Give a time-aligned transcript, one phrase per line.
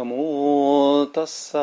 [0.00, 1.58] ナモタッサ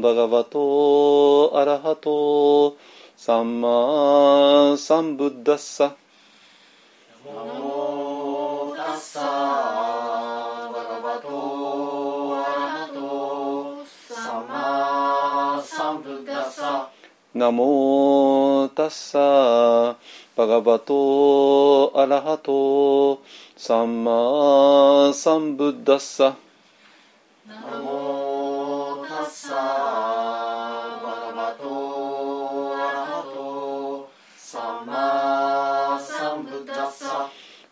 [0.00, 2.76] バガバトアラハト
[3.16, 5.96] サンマサンブッダッサ
[7.26, 9.20] ナモタッサ
[10.72, 13.84] バガバトアラハト
[14.14, 16.90] サンマサンブッダッサ
[17.34, 19.98] ナモタッサ
[20.36, 23.20] バガバトアラハト
[23.56, 26.36] サンマサンブッダッサ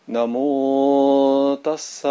[0.09, 2.09] ナモタッサ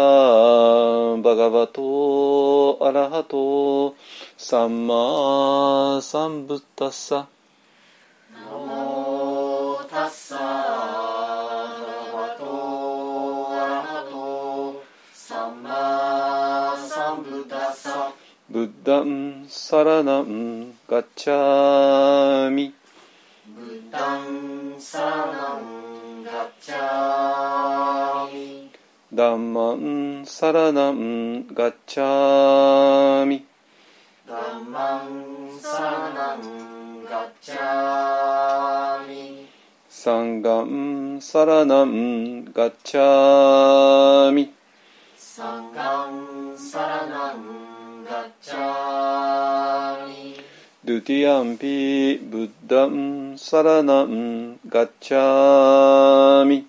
[1.20, 3.96] バガバトアラハト
[4.36, 7.26] サンマサンブッダッサ
[8.32, 10.44] ナモタッサバ
[12.14, 14.80] ガバトアラハト
[15.12, 18.12] サンマサンブッダッサ
[18.48, 22.72] ブッダンサラナンガッチャミ
[23.48, 25.27] ブッダンサラナン
[29.18, 33.44] ダンマンサラナンガッチャミ。
[34.28, 39.48] ダンマンサラナンガッチャミ。
[39.88, 44.54] サンガンサラナンガッチャミ。
[45.16, 50.36] サンガンサラナンガッチャミ。
[50.84, 56.68] ドゥティアンピブッダンサラナンガッチャミ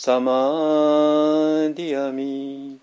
[0.00, 0.30] サマ
[1.74, 2.78] ディアミ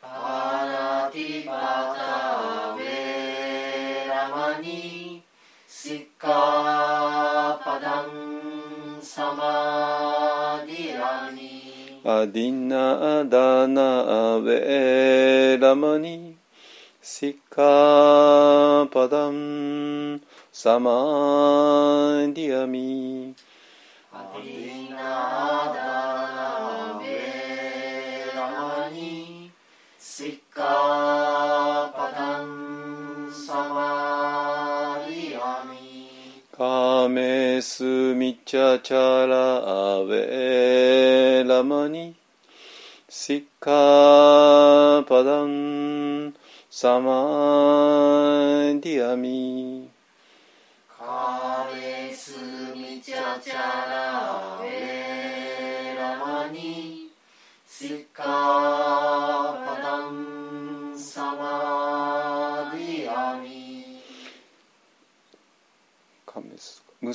[0.00, 5.24] パナティパタベラマニ
[5.66, 16.36] シッカパダンサマディアミアディナダナベラマニ
[17.02, 20.20] シッカパダン
[20.52, 20.90] サマ
[22.32, 23.34] ディアミ
[37.80, 42.14] スミチャチャラアウェラマニ。
[43.08, 46.34] シッカパダン
[46.70, 47.19] サマ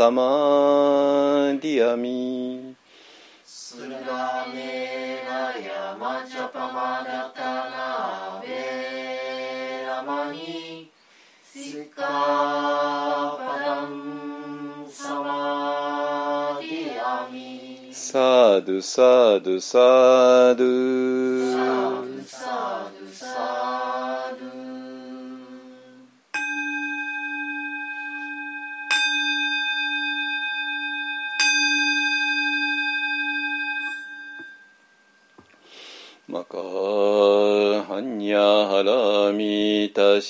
[0.00, 0.22] サマ
[1.60, 2.74] ディアミ
[3.44, 10.90] スラメラヤマチャパマダタナベラマニ
[11.44, 16.58] シカパダンサマ
[17.92, 19.78] サドゥサドゥサ
[20.54, 20.99] ドゥ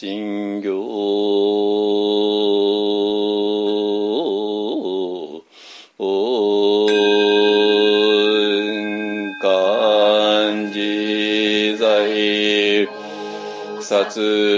[0.03, 0.71] ミタシンギョ
[9.43, 12.89] 漢字在。
[13.83, 14.50] 殺。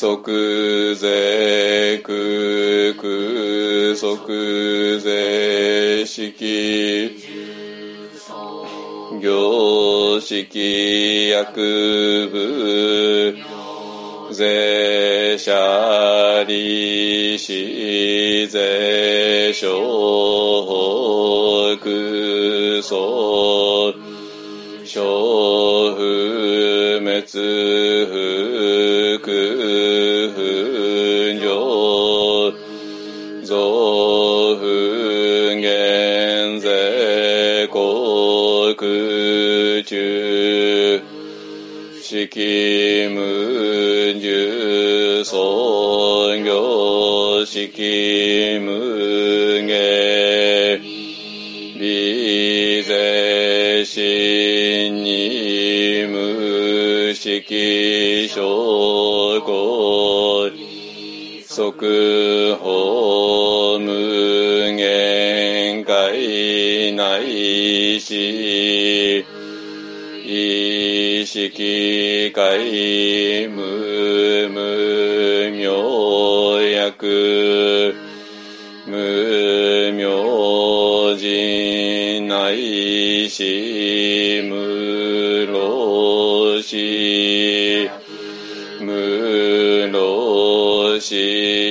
[0.00, 0.06] 即
[0.94, 6.30] 税空空即税式
[9.20, 11.44] 行式薬
[67.58, 69.26] 内し
[70.24, 77.96] 意識界無無明薬
[78.86, 87.90] 無明人内し無老死
[88.80, 91.67] 無老死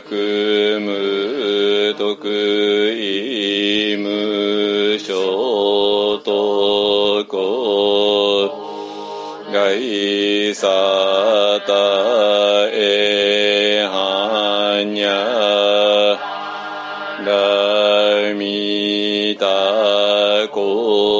[0.00, 2.28] 薬無徳
[2.92, 7.26] 意無所得
[9.50, 10.66] 外サ
[11.66, 11.72] タ
[12.74, 15.06] エハニャ
[17.24, 19.46] ラミタ
[20.52, 21.15] コ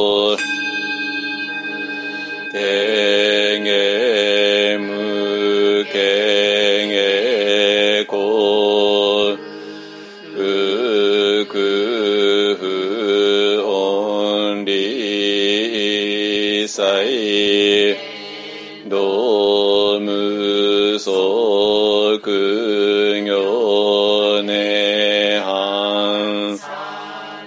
[20.97, 26.57] ムソクギョネハ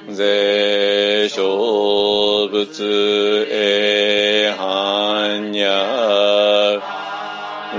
[0.08, 6.80] ン税小仏エハンニャ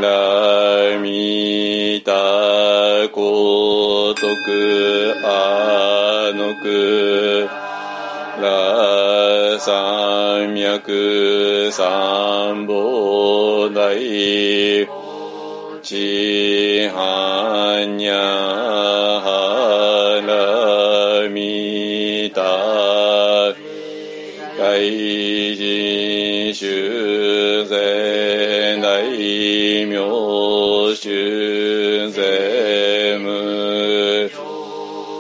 [0.00, 7.49] ラミタコトクアノク
[8.43, 15.00] ラ三脈三宝大
[15.90, 18.12] チハニャ
[19.26, 22.42] ハラミタ
[24.56, 29.02] 大人修税大
[29.85, 34.30] 名修税無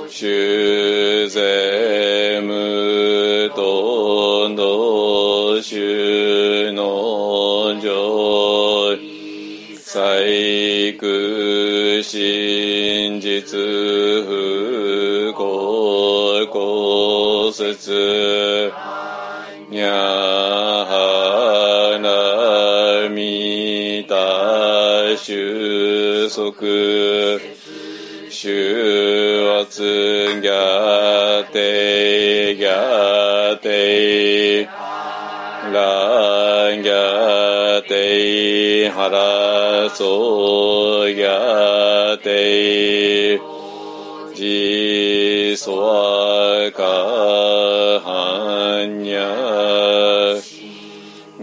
[0.08, 6.39] 修税無との修
[9.92, 13.58] 細工真実
[14.24, 18.70] 不幸公説
[19.68, 19.90] にゃ
[20.86, 27.50] はなみた収束。
[28.30, 29.82] 収圧
[30.40, 34.70] ギャテギャテラ
[36.76, 37.29] ンギャ
[37.90, 43.40] てはらそうやて
[44.32, 46.84] じそわか
[48.06, 50.38] はんにゃ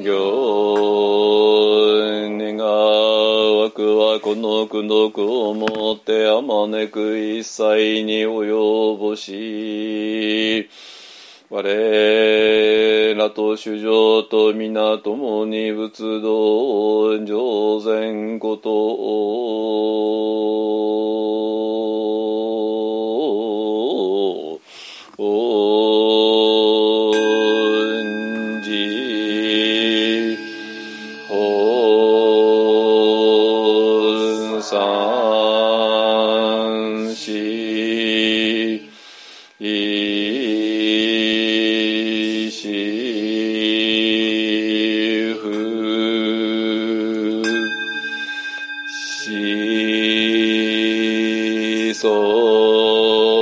[0.02, 1.28] 行
[2.40, 10.70] 願わくはこの苦毒をもってあまねく一切に及ぼし。
[11.50, 11.64] 我
[13.16, 18.70] らと主情と皆共に仏道上善こと。
[18.70, 19.48] を
[34.60, 35.07] 恩
[52.68, 53.37] そ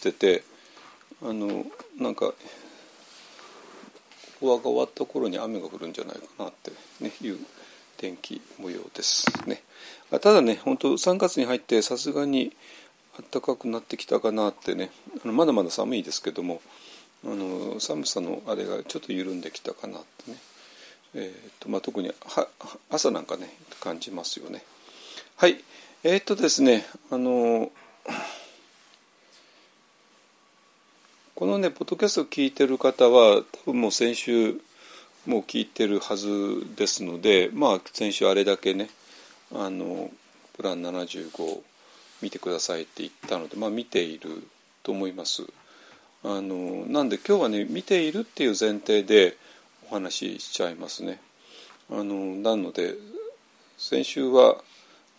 [0.00, 0.42] してて、
[1.22, 1.66] あの、
[1.98, 2.32] なんか、
[4.40, 7.38] 法話が終わった頃に雨が降るんじゃないかなって、ね、いう
[7.98, 9.62] 天気模様ですね。
[10.10, 12.52] ただね、本当3月に入ってさすがに
[13.30, 14.90] 暖かくなってきたかなってね、
[15.22, 16.62] あのまだまだ寒いですけども、
[17.22, 20.38] あの寒さのあれがちょっと緩んできたかなってね。
[21.12, 22.48] えーとまあ、特には
[22.88, 24.64] 朝なんかね感じますよね。
[25.36, 25.62] はい
[26.04, 27.70] えー、っとですねあの
[31.40, 34.60] このねポッドキャストを聞いてる方は多分もう先週
[35.24, 36.28] もう聞いてるはず
[36.76, 38.90] ですのでまあ先週あれだけね
[39.54, 40.10] あの
[40.54, 41.62] プラン75
[42.20, 44.46] 見てくださいって言ったのでまあ見ている
[44.82, 45.44] と思います。
[46.24, 49.38] あのなんで今日はね見ているっていう前提で
[49.90, 51.22] お話ししちゃいますね。
[51.90, 52.96] あのなので
[53.78, 54.58] 先週は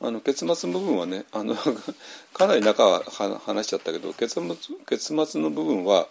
[0.01, 1.55] あの結末の部分はねあの
[2.33, 3.03] かなり中は
[3.45, 6.07] 話しちゃったけど結末結末の部分は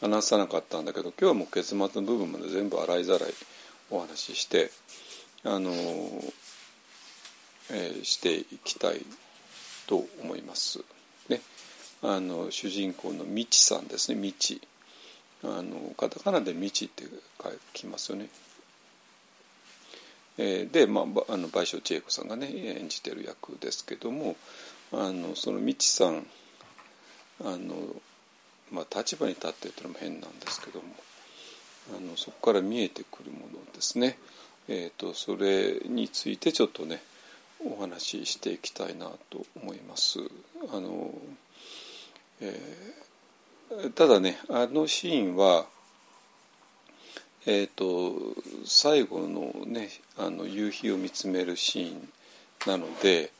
[0.00, 3.34] 話さなかったんだけど今日はもう結末の部分まで全部洗いざらい
[3.90, 4.70] お話しして
[5.42, 5.72] あの、
[7.70, 9.04] えーしていきたい
[9.86, 10.84] と思います。
[11.28, 11.40] ね、
[12.02, 14.60] あの主人公のみちさんですねみち
[15.42, 17.04] あのカタカナで「みち」って
[17.42, 18.28] 書きますよね。
[20.42, 22.48] えで、まあ、あの倍賞千恵子さんがね
[22.80, 24.36] 演じてる役ですけども
[24.90, 26.26] あのそのみちさん
[27.44, 27.74] あの、
[28.72, 30.86] まあ、立場に立ってっていうのも変なんですけども
[31.94, 34.18] あのそこから見えてくるものですね、
[34.68, 37.02] えーと、それについてちょっとね
[37.62, 40.20] お話ししていきたいなと思います。
[40.72, 41.12] あの
[42.40, 43.10] えー
[43.94, 45.64] ただねあのシーンは
[47.46, 52.08] えー、と最後のねあの夕日を見つめるシーン
[52.66, 53.32] なので、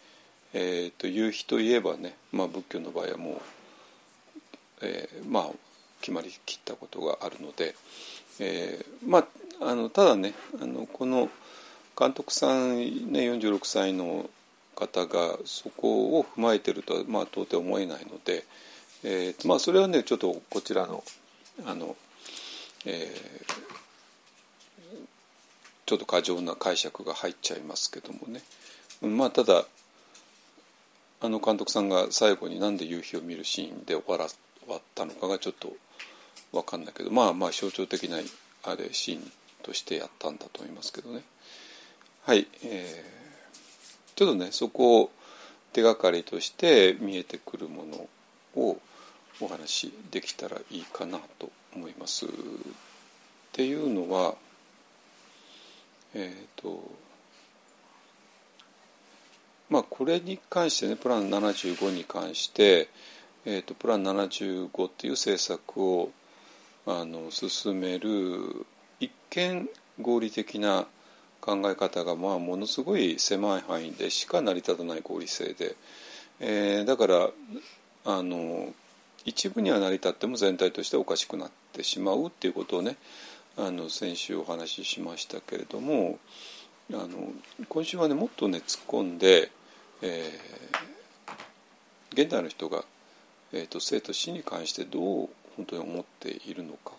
[0.55, 3.41] えー、と夕日といえばね、まあ、仏教の場合はもう、
[4.83, 5.51] えーまあ
[6.01, 7.75] 決まりきったことがあるので、
[8.39, 9.27] えーまあ
[9.63, 11.29] あのただねあのこの
[11.99, 12.79] 監督さん
[13.13, 14.31] ね46歳の
[14.75, 18.45] 方がそこを踏まえてるとは、まあ、到底思えないので、
[19.05, 21.05] えーまあ、それはねちょっとこちらの
[21.67, 21.95] あの、
[22.87, 23.81] えー
[25.91, 28.43] ちょっと過剰な解釈が入っちゃいますけどもね
[29.03, 29.65] まあただ
[31.21, 35.73] あの監督さんが最後になんで夕日を見るシーンで終わら終わったのかがちょっと
[36.53, 38.19] 分かんないけどまあまあ象徴的な
[38.63, 39.33] あれシーン
[39.65, 41.25] としてやったんだと思いますけどね
[42.25, 45.11] はい、えー、ちょっとねそこを
[45.73, 47.85] 手がかりとして見えてくるも
[48.55, 48.79] のを
[49.41, 52.27] お話しできたらいいかなと思います。
[52.27, 52.29] っ
[53.51, 54.37] ていうのは
[56.15, 56.91] えーと
[59.71, 62.89] まあこれに関してねプラン75に関して、
[63.47, 66.11] えーと、プラン75っていう政策を
[66.87, 68.67] あの進める
[68.99, 69.69] 一見
[70.01, 70.87] 合理的な
[71.41, 75.77] 考え方がまあものすごい狭い範囲でしか成り立たない合理性で、
[76.41, 77.31] えー、だから
[78.05, 78.73] あの
[79.25, 82.97] 一部には成り立っても全体としておかしくなってしまうっていうことをね
[83.57, 86.19] あの先週お話ししましたけれども
[86.93, 87.33] あの
[87.69, 89.51] 今週はねもっとね突っ込んで、
[90.03, 92.85] えー、現代の人が、
[93.53, 96.93] えーと、生と死に関してどう本当に思っているのか、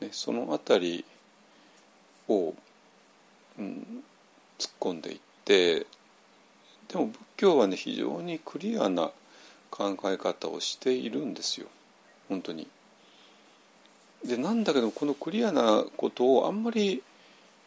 [0.00, 1.04] ね、そのあたり
[2.28, 2.54] を、
[3.58, 4.02] うん、
[4.58, 5.86] 突っ込んでいって
[6.88, 9.10] でも仏教はね非常にクリアな
[9.70, 11.66] 考え方をしているんですよ
[12.28, 12.66] 本当に。
[14.26, 17.02] でなんだけどこのクリアなことをあんまり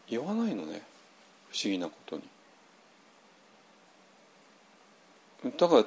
[0.10, 0.82] 言わないのね
[1.52, 2.24] 不思議なことに。
[5.58, 5.86] だから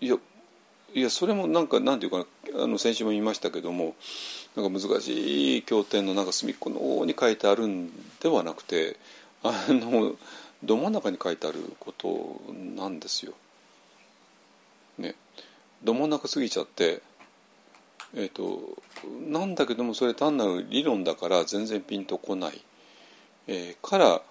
[0.00, 0.16] いや
[0.94, 2.24] いやそれもなんかなんていうかな
[2.62, 3.96] あの先週も言いましたけども
[4.54, 7.90] なんか難しい経典のなんか隅っこの方に書いてあるん
[8.20, 8.96] ではなくて
[9.42, 10.14] あの
[10.62, 12.40] ど真ん中に書いてあること
[12.76, 13.32] なんですよ。
[14.98, 15.14] ね。
[15.82, 17.02] ど真ん中過ぎちゃって
[18.16, 18.76] えーと、
[19.28, 22.64] なんだけどもそれ単なる理論だから全然ピンとこない、
[23.48, 24.22] えー、から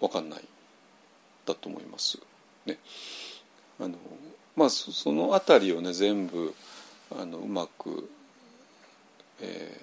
[0.00, 0.44] 分かんない
[1.44, 2.18] だと思います。
[2.66, 2.78] ね、
[3.80, 3.96] あの
[4.56, 6.54] まあその辺りをね全部
[7.10, 8.08] あのうまく、
[9.40, 9.80] え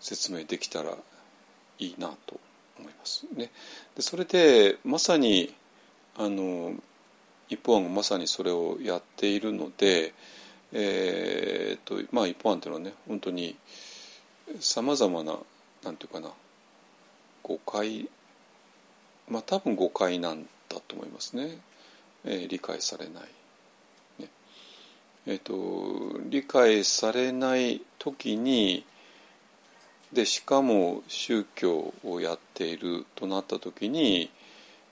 [0.00, 0.96] ー、説明できたら
[1.78, 2.40] いいなと
[2.78, 3.26] 思います。
[3.34, 3.50] ね、
[3.94, 5.54] でそれでまさに
[6.16, 6.74] あの
[7.48, 10.14] 一方案がまさにそれをやっているので、
[10.72, 13.56] えーとまあ、一方案というのはね本当に
[14.60, 15.36] さまざまな
[15.84, 16.30] なんていうかな
[17.42, 18.08] 誤解
[19.28, 21.58] まあ多分誤解なんだと思いますね、
[22.24, 23.24] えー、理解されない。
[25.26, 28.84] えーと、理解されない時に
[30.12, 34.30] でしかも宗教をやっているとなった時に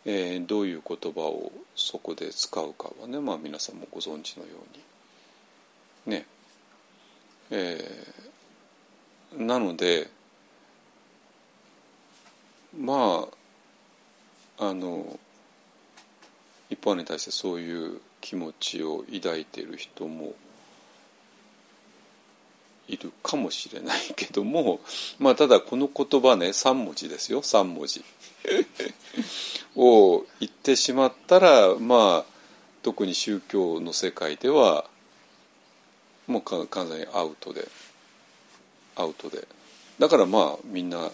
[0.05, 4.51] えー、どういう言葉をそこで使うかはね、まあ、皆さんもご存知のよ
[6.07, 6.17] うに。
[6.17, 6.27] ね。
[7.51, 10.09] えー、なので
[12.77, 13.27] ま
[14.59, 15.19] ああの
[16.71, 20.35] 一般に対してそういう気持ちを抱いている人も
[22.89, 24.81] いるかもしれないけども
[25.19, 28.03] まあただこの言葉ね3文字ですよ3文字。
[29.77, 32.33] を言ってしまったらまあ
[32.83, 34.85] 特に宗教の世界では
[36.27, 37.69] もう完全にアウトで
[38.97, 39.47] アウトで
[39.99, 41.11] だからまあみんな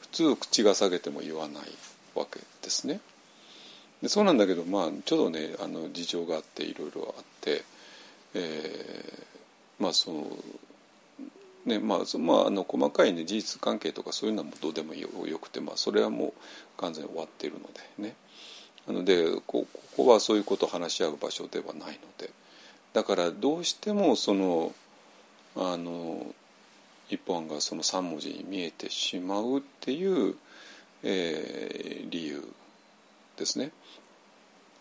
[0.00, 1.62] 普通口が下げても言わない
[2.14, 3.00] わけですね。
[4.02, 7.62] でそうなんだけどまあちょうどねあの事情があっていろいろあって、
[8.34, 10.26] えー、まあその
[11.66, 16.32] ねまあそまあ、あの細かい、ね、事実関係とかそういうのはどうでもよくて、まあ、それはもう
[16.80, 18.14] 完全に終わっているのでね
[18.86, 22.30] なのでこここはそういうことを話し合う場所ではないので
[22.92, 24.72] だからどうしてもその
[25.56, 26.26] あの
[27.08, 30.34] 一本がその3文字に見えてしまうっていう、
[31.02, 32.48] えー、理由
[33.36, 33.72] ですね。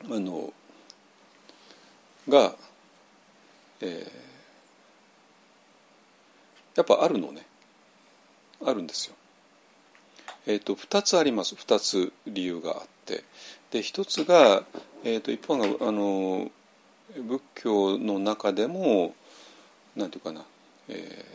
[0.05, 0.53] あの
[2.27, 2.55] が、
[3.81, 4.22] えー
[6.75, 7.45] やっぱあるのね。
[8.65, 9.15] あるんですよ。
[10.45, 11.55] えーと、2つあります。
[11.55, 13.23] 2つ理由があって。
[13.71, 14.63] で1つが、
[15.03, 16.51] えーと、一方があの
[17.15, 19.13] 仏教の中でも
[19.95, 20.45] 何て言うかな、
[20.89, 21.25] え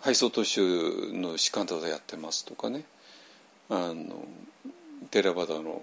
[0.00, 0.60] ー、配送都市
[1.12, 2.84] の士官座でやってますとかね。
[3.68, 4.24] あの
[5.10, 5.82] テラバダの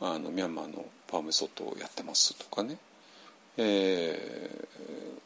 [0.00, 2.76] あのミャンマーのパーメソットをやってますとかね、
[3.56, 5.23] えー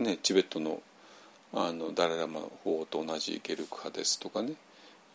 [0.00, 0.82] ね、チベットの
[1.52, 4.52] あのダララマ法と同じゲルク派ですとかね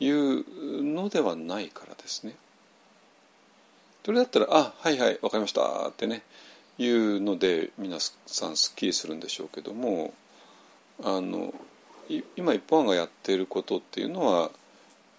[0.02, 2.36] いうのではないからですね。
[4.06, 6.24] それだったら「あはいはい分かりました」ってね
[6.78, 10.13] いうので皆さんすっきりするんでしょうけども
[11.02, 11.54] あの
[12.36, 14.52] 今一般がやっていることっていうのは、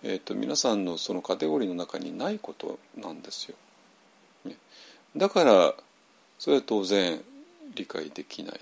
[0.02, 3.56] えーと、皆さんのそのカテゴリーの中にないことなんですよ。
[4.44, 4.56] ね、
[5.16, 5.74] だから
[6.38, 7.20] それは当然
[7.74, 8.60] 理解できない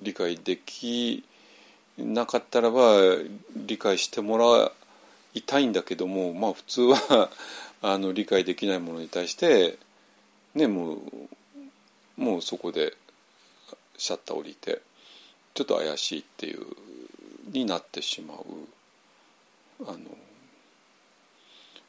[0.00, 1.24] 理解でき
[1.98, 2.96] なかったらば
[3.56, 4.72] 理解してもら
[5.34, 7.30] いたいんだけどもまあ普通は
[7.82, 9.78] あの理解できないものに対して
[10.54, 11.00] ねもう
[12.16, 12.96] もうそこで
[13.96, 14.80] シャッター降りて
[15.54, 16.66] ちょっと怪しいっていう
[17.50, 18.38] になってしまう
[19.86, 19.98] あの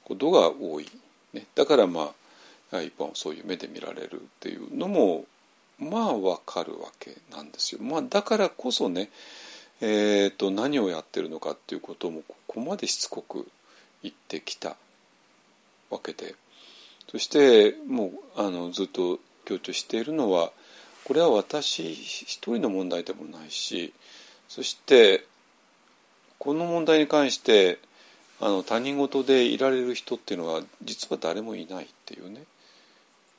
[0.04, 0.88] ことが多い、
[1.34, 2.14] ね、だからま
[2.72, 5.26] あ一般はそういう目で見られるっていうのも
[5.80, 7.82] まあわかるわけなんですよ。
[7.82, 9.10] まあ、だからこそね、
[9.82, 13.48] えーと、何をやってるのかっていうこともここまでしつこく
[14.02, 14.78] 言ってきた
[15.90, 16.36] わけで
[17.12, 18.06] そしても
[18.38, 20.52] うあのずっと強調しているのは
[21.04, 23.94] これは私一人の問題でもないし
[24.48, 25.26] そして
[26.40, 27.80] この問題に関して
[28.40, 32.44] あの他人事でいられる人っていうのは実は誰もいないっていうね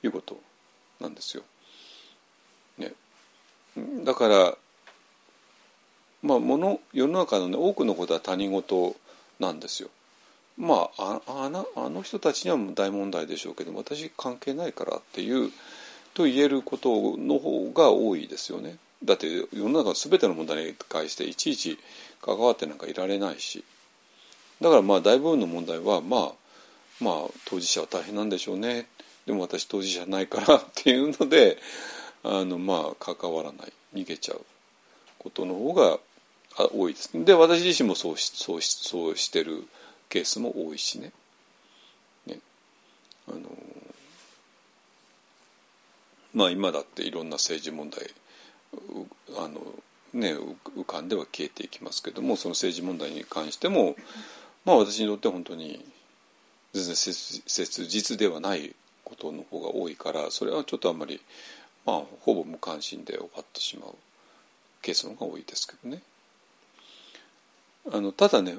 [0.03, 0.38] いうこと
[1.01, 1.42] なんですよ。
[4.05, 4.55] だから
[6.23, 8.97] まあもの世の中の、ね、多くのことは他人事
[9.39, 9.89] なんですよ。
[10.59, 15.51] まああのあの人たちには大問題でしょうけど私関係ないからっていう
[16.15, 18.79] と言えることの方が多いですよね。
[19.05, 21.79] だって世の中の全ての問題に対していちいち
[22.23, 23.62] 関わってなんかいられないし
[24.61, 26.33] だからまあ大部分の問題はまあ
[27.01, 28.87] まあ当事者は大変なんでしょうね
[29.27, 31.59] でも私当事者ないからっていうので
[32.29, 34.41] あのまあ関わらない逃げちゃう
[35.19, 35.99] ことの方が
[36.73, 37.11] 多いです。
[37.15, 39.67] で私自身もそうしそうしそうしてる
[40.09, 41.12] ケースも多いしね。
[42.27, 42.39] ね
[43.29, 43.41] あの
[46.35, 48.11] まあ今だっていろんな政治問題
[49.39, 49.61] あの
[50.12, 53.97] ね浮かんでは消えていきますけどもその政治問題に関しても
[54.65, 55.85] まあ私にとって本当に
[56.73, 61.21] 全然切実ではないことの方が多いからそれはちょっとあんまり
[61.87, 63.94] まあほぼ無関心で終わってしまう
[64.83, 66.03] ケースの方が多いですけどね。
[67.92, 68.57] あのただね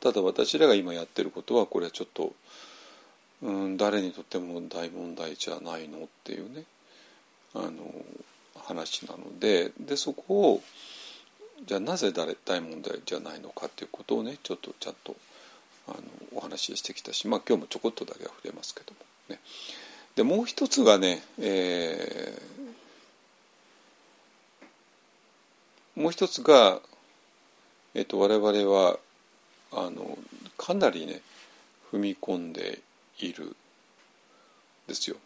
[0.00, 2.32] ただ私らが今やってることはこれはちょっと、
[3.42, 6.64] うん、誰にとっても大問題じゃないのっていうね
[7.54, 7.70] あの
[8.56, 10.62] 話なのででそこを
[11.66, 15.14] じゃあなぜ誰大問題じゃないのかっていうことをねちょっとちゃんと
[15.88, 15.98] あの
[16.36, 19.40] お話ししてきたしまあ今日もちょこっとだけは触れますけどもね。
[20.16, 22.59] でもう一つがね、えー、
[26.00, 26.80] もう一つが
[27.94, 28.98] えっと、我々は
[29.72, 30.16] あの
[30.56, 31.20] かなりね
[31.92, 32.78] 踏み込んで
[33.18, 33.56] いる
[34.86, 35.16] ですよ、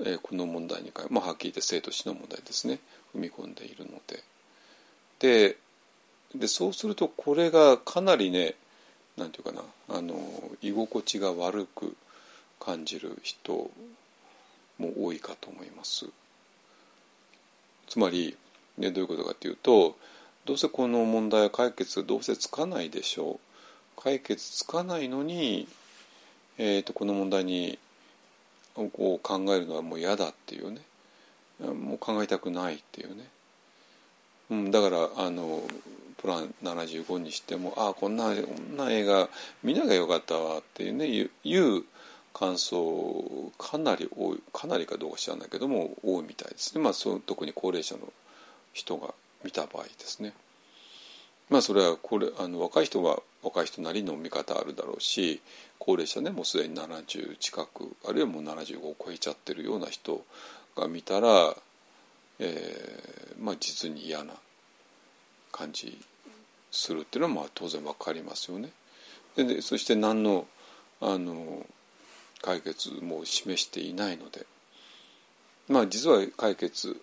[0.00, 2.78] えー、この問題に関まあはっきり言って生と死の問題ですね。
[3.14, 4.22] 踏み込んでいるので。
[5.18, 5.56] で
[6.34, 8.54] でそうするとこれがかなりね
[9.16, 10.16] なんていうかなあの
[10.62, 11.96] 居心地が悪く
[12.58, 13.70] 感じる人
[14.78, 16.06] も多いかと思います。
[17.86, 18.36] つまり、
[18.78, 19.96] ね、どういうことかというと
[20.44, 23.40] どうせこの問題は解決どうせつかないでしょ
[23.98, 24.00] う。
[24.02, 25.68] 解決つかないのに、
[26.58, 27.78] えーと、この問題に
[28.74, 30.80] こう考えるのはもう嫌だっていうね。
[31.60, 33.28] もう考えたくないっていうね、
[34.50, 35.62] うん、だからあの
[36.18, 39.28] プラン75にしてもああこんなこんな映画
[39.62, 41.84] 見なきゃよかったわっていうねいう
[42.32, 48.12] 感想かなり多いかなりかどうか知らないけども多いみたいですね、まあ、そ特に高齢者の
[48.74, 50.34] 人が見た場合ですね。
[51.48, 55.40] まあそれはこれあの若い人は若い人なりの見方あるだろうし
[55.78, 60.24] 高齢者ねもうすでに70近くあるいはもう75を超えちゃってるような人
[60.76, 61.54] が見たら、
[62.38, 64.32] えー、まあ実に嫌な
[65.52, 66.00] 感じ
[66.70, 68.70] するっていうのはまあ当然分かりますよね。
[69.36, 70.46] ででそして何の
[71.00, 71.66] あの
[72.40, 74.46] 解決も示していないので
[75.68, 77.00] まあ実は解決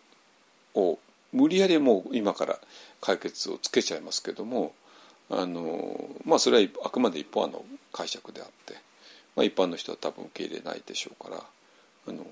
[0.74, 0.98] を
[1.34, 2.60] 無理やりもう今から
[3.00, 4.74] 解決をつけちゃいますけども
[5.30, 7.64] あのまあそれはあくまで一方の
[7.94, 8.74] 解釈であって、
[9.36, 11.44] まあ、一般の人は多分受け入れないでしょうから
[12.08, 12.26] あの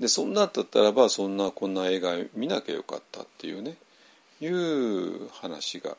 [0.00, 3.76] でそんなだったらばそんなこんな映画見なきゃよかったっていうね
[4.40, 5.96] いう話が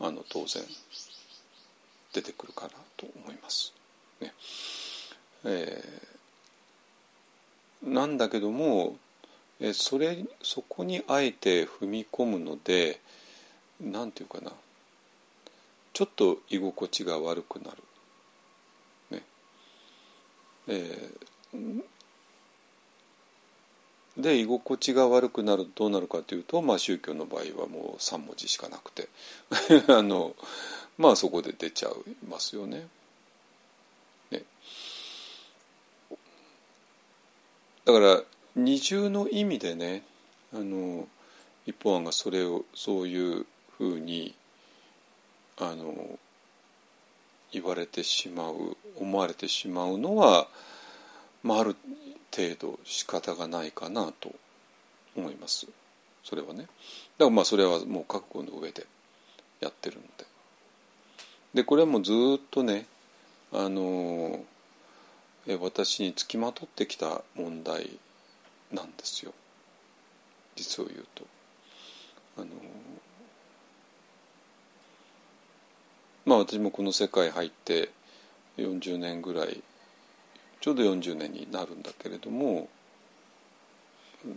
[0.00, 0.62] あの当然
[2.12, 3.72] 出てくるかなと思います。
[4.20, 4.32] ね
[5.44, 6.13] えー
[7.84, 8.96] なんだけども
[9.72, 13.00] それそこにあえて踏み込むので
[13.80, 14.52] 何て言うかな
[15.92, 17.76] ちょっと居心地が悪くなる。
[19.12, 19.22] ね
[20.66, 21.82] えー、
[24.16, 29.08] で居心地が悪くなるとどうなるかというと、まあ、宗教の場合はもう3文字しかなくて
[29.88, 30.34] あの
[30.98, 31.92] まあそこで出ちゃい
[32.28, 32.88] ますよね。
[37.84, 38.22] だから
[38.56, 40.02] 二重の意味でね
[40.52, 41.06] あの
[41.66, 44.34] 一方案がそれをそういうふうに
[45.58, 46.18] あの
[47.52, 50.48] 言われてしまう思われてしまうのは、
[51.42, 51.76] まあ、ある
[52.34, 54.32] 程度仕方がないかなと
[55.16, 55.66] 思います。
[56.24, 56.62] それはね。
[56.62, 56.70] だか
[57.18, 58.86] らまあそれはもう覚悟の上で
[59.60, 60.24] やってるので。
[61.54, 62.86] でこれはもうずっとね
[63.52, 64.44] あの
[65.46, 67.98] 私につきまとってきた問題
[68.72, 69.32] なんですよ
[70.56, 71.26] 実を言うと。
[72.38, 72.46] あの
[76.24, 77.90] まあ私もこの世界入って
[78.56, 79.62] 40年ぐらい
[80.60, 82.68] ちょうど40年になるんだけれども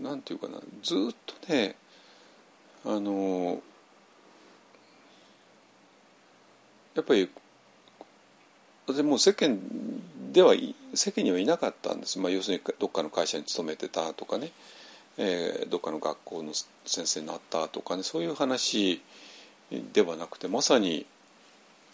[0.01, 1.75] なんていうかなずっとね
[2.85, 3.61] あの
[6.95, 7.29] やっぱり
[8.85, 9.57] 私もう世間
[10.31, 14.51] では世間にはいなかったんです、まあ、要するにどっかの会社に勤めてたとかね、
[15.17, 16.53] えー、どっかの学校の
[16.85, 18.03] 先生になったとかね。
[18.03, 19.01] そういう話
[19.93, 21.05] ではなくてまさに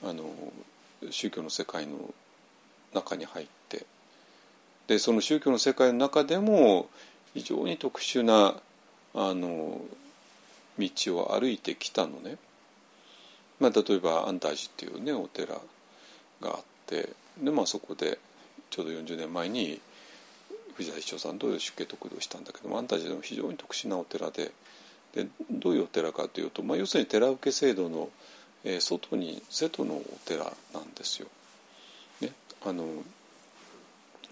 [0.03, 0.25] あの
[1.09, 2.13] 宗教の世界の
[2.93, 3.85] 中に入って。
[4.87, 6.89] でその宗教の世界の中でも
[7.33, 8.55] 非常に特殊な
[9.15, 9.79] あの
[10.77, 12.37] 道を歩いてきたのね。
[13.59, 15.61] まあ、例えば安泰寺っていうねお寺が
[16.43, 17.09] あって。
[17.41, 18.19] で、まあ、そこで
[18.73, 19.79] ちょうど40年前に
[20.73, 24.51] 藤田一生さんと出家得度したんだけども安泰寺でも非常に特殊なお寺で
[25.13, 28.09] でどういうお寺かというと、まあ、要するに寺受け制度の、
[28.63, 31.27] えー、外に瀬戸のお寺なんですよ。
[32.19, 32.31] ね
[32.65, 32.85] あの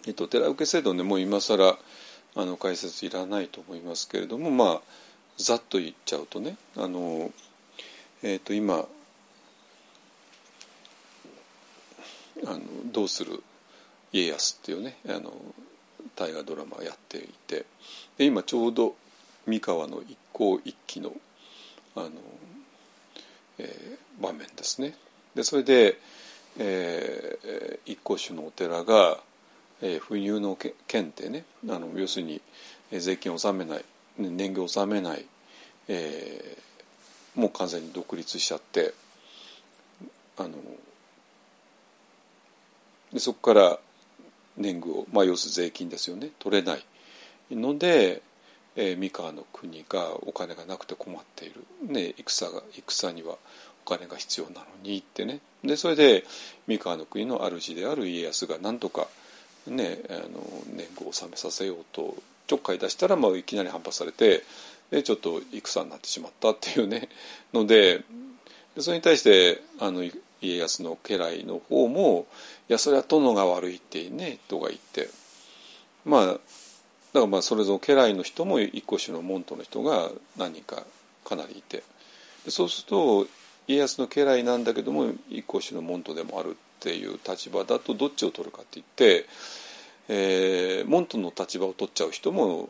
[0.07, 1.77] えっと、寺受け制度ねもう今更
[2.35, 4.81] あの解説いらないと思いますけれどもまあ
[5.37, 7.29] ざっと言っちゃうとねあの、
[8.23, 8.85] えっと、今
[12.47, 12.59] あの
[12.91, 13.43] どうする
[14.11, 15.33] 家康っていうねあの
[16.15, 17.65] 大河ドラマをやっていて
[18.17, 18.95] で今ちょうど
[19.47, 21.13] 三河の一向一揆の
[21.95, 22.11] あの、
[23.57, 24.93] えー、場面ですね。
[25.35, 25.97] でそれで、
[26.57, 29.17] えー、一向宗のお寺が、
[29.81, 32.41] えー、不入の権でねあの要するに
[32.91, 33.85] 税金を納めない
[34.17, 35.25] 年貢を納めない、
[35.87, 38.93] えー、もう完全に独立しちゃって
[40.37, 40.49] あの
[43.13, 43.79] でそこから
[44.57, 46.29] 年貢を、まあ、要する税金ですよね。
[46.39, 46.83] 取れない。
[47.51, 48.21] ので、
[48.75, 53.37] えー、三河の国がお金がなくて困っている、ね、戦が戦には
[53.85, 55.39] お金が必要なのにってね。
[55.63, 56.23] でそれで
[56.67, 59.07] 三河の国の主である家康がなんとか、
[59.67, 62.15] ね、あの年貢を納めさせようと
[62.47, 64.43] ちょっかい出したら、まあ、いきなり反発されて
[64.89, 67.09] でちょっと戦になってしまったっていうね。
[67.53, 68.03] ので
[68.79, 70.03] それに対してあの
[70.41, 72.25] 家康の家来の方も
[72.71, 75.09] 「やそれは殿が悪い」ってねとか言って。
[76.05, 76.39] まあだか
[77.13, 80.83] らまあそれぞれ家来の人も一個種の門徒の人が何人か
[81.25, 81.83] かなりいて。
[82.45, 83.27] でそうすると
[83.67, 89.25] 家康の家来なんだけども一個種の門徒でもあるっていう立場だとどっちを取るかって言って、
[90.07, 92.69] えー、門徒の立場を取っちゃう人も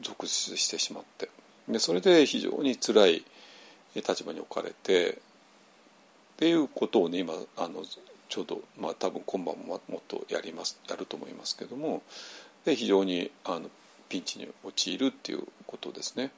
[0.00, 1.28] 続出してしまって。
[1.68, 3.24] でそれで非常に辛い
[3.94, 5.16] 立場に置かれてっ
[6.38, 7.84] ていうことをね今あの
[8.30, 12.02] ちょうど、まあ、多分今晩ももっとやりますやると思いますけども
[12.64, 13.68] で非常にあの
[14.08, 16.32] ピンチに陥るっていうことですね。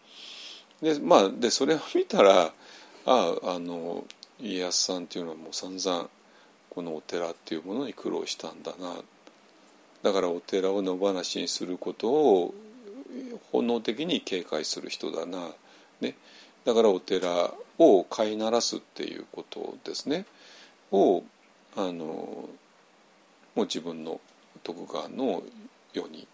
[0.82, 2.52] でまあでそれを見たら
[3.06, 4.04] ああの
[4.40, 6.08] 家康さんっていうのはもう散々
[6.70, 8.96] このお寺っていうものに苦労したんだな。
[10.02, 12.54] だからお寺を野放しにすることを
[13.52, 15.50] 本能的に警戒する人だな、
[16.00, 16.16] ね、
[16.64, 20.24] だからお寺を飼いならすっていうことですね。
[20.90, 21.22] を
[21.76, 22.48] あのも
[23.56, 24.20] う自分の
[24.62, 25.42] 徳川の
[25.92, 26.26] 世に、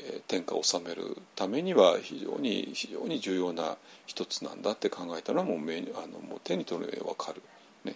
[0.00, 3.76] えー、天下を治めるためには非常に非常に重要な
[4.06, 7.42] 一つなんだって考えたのはもう目あのもう手に取る分かる。
[7.84, 7.94] ね、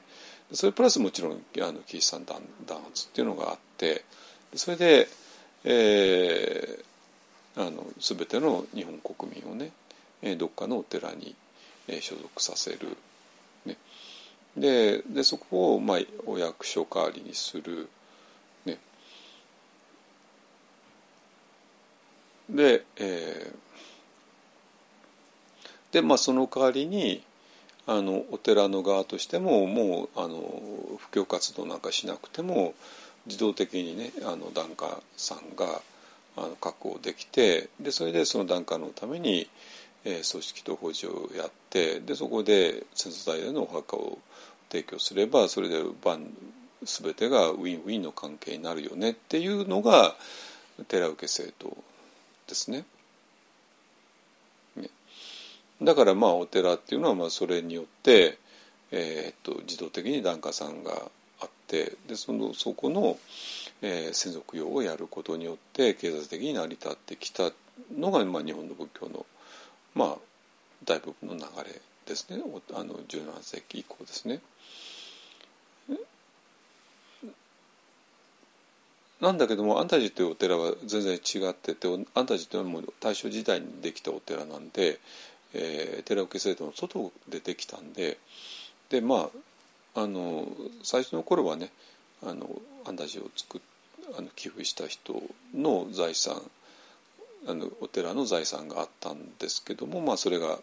[0.52, 2.38] それプラスもちろんあのキリシタン弾
[2.90, 4.02] 圧っていうのがあって
[4.54, 5.08] それで、
[5.64, 9.72] えー、あの全ての日本国民をね
[10.36, 11.34] どっかのお寺に
[12.00, 12.96] 所属させる、
[14.56, 17.88] ででそこを、まあ、お役所代わりにする、
[18.64, 18.78] ね、
[22.48, 27.22] で,、えー、でまあその代わりに
[27.86, 30.38] あのお寺の側としてももうあの
[30.98, 32.74] 布教活動なんかしなくても
[33.26, 35.82] 自動的にねあの檀家さんが
[36.36, 39.48] あの確保できてでそれでその檀家のために
[40.04, 44.18] えー、組織と法事をやってでそこで戦争財でのお墓を
[44.70, 46.26] 提供すればそれで万
[46.82, 50.14] 全てがウィンウィンの関係になるよねっていうのが
[50.88, 51.76] 寺受制度
[52.46, 52.84] ですね。
[54.76, 54.88] ね
[55.82, 58.38] だからまあお寺っていうのはまあそれによって、
[58.90, 60.92] えー、っと自動的に檀家さんが
[61.40, 63.16] あってでそのそこの、
[63.80, 67.50] えー、専属用をやることによって経済的に成り立ってきた
[67.96, 69.24] のが、まあ、日本の仏教の
[69.94, 70.18] まあ
[70.84, 72.42] 大部分の流れですね
[72.74, 74.40] あの17世紀以降ですね。
[79.20, 84.98] なんだけども安泰寺というお寺は全然違ってて安泰寺というのはもう大正時代にできたお寺なんで、
[85.54, 88.18] えー、寺受制度も外でできたんで
[88.90, 89.30] でま
[89.94, 90.46] ああの
[90.82, 91.70] 最初の頃はね
[92.22, 92.50] あの
[92.84, 93.62] 安泰寺を作
[94.18, 95.22] あの寄付した人
[95.54, 96.42] の財産
[97.46, 100.58] あのお寺の財産があったんですけども、まあ、それが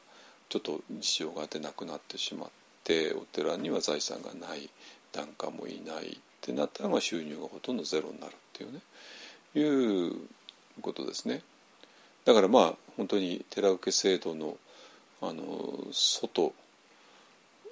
[0.50, 2.50] ちょっと事情があってなくなってしまっ
[2.84, 4.70] てお寺には財産がない
[5.12, 8.82] 檀家もいないってなったら、まあ、収入がほとんどゼロになるっていうね
[9.54, 10.13] いう
[10.82, 11.41] ことですね。
[12.26, 14.58] だからまあ本当に寺受制度の
[15.22, 15.44] あの
[15.91, 16.54] 外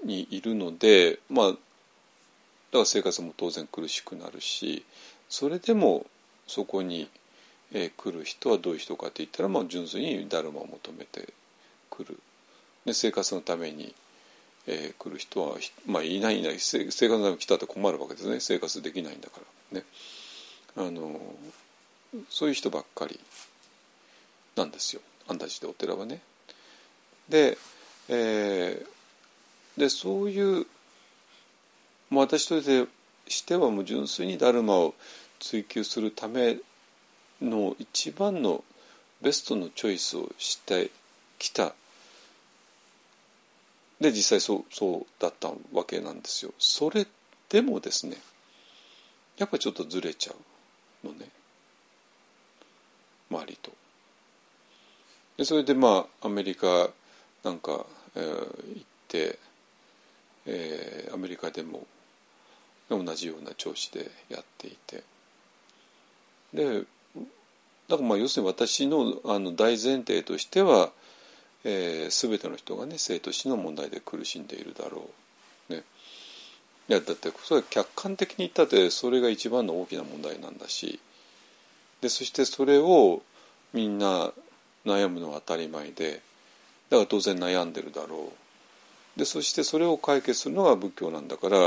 [0.05, 1.59] にいるのでまあだか
[2.71, 4.85] ら生活も当然苦しくなるし
[5.29, 6.05] それでも
[6.49, 7.07] そこに、
[7.73, 11.33] えー、来る人はどういう人かって言ったら、まあ、純粋にダルマを求めて
[11.89, 12.19] くる。
[12.85, 13.93] で生活のために、
[14.67, 16.59] えー、来る人は、まあ、いないいない。
[16.59, 18.39] 生活のために来たって困るわけですね。
[18.39, 19.79] 生活できないんだから。
[19.79, 19.85] ね。
[20.75, 21.19] あの
[22.29, 23.19] そういう人ばっかり
[24.55, 25.01] なんですよ。
[25.27, 26.21] 安泰寺でお寺はね。
[27.27, 27.57] で,、
[28.07, 30.65] えー、でそういう
[32.09, 34.95] もう私としてはもう純粋にダルマを
[35.39, 36.57] 追求するため
[37.41, 38.63] の一番の
[39.21, 40.91] ベストのチョイスをして
[41.37, 41.73] きた
[43.99, 46.53] で実際そうそうだったわけなんですよ。
[46.57, 47.05] それ
[47.49, 48.15] でもですね
[49.37, 50.33] やっぱちょっとずれちゃ
[51.03, 51.27] うのね
[53.29, 53.71] 周りと。
[55.37, 56.89] でそれでまあアメリカ
[57.43, 59.39] なんか、えー、行って、
[60.45, 61.85] えー、アメリカでも
[62.89, 65.03] 同じような調子でやっていて
[66.53, 66.83] で
[67.89, 70.91] だからまあ要するに私のあの大前提としては、
[71.63, 75.09] えー、全ての人がね生と死の問題で苦しんでいるだろ
[75.69, 75.73] う。
[75.73, 75.83] ね、
[76.87, 80.99] いやだってそれは客観的に言ったってそれが一番の大きな問題なんだし。
[82.01, 83.21] でそしてそれを
[83.73, 84.31] みんな
[84.85, 86.21] 悩むのは当たり前で
[86.89, 88.31] だから当然悩んでるだろ
[89.17, 89.19] う。
[89.19, 91.57] でそしてそれを解決するのが仏教なんだから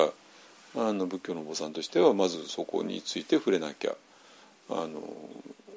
[0.75, 3.95] あの仏教のお坊さんとしてはまずそこについて触れなきゃ
[4.71, 5.03] あの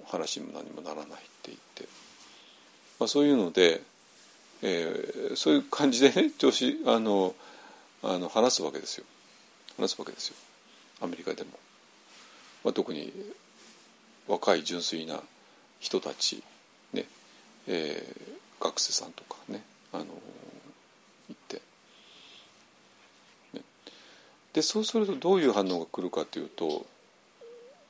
[0.08, 1.84] 話にも何もならないって言って、
[3.00, 3.82] まあ、そういうので、
[4.62, 7.36] えー、そういう感じでね調子あの
[8.04, 9.06] あの話すわけですよ。
[9.78, 10.36] 話すわけですよ。
[11.02, 11.50] アメリカでも、
[12.64, 13.12] まあ、特に
[14.28, 15.20] 若い純粋な
[15.80, 16.44] 人たち
[16.94, 17.06] ね、
[17.68, 20.10] えー、学生さんとかねあの行
[21.32, 21.62] って、
[23.54, 23.62] ね、
[24.54, 26.86] でそうするとどういう反応が来るかというと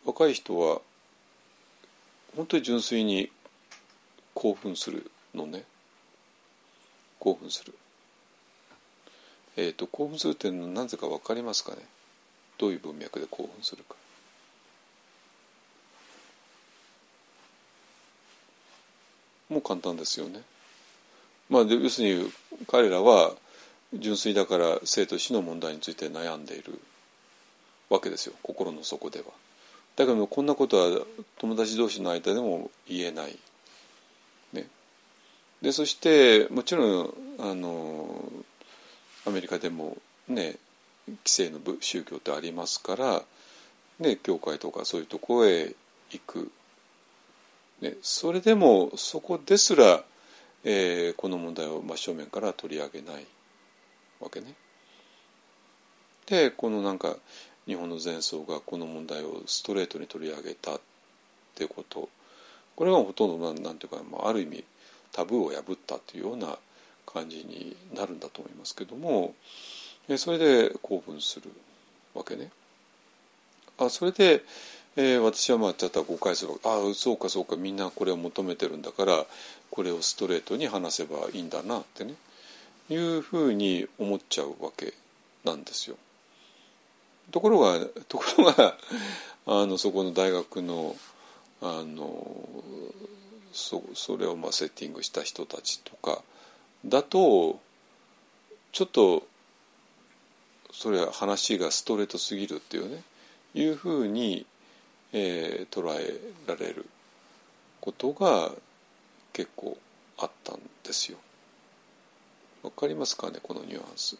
[0.06, 0.82] 若い人は
[2.36, 3.32] 本当に純粋に
[4.34, 5.64] 興奮するのね
[7.20, 7.74] 興奮する。
[9.58, 11.78] えーと、興奮するっていうのはなぜか分かりますかね？
[12.58, 13.96] どういう文脈で興奮するか。
[19.50, 20.42] もう簡単ですよね。
[21.50, 22.32] まあ、要するに
[22.68, 23.34] 彼らは
[23.94, 26.80] 純粋だから生と死の問題について悩んでいる
[27.90, 29.26] わけですよ心の底では。
[29.96, 31.02] だけどこんなことは
[31.38, 33.38] 友達同士の間でも言えない。
[34.54, 34.68] ね、
[35.62, 38.32] でそしてもちろんあの
[39.26, 40.56] アメリカでもね
[41.08, 43.24] 規制の宗教ってありますから、
[44.00, 45.74] ね、教会とかそういうとこへ
[46.12, 46.52] 行く
[47.82, 50.04] ね、それでもそこですら、
[50.64, 53.26] えー、この問題を真正面から取り上げない
[54.20, 54.54] わけね。
[56.26, 57.18] でこのなんか
[57.68, 60.82] 日本の前奏がこの問題をストレートに取り上げたっ
[61.56, 62.10] てこと。
[62.76, 64.64] これはほとんどなんなんていうか、まあ、ある意味
[65.14, 66.58] タブーを破ったというような
[67.06, 69.34] 感じになるんだと思いますけども。
[70.18, 71.50] それで興奮する
[72.14, 72.52] わけね。
[73.78, 74.44] あそれで
[74.98, 77.58] えー、私はまあちょっと誤解するああそうかそうか。
[77.58, 79.26] みんなこれを求めてるんだから
[79.70, 82.14] これをストレートに話せばいいんだなってね。
[82.90, 84.94] いうふうに思っちゃうわけ
[85.44, 85.98] なんですよ。
[87.32, 88.78] ところが ところが
[89.46, 90.96] あのそこの大学の
[91.62, 92.64] あの
[93.54, 96.22] そそれをまあセッティングした人たちとか
[96.86, 97.60] だと
[98.72, 99.26] ちょっと
[100.72, 103.04] それは話がストレートすぎるっていうね
[103.54, 104.46] いうふうに
[105.18, 106.86] えー、捉えられる
[107.80, 108.52] ことが
[109.32, 109.78] 結構
[110.18, 111.18] あったんですよ。
[112.64, 114.18] わかりますかねこのニュアンス。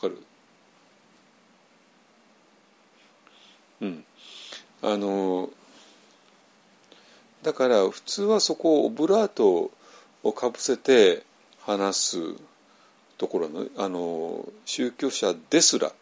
[0.00, 0.22] わかる？
[3.84, 4.04] うん。
[4.82, 5.50] あの
[7.42, 9.70] だから普通はそこをオブラート
[10.22, 11.22] をかぶせて
[11.60, 12.18] 話す
[13.18, 15.92] ところのあの宗教者ですら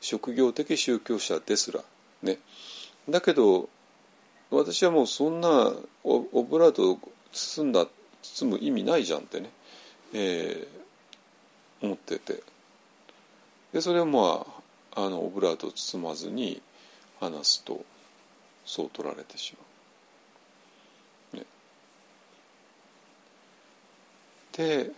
[0.00, 1.80] 職業的宗教者ですら
[2.22, 2.38] ね。
[3.08, 3.68] だけど
[4.50, 5.72] 私はもうそんな
[6.04, 6.98] オブラートを
[7.32, 7.86] 包んだ
[8.22, 9.50] 包む意味ないじゃんってね、
[10.14, 10.76] えー
[11.82, 12.42] 思ってて。
[13.72, 14.46] でそれをま
[14.94, 16.62] ああのオブラートを包まずに
[17.20, 17.84] 話すと
[18.64, 19.58] そう取られてしま
[21.34, 21.36] う。
[21.38, 21.46] ね、
[24.52, 24.90] で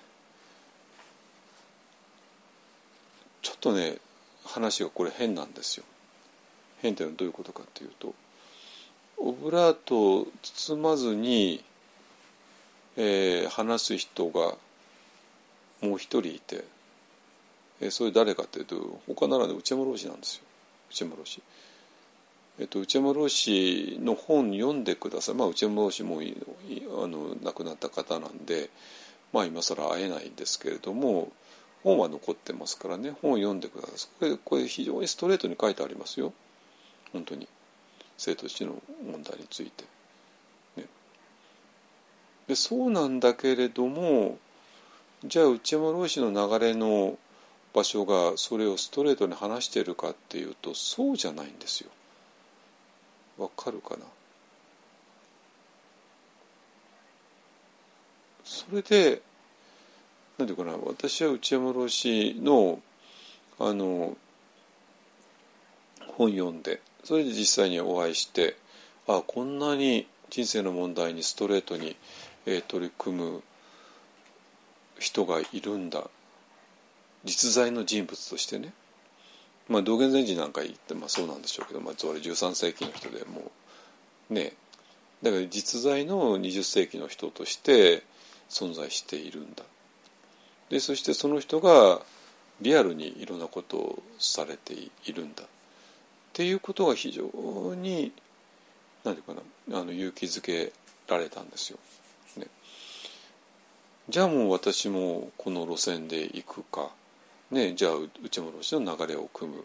[3.42, 3.96] ちょっとね
[4.44, 5.84] 話がこれ変なんですよ。
[6.80, 8.14] 変っていうのはどういうことかっていうと
[9.18, 11.64] オブラートを包まずに、
[12.96, 14.54] えー話す人が
[15.80, 16.64] もう一人いて、
[17.80, 20.42] えーそれ誰かっていうと他ならぬ内山老師なんですよ
[20.90, 21.42] 内山老師。
[22.60, 28.70] えっと、内山老師の本読んでください、まあ、内山老師もあの亡くなった方なんで、
[29.32, 31.30] まあ、今更会えないんですけれども
[31.84, 33.14] 本は残ってますからね。
[33.22, 34.18] 本を読んでください。
[34.18, 36.32] これこれ非常にストレートに書いてありますよ。
[37.12, 37.46] 本当に。
[38.16, 39.84] 生と死の問題について。
[40.76, 40.86] ね、
[42.48, 44.38] でそうなんだけれども
[45.24, 47.16] じゃあ内山老師の流れの
[47.72, 51.90] 場所がそれをストレートに話してるかっていうとそうじゃないんですよ。
[53.38, 54.04] わかるかな？
[58.44, 59.22] それで
[60.38, 60.76] 何ていうかな？
[60.84, 62.80] 私は内山老師の
[63.58, 64.16] あの
[66.16, 68.56] 本読んでそれで実際にお会いして
[69.06, 71.96] あこんなに人生の問題にストレートに、
[72.44, 73.42] えー取り組む
[74.98, 76.04] 人がいるんだ。
[77.24, 78.72] 実在の人物としてね。
[79.68, 83.50] まあ道元禅師なんか言って、まあ、そうなんでしょうけど、まあ、それ13世紀の人でも
[84.30, 84.54] うね
[85.22, 88.02] だから実在の20世紀の人として
[88.48, 89.64] 存在しているんだ。
[90.70, 92.00] でそしてその人が
[92.60, 95.42] リアルにいろんなことをされているんだ。
[95.42, 95.46] っ
[96.32, 97.24] ていうことが非常
[97.74, 98.12] に
[99.04, 100.72] 何て言うかなあの勇気づけ
[101.08, 101.78] られたんですよ。
[102.36, 102.46] ね、
[104.08, 106.90] じゃあもう私もこの路線で行くか、
[107.50, 107.92] ね、じゃあ
[108.22, 109.64] 内村氏の流れを組む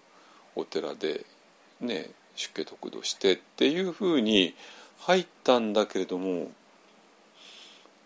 [0.56, 1.26] お寺で、
[1.82, 4.56] ね、出家得度してっていうふうに
[5.00, 6.52] 入ったんだけれども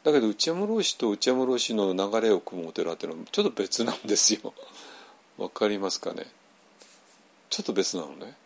[0.07, 4.53] だけど内山老師と内山老師の流れを組むお寺っていうのはちょっと別なんですよ。
[5.37, 6.25] わかりますかね？
[7.49, 8.37] ちょっと別なのね。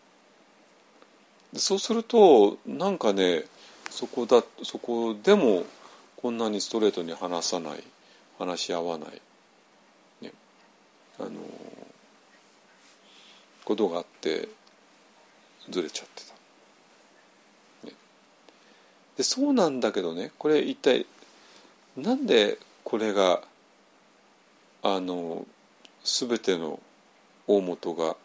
[1.55, 3.45] そうするとなんかね
[3.91, 5.65] そこだそこでも
[6.15, 7.84] こんなにストレートに話さない
[8.39, 9.21] 話し合わない、
[11.22, 11.32] あの
[13.63, 14.49] ことがあって
[15.69, 16.24] ずれちゃって
[17.84, 17.88] た。
[17.88, 17.93] ね、
[19.17, 21.05] でそうなんだけどねこれ一体
[21.95, 23.41] なんでこれが
[24.84, 25.45] あの
[26.03, 26.80] 全ての
[27.47, 28.15] 大元が、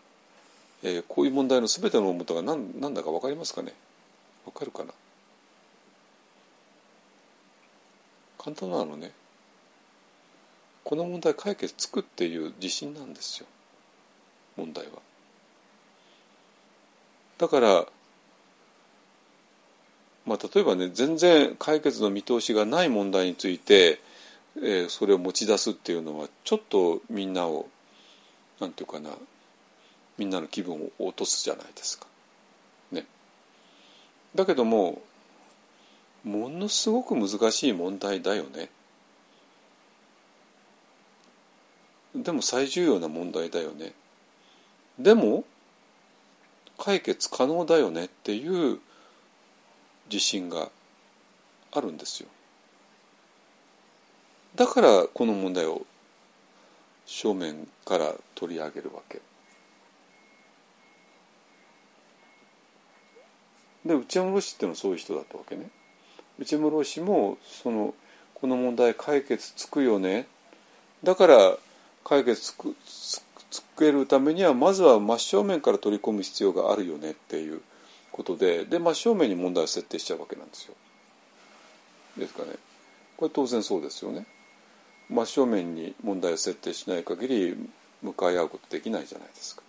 [0.82, 3.74] えーこういう問題の全ての大元が何何だか分かりますかね？
[4.44, 4.92] 分かるかな？
[8.38, 9.10] 簡単なのね。
[10.86, 13.46] この問題解決つくっていう自信なんですよ
[14.56, 14.92] 問題は
[17.38, 17.86] だから
[20.24, 23.98] まあ例えばね全然解決の見通しがない問題について、
[24.58, 27.66] えーそれを持ち出すっていうのはちょっとみんなを
[28.60, 29.10] なんていうかな
[30.18, 32.06] みんなの気分を落とすじゃないですか。
[32.92, 33.06] ね。
[34.36, 35.02] だけども
[36.22, 38.70] ものすごく難しい問題だよね。
[42.22, 43.92] でも最重要な問題だよね。
[44.98, 45.44] でも
[46.78, 48.78] 解決可能だよねっていう
[50.10, 50.70] 自信が
[51.72, 52.28] あるんですよ。
[54.54, 55.84] だからこの問題を
[57.04, 59.20] 正面から取り上げるわけ。
[63.84, 65.68] で内山老師っていうのはそういう人だったわけね。
[66.38, 67.94] 内山老師もその
[68.34, 70.26] この問題解決つくよね
[71.02, 71.56] だから
[72.08, 77.62] 解決つくつつけるためにはまずは真正面から取り込む必要があるよねっていう
[78.12, 80.74] ことでで真正面に問題を設定しちゃうわけなんですよ。
[82.16, 82.50] ですかね。
[83.16, 84.24] これ当然そうですよね。
[85.08, 87.56] 真正面に問題を設定しない限り
[88.02, 89.62] 向かい合うことできないじゃないですか。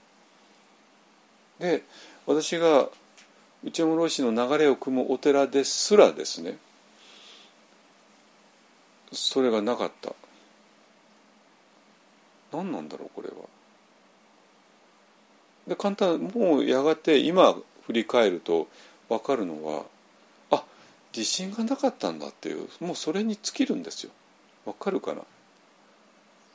[1.60, 1.84] で
[2.28, 2.90] 私が
[3.64, 6.60] 内山老師の流れを組むお寺ですらですね
[9.12, 10.14] それがなかった
[12.52, 13.36] 何なんだろうこれは。
[15.68, 18.68] で簡単もうやがて今振り返ると
[19.10, 19.84] 分かるのは
[20.52, 20.64] あ
[21.16, 24.12] 自信がなかったんだっていうもうそれに尽きるんですよ。
[24.66, 25.22] 分かるかな？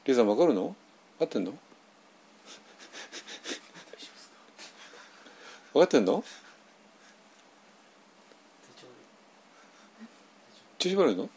[0.04, 0.74] リーさん分かるの？
[1.20, 1.52] 合ってんの？
[5.72, 6.24] 分かってんの？
[10.78, 11.28] 調子悪いの？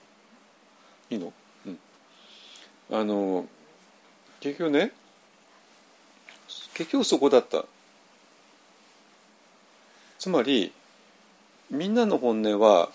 [1.09, 1.31] いいの？
[1.65, 1.79] うん。
[2.91, 3.45] あの
[4.45, 4.91] 結局ね
[6.75, 7.65] 結局そこだった
[10.19, 10.71] つまり
[11.71, 12.89] みんなの本音は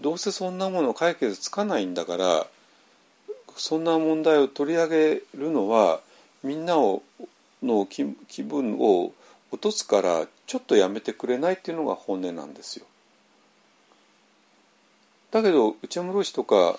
[0.00, 2.46] どうせそんなもの解決つかないんだから
[3.54, 6.00] そんな問題を取り上げるのは
[6.42, 7.02] みんなを
[7.62, 9.12] の気分を
[9.52, 12.86] 落とすからちょっとやめてくれないっていうのが本音なんですよ。
[15.30, 16.78] だけど内山老師とか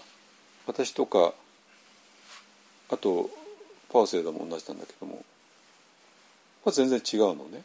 [0.65, 1.33] 私とか
[2.89, 3.29] あと
[3.95, 5.23] パーセーダも同じなんだけども、
[6.65, 7.63] まあ、全然違うのね。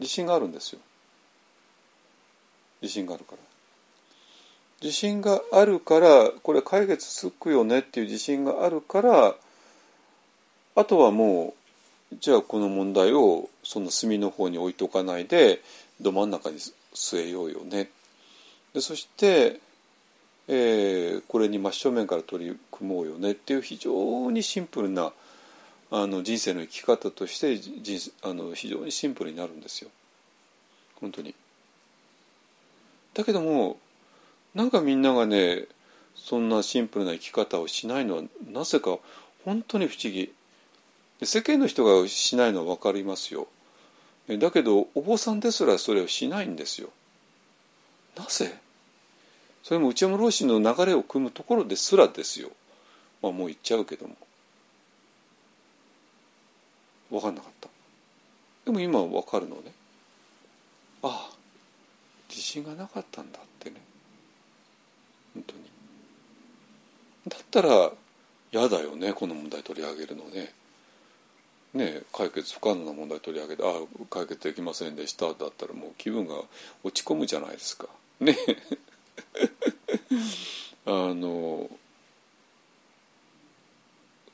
[0.00, 0.80] 自信があるんですよ。
[2.80, 3.38] 自信があるから。
[4.80, 9.34] 自信があるからこれ解決つくよねっていう自信があるから
[10.76, 11.52] あとはも
[12.12, 15.60] うじゃあこの問題をその隅の方に置いとかないで
[16.00, 16.58] ど真ん中に
[16.94, 17.90] 据えようよね
[18.72, 19.60] でそして、
[20.48, 25.12] えー、これに真正面から取り組もうよねっていう非常にシンプルな
[25.90, 29.90] あの人生の生き方として人あの非常にシンプルになるんですよ。
[31.00, 31.34] 本当に。
[33.14, 33.78] だけども
[34.54, 35.64] なんかみんながね
[36.14, 38.98] そんなシンプルな生き方をしないのはなぜか
[39.44, 40.32] 本当に不思議。
[41.22, 43.48] 世間の人がしないのは分かりますよ。
[44.28, 46.90] だけどお坊さんですらそれをしないんですよ。
[48.16, 48.58] なぜ？
[49.68, 52.48] それも内山老師の流れを組むところですらですよ。
[53.22, 54.16] まあもう言っちゃうけども。
[57.10, 57.68] 分かんなかった。
[58.64, 59.72] でも今は分かるのね。
[61.02, 61.36] ああ
[62.30, 63.76] 自信がなかったんだってね。
[65.34, 65.60] 本当に。
[67.28, 67.90] だったら
[68.50, 70.50] 嫌だよねこの問題取り上げるのね。
[71.74, 75.26] ね解決不可能な問題取り上げてああ解決できませんでした。
[75.26, 76.36] だったらもう気分が
[76.82, 77.86] 落ち込むじゃないですか。
[78.20, 78.34] ね
[80.86, 81.70] あの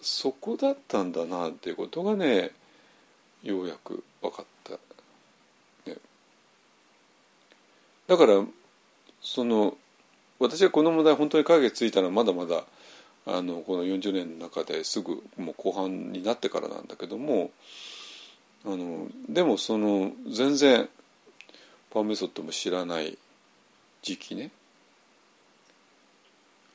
[0.00, 2.50] そこだったんだなっていうことがね
[3.42, 4.72] ようやく分かった、
[5.90, 5.96] ね、
[8.06, 8.44] だから
[9.22, 9.76] その
[10.38, 12.64] 私はこの問題本当に解決ついたのはまだまだ
[13.26, 17.50] あのこの40年の中ですぐもう後半になってからなんだけども
[18.66, 20.88] あのでもその全然
[21.90, 23.16] パーメソッドも知らない
[24.02, 24.50] 時期ね。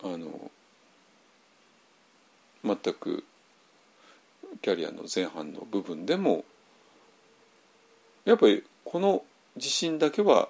[0.04, 0.52] あの
[2.64, 3.24] 全く
[4.62, 6.43] キャリアの前半の部分でも
[8.26, 9.24] やっぱりこの
[9.56, 10.50] 自信だけは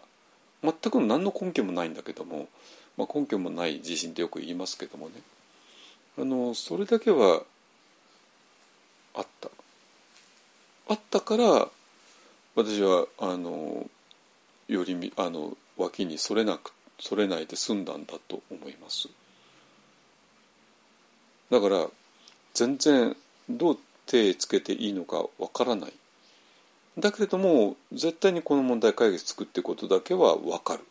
[0.63, 2.47] 全く何の根拠もないんだけども
[2.99, 5.21] まあ、根拠もない地震ってよく言いますけどもね。
[6.17, 7.43] あのそれだけは
[9.15, 9.49] あった。
[10.89, 11.69] あったから
[12.55, 13.89] 私はあの
[14.67, 19.07] よりあの脇にそれなくそれないで済んだんだと思います。
[21.49, 21.87] だから
[22.53, 23.15] 全然
[23.49, 25.93] どう手つけていいのかわからない。
[26.97, 30.83] だけれども絶対にこの問題解決つくってことだけは分かる。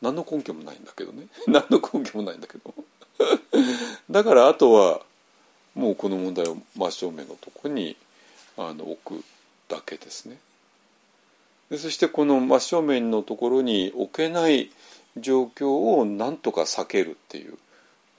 [0.00, 1.26] 何の根拠もないんだけどね。
[1.46, 2.74] 何の根拠もないんだけど。
[4.10, 5.00] だからあとは
[5.74, 7.96] もうこの問題を真正面のとこに
[8.56, 9.24] あの置く
[9.68, 10.38] だけですね。
[11.70, 14.70] でそしてこの真正面のところに置けない
[15.16, 17.56] 状況を何とか避けるっていう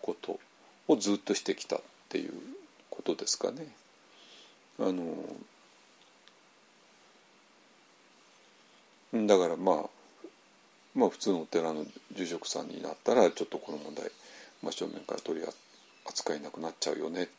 [0.01, 0.39] こと。
[0.88, 2.34] をずっとしてきたっていう
[2.89, 3.67] ことですかね。
[4.79, 5.03] あの
[9.27, 9.89] だからまあ
[10.95, 14.11] まあ、普通のお寺の住職さんになったらちょっとこの問題
[14.61, 15.45] 真正面から取り
[16.05, 17.29] 扱えなくなっちゃうよね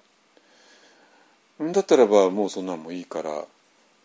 [1.72, 3.44] だったらばもうそんなんもいいから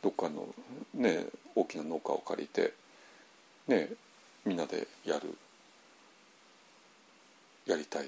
[0.04, 0.48] どっかの
[0.94, 1.26] ね
[1.56, 2.74] 大きな農家を借りて
[3.68, 3.90] ね
[4.46, 5.36] みんなでやる
[7.66, 8.08] やりたい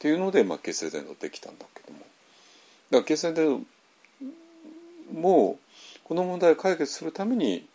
[0.00, 1.98] っていうので、まあ、結成伝道できたんだけども。
[1.98, 2.08] だか
[2.90, 3.66] ら結成伝
[5.12, 5.58] 道も
[6.04, 7.66] この問題を解決するために、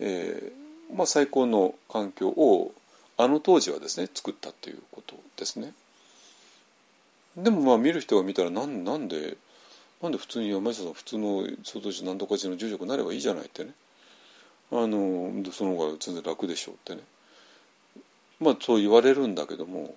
[0.00, 2.72] えー、まあ、最高の環境を
[3.16, 5.72] あの当時はですね作ったということですね。
[7.36, 9.36] でもまあ見る人が見たらなんなんで
[10.02, 13.74] なんで普通に山下さん普通の総統市何とか寺の住職になればいいじゃないってね。
[14.72, 17.02] あのその方が全然楽でしょうってね。
[18.40, 19.94] まあそう言われるんだけども。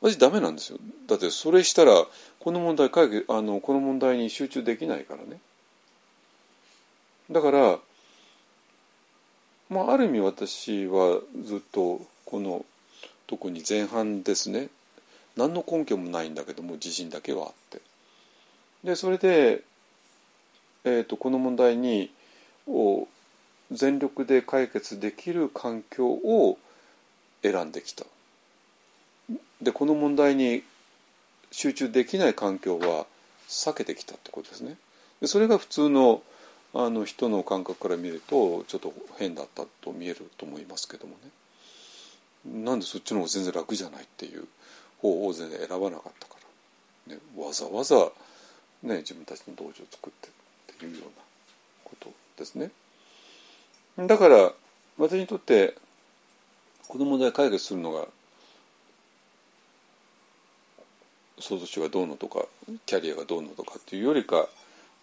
[0.00, 0.78] 私ダメなんですよ。
[1.06, 2.06] だってそれしたら
[2.38, 5.40] この問題解決あのこの問題に集中できないからね。
[7.30, 7.78] だから
[9.68, 12.64] まあ、ある意味私はずっとこの
[13.26, 14.68] 特に前半ですね。
[15.36, 17.80] 何の根拠もないんだけども自信だけはあって。
[18.84, 19.62] でそれで、
[20.84, 22.10] えーと、この問題に
[22.68, 23.08] を
[23.72, 26.58] 全力で解決できる環境を
[27.42, 28.04] 選んできた。
[29.62, 30.62] でこの問題に
[31.50, 33.06] 集中できない環境は
[33.48, 34.76] 避けてきたってことですね。
[35.20, 36.22] でそれが普通の
[36.74, 41.14] あの人の感覚から見るとちょっと変だったと見えると思いますけども
[42.44, 42.62] ね。
[42.64, 44.46] なんでそっちの方が全然楽じゃないっていう
[44.98, 46.36] 方を全然選ばなかったか
[47.08, 47.96] ら、ね、わざわざ、
[48.82, 50.28] ね、自分たちの道場を作って
[50.74, 51.08] っていうような
[51.84, 52.70] ことですね。
[53.98, 54.52] だから
[54.98, 55.74] 私にとって
[56.88, 58.06] この問題解決するのが
[61.38, 62.46] 相続地がどうのとか
[62.86, 64.48] キャリアがどうのとかっていうよりか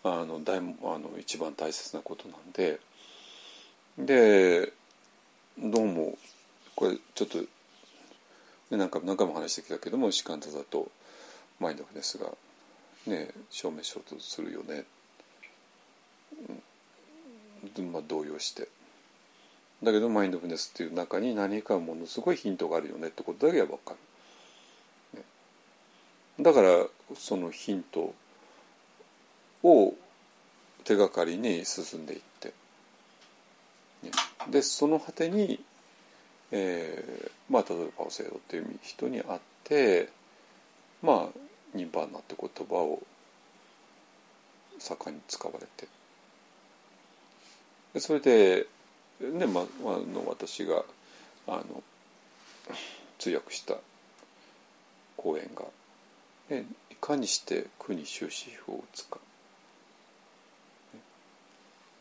[0.03, 2.79] あの大あの一番大切なことなんで
[3.97, 4.73] で
[5.59, 6.17] どうも
[6.75, 7.37] これちょっと
[8.71, 10.89] 何回も何回も話してきたけども士官座だと
[11.59, 12.27] マインドフネスが
[13.05, 14.85] ね証明しようとするよね、
[17.91, 18.67] まあ動揺して。
[19.83, 23.97] だけどマインドフネスっていう中に何かものすごいヒントがあるよねってことだけは分かる。
[26.39, 28.13] だからそのヒント
[29.63, 29.93] を
[30.83, 32.53] 手がかりに進んでいって、
[34.03, 34.11] ね、
[34.49, 35.59] でその果てに、
[36.51, 40.09] えー、まあ例えばパオセイドっていう人に会って
[41.01, 41.39] まあ
[41.73, 43.01] ニンバーナって言葉を
[44.79, 45.87] 盛んに使われて。
[47.93, 48.65] でそれで、
[49.21, 49.65] ねまあ
[50.11, 50.83] の私が
[51.47, 51.83] あの
[53.19, 53.75] 通訳した
[55.15, 55.63] 講演が
[56.49, 59.19] いかにして苦に終止符を打つか。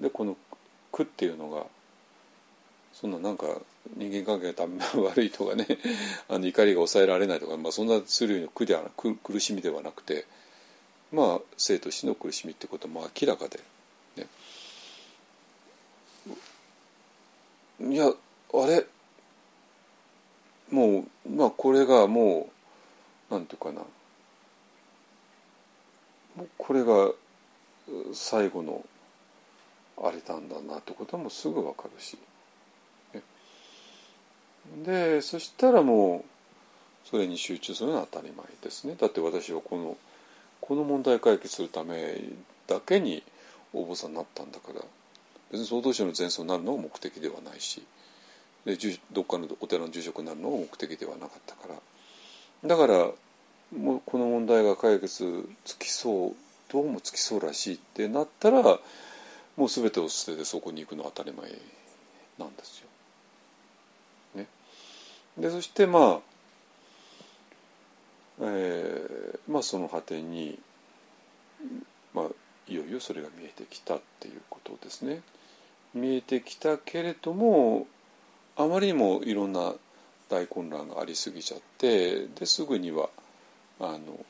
[0.01, 0.37] でこの
[0.91, 1.65] 苦っていうのが
[2.93, 3.47] そんななんか
[3.97, 4.67] 人間関係が
[5.03, 5.67] 悪いとかね
[6.29, 10.27] あの怒りが抑えられないとか、まあ、そんな種類の苦ではなく苦しみではなくて
[11.13, 13.61] まあ生と死の苦しみってことも明らかで、
[14.17, 14.27] ね、
[17.81, 18.87] いやあれ？
[20.71, 22.51] もうまあこれがも
[23.31, 23.83] うなんていうかな。
[26.37, 27.11] もうこれが
[28.13, 28.85] 最後の
[30.03, 32.17] あれなんだなってこともすぐ分かるし、
[34.85, 36.25] でそしたらも
[37.05, 38.97] うそれに集中するのは当たり前ですね。
[38.99, 39.97] だって私はこの
[40.61, 42.21] この問題解決するため
[42.67, 43.23] だけに
[43.73, 44.81] 応募さんになったんだから
[45.51, 47.83] 別に総統省の前奏になるのが目的ではないし
[48.65, 48.79] で
[49.13, 51.75] どっかのお寺の住職になるのが目的ではなかったから。
[52.69, 53.11] だから
[53.77, 56.33] もうこの問題が解決つきそう
[56.71, 61.51] どうもつきそうらしいってなったらもう全てを捨ててそこに行くのは当たり前
[62.39, 62.89] なんですよ。
[64.35, 64.47] ね、
[65.39, 66.21] でそしてまあ、
[68.41, 70.59] えー、まあその果てに、
[72.15, 72.25] まあ、
[72.69, 75.21] いよいよそれが見えてきたっていうことですね。
[75.95, 77.87] 見えてきたけれども
[78.57, 79.75] あまりにもいろんな
[80.31, 83.11] 大混乱がありすぎちゃってですぐには
[83.83, 84.25] あの、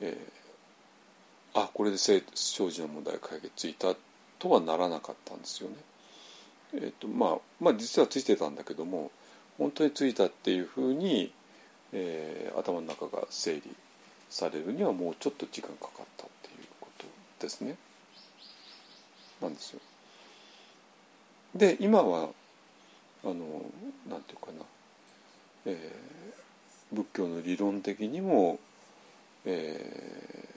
[0.00, 2.22] えー、あこれで生
[2.70, 3.94] じの問題解決ついた
[4.38, 5.76] とはならなかったんですよね。
[6.74, 9.10] えーとまあ、まあ実はついてたんだけども
[9.56, 11.32] 本当についたっていうふうに、
[11.92, 13.62] えー、頭の中が整理
[14.30, 17.06] されるにはもうちょっと時間かかったっていうこと
[17.40, 17.76] ですね。
[19.42, 19.80] なんですよ。
[21.56, 22.28] で今は
[23.24, 23.34] あの
[24.08, 24.64] なんていうかな、
[25.66, 26.47] えー
[26.92, 28.58] 仏教の理論的にも、
[29.44, 30.48] え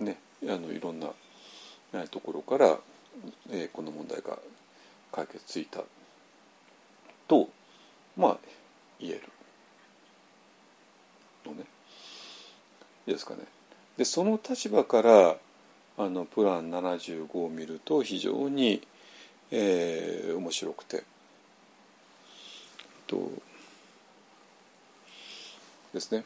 [0.00, 1.08] ー、ねあのいろんな
[2.10, 2.78] ところから、
[3.50, 4.38] えー、この問題が
[5.12, 5.80] 解決ついた
[7.28, 7.48] と
[8.16, 8.38] まあ
[9.00, 9.22] 言える
[11.46, 11.64] のね。
[13.06, 13.40] いいですかね。
[13.96, 15.36] でその立場から
[15.96, 18.82] あのプラン75を見ると非常に、
[19.50, 21.04] えー、面白くて。
[23.06, 23.30] と
[25.94, 26.24] ですね。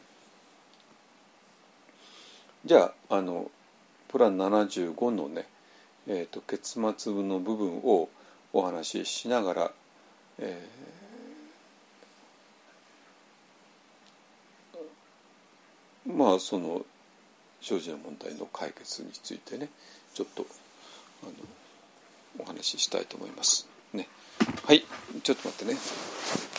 [2.65, 3.51] じゃああの
[4.09, 5.47] プラン75のね、
[6.09, 8.09] えーと、結末の部分を
[8.53, 9.71] お話ししながら、
[10.39, 16.85] えー、まあその
[17.61, 19.69] 生じの問題の解決についてね
[20.15, 20.47] ちょっと
[21.23, 21.33] あの
[22.39, 23.69] お話ししたいと思います。
[23.93, 24.09] ね、
[24.65, 24.83] はい
[25.23, 26.58] ちょっと待ってね。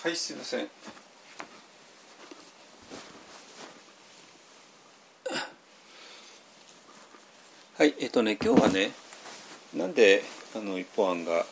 [0.00, 0.68] はいすいません。
[7.76, 8.92] はいえっとね今日はね
[9.74, 10.22] なんで
[10.54, 11.44] あの一方案が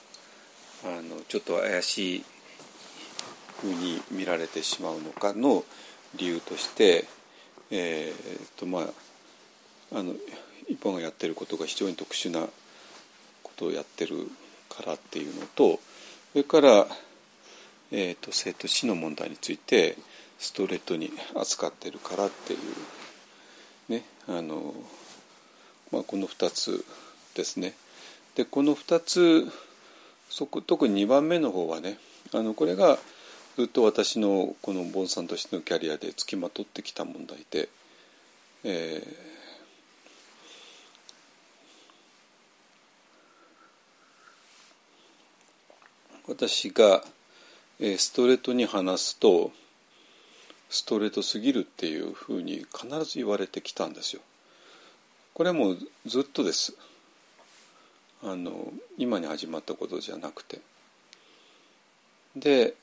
[0.84, 2.24] あのちょっと怪しい
[3.60, 5.64] ふうに見られてしまうのかの
[6.14, 7.04] 理由として
[7.72, 8.82] えー、っとま
[9.92, 10.14] ああの
[10.68, 12.46] 一本がやってることが非常に特殊な
[13.42, 14.30] ことをやってる
[14.68, 15.80] からっていうのと
[16.32, 16.86] それから、
[17.92, 19.96] えーと、生と死の問題について
[20.38, 22.56] ストレートに扱ってるからってい
[23.88, 24.74] うねあの、
[25.92, 26.84] まあ、この2つ
[27.34, 27.74] ですね。
[28.34, 29.50] でこの2つ
[30.28, 31.98] そこ特に2番目の方はね
[32.32, 32.98] あのこれが
[33.56, 37.68] ずっと私のこのボンさんとしてのキャリアでつきまとってきた問題で、
[38.64, 39.36] えー
[46.28, 47.04] 私が
[47.78, 49.52] えストレートに話すと
[50.70, 54.22] ストレートすぎるっていうふうに必ず言われてきたんですよ。
[55.34, 56.74] これはもうずっとです。
[58.22, 60.60] あの今に始まったことじゃなくて。
[62.34, 62.74] で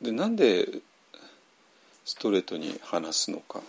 [0.00, 0.68] でなんで
[2.04, 3.60] ストレートに話すのか。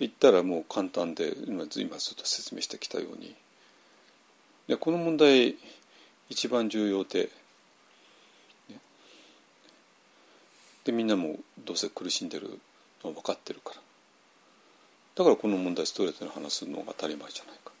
[0.00, 3.34] 言ったらもう簡単で今ずっと説明してきたように。
[4.66, 5.56] でこの問題
[6.28, 7.28] 一番重要で、
[10.84, 12.58] でみんなもどうせ苦しんでる
[13.04, 13.80] のは分かってるから。
[15.16, 17.72] だからこの問題ストレートに話すのが当たり前じゃないか。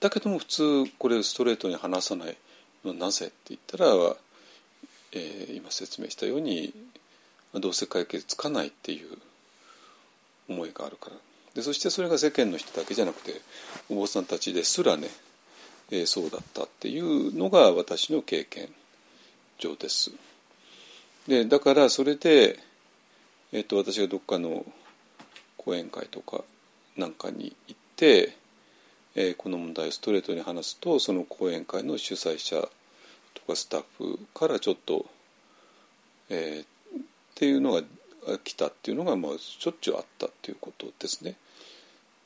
[0.00, 2.36] だけども普通これストレートに話さない
[2.84, 3.86] のなぜって言ったら、
[5.12, 6.74] えー、今説明したように
[7.54, 9.16] どうせ解決つかないっていう
[10.48, 11.16] 思いがあるから
[11.54, 13.40] でそしてそれが世間の人だけじゃなくて
[13.88, 15.08] お坊さんたちですらね、
[15.90, 18.68] えー、そうだったっていうのが私の経験
[19.58, 20.12] 上です。
[21.26, 22.58] でだからそれで、
[23.52, 24.64] えーと、私がどっかの
[25.56, 26.44] 講演会とか
[26.96, 28.36] なんかに行って、
[29.14, 32.60] えー、この問題をストレートに話すとその講演会の主催者
[33.34, 35.06] とかスタッフからちょっと、
[36.28, 37.02] えー、っ
[37.34, 37.80] ていうのが
[38.42, 41.36] 来たっていうのがまあしょっちゅうあったっていうことですね。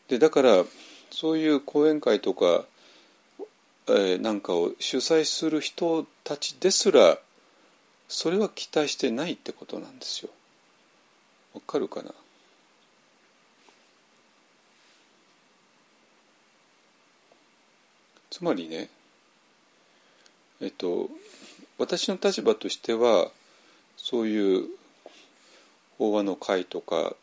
[0.08, 0.64] でだから
[1.10, 2.64] そういう講演会とか、
[3.88, 7.18] えー、なんかを主催する人たちですら
[8.08, 10.30] それは期待してないってことなんですよ。
[11.54, 12.12] わかるかな？
[18.30, 18.88] つまりね
[20.60, 21.08] えっと
[21.78, 23.30] 私の立場としては
[23.96, 24.68] そういう
[26.00, 27.14] 法話の会とか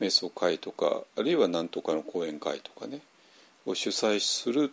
[0.00, 3.02] 瞑想会とかあるいは何とかの講演会とかね
[3.66, 4.72] を主催する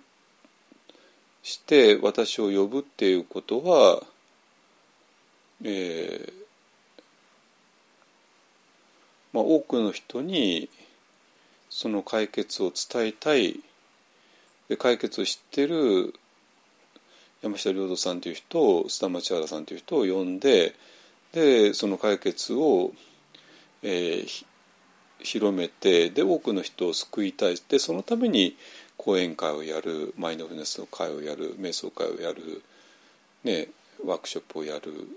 [1.44, 4.02] して私を呼ぶっていうことは、
[5.66, 6.34] えー
[9.34, 10.70] まあ、多くの人に
[11.70, 13.60] その解決を伝えたい
[14.70, 16.14] で解決を知ってる
[17.44, 20.74] 山下良道さんという人を須田町原さんという人を呼んで
[21.34, 22.94] でその解決を
[23.84, 24.46] えー、
[25.20, 28.58] 広めてで多くの人を救いたいでそのために
[28.98, 32.64] 講演会をやるマインドフルネスの会をやる瞑想会をやる、
[33.44, 33.68] ね、
[34.06, 35.08] ワークショップをやる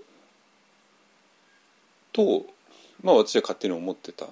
[2.11, 2.45] と、
[3.01, 4.25] まあ、私は勝手に思ってた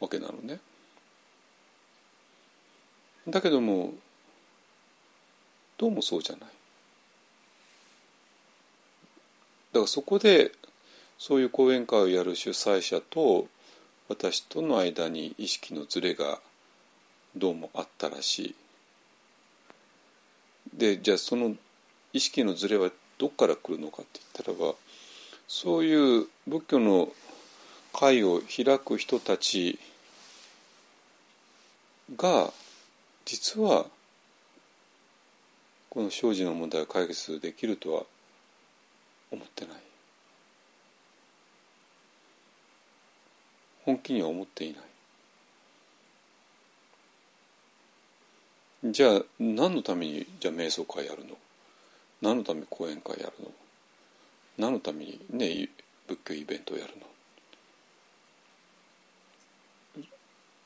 [0.00, 0.60] わけなのね。
[3.28, 3.92] だけども
[5.78, 6.48] どうもそうじゃない。
[9.72, 10.52] だからそこで
[11.20, 13.46] そういう講演会をやる主催者と
[14.08, 16.40] 私との間に意識のズレが
[17.36, 18.54] どうもあったらしい。
[20.74, 21.54] でじゃあその
[22.14, 24.74] 意識のズレはどっから来るのかって言ったらば
[25.46, 27.10] そういう仏教の
[27.92, 29.78] 会を開く人たち
[32.16, 32.50] が
[33.26, 33.84] 実は
[35.90, 38.04] この生じの問題を解決できるとは
[39.30, 39.89] 思ってない。
[43.84, 44.82] 本気には思っていない。
[48.92, 51.36] じゃあ何のためにじゃあ瞑想会やるの？
[52.22, 53.50] 何のために講演会やるの？
[54.58, 55.68] 何のためにね
[56.06, 56.94] 仏教イベントをやる
[59.96, 60.04] の？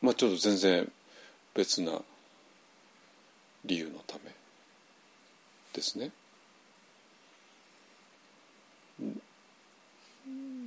[0.03, 0.91] まあちょっと全然
[1.55, 2.01] 別な
[3.65, 4.31] 理由のため
[5.73, 6.11] ですね。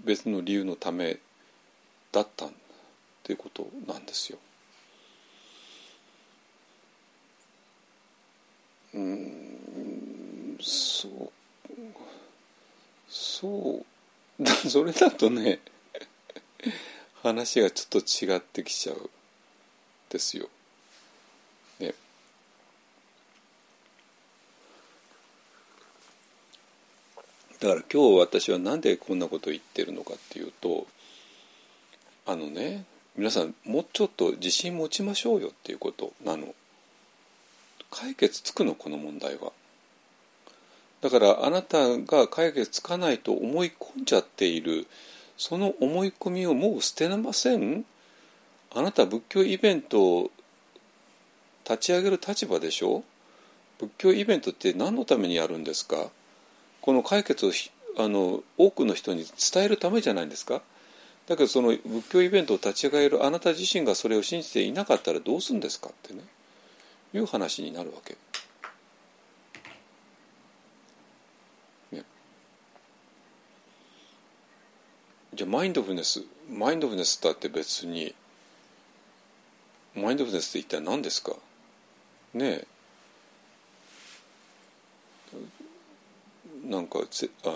[0.03, 1.17] 別の理由のため
[2.11, 2.49] だったっ
[3.23, 4.39] ていうことなんですよ。
[8.93, 11.31] うんそう
[13.07, 13.85] そ
[14.39, 15.59] うだ それだとね
[17.21, 19.09] 話がちょっと違ってきちゃう
[20.09, 20.49] ですよ。
[21.79, 21.93] ね。
[27.59, 30.87] だから今日私は何でこんなことを言ってるのかっていうと
[32.27, 32.83] あのね
[33.15, 36.53] 皆さんもうちょっと自信持ちましょうよっていうことなの。
[37.89, 39.53] 解決つくのこの問題は。
[41.01, 44.87] だからあなたが解決つかないと思い込んじゃっている
[45.37, 47.85] その思い込みをもう捨てなません
[48.73, 50.31] あなた仏教イベントを
[51.63, 53.03] 立ち上げる立場でしょ
[53.79, 56.07] 仏教イベントって何のためにやるんですか
[56.81, 57.51] この解決を
[57.97, 60.61] あの多くの人に伝えるためじゃないんですか
[61.27, 66.21] だけどその仏教イベントを立ち上げるあなた自身がそれを信じていなかったらどうするんですかってね
[67.13, 68.15] いう話になるわけ。
[71.91, 72.03] ね、
[75.33, 78.15] じゃあマインドフルネスマインドフルネスだって別に
[79.95, 81.33] マインドフルネスって一体何ですか？
[82.33, 82.67] ねえ。
[86.65, 87.05] なんかあ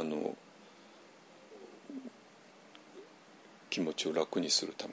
[0.03, 0.35] の
[3.71, 4.85] 気持ちを楽にするた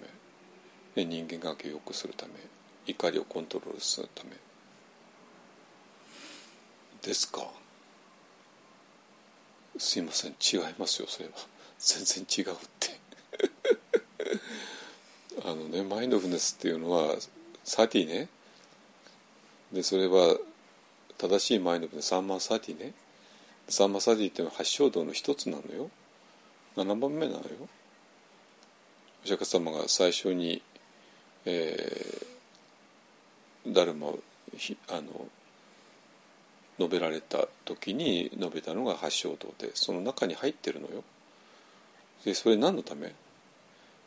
[0.97, 2.33] め、人間関係を良くするため
[2.87, 4.31] 怒りをコントロールするため。
[7.03, 7.47] ですか
[9.79, 11.33] すいません違いますよそれは。
[11.79, 12.99] 全然違うって。
[15.45, 17.16] あのねマインドフルネスっていうのは
[17.64, 18.29] サティね。
[19.72, 20.39] でそれは
[21.18, 22.95] 正しいマインドフルネスサンマーサティね。
[23.68, 25.91] サンマーサティっていうのは発祥道の一つなのよ。
[26.76, 27.68] 7番目なのよ。
[29.29, 30.62] お釈迦様が最初に、
[31.45, 34.18] えー、ダルマを
[34.89, 35.03] あの
[36.79, 41.05] 述べられた時に述べたのが八正道でその中に入ってるのよ。
[42.24, 43.12] でそれ何のため？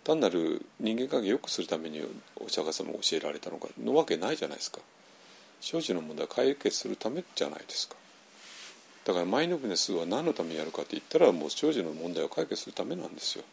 [0.04, 2.02] 単なる人間関係を良くするために
[2.44, 4.80] お釈迦様が教えられたのかのわけないじゃないですか。
[5.60, 7.96] 生死の問題解決するためじゃないですか。
[9.06, 13.44] だからマインドフネスは何のためにやるかって言ったらもう生死の問題を解決するためなんですよ。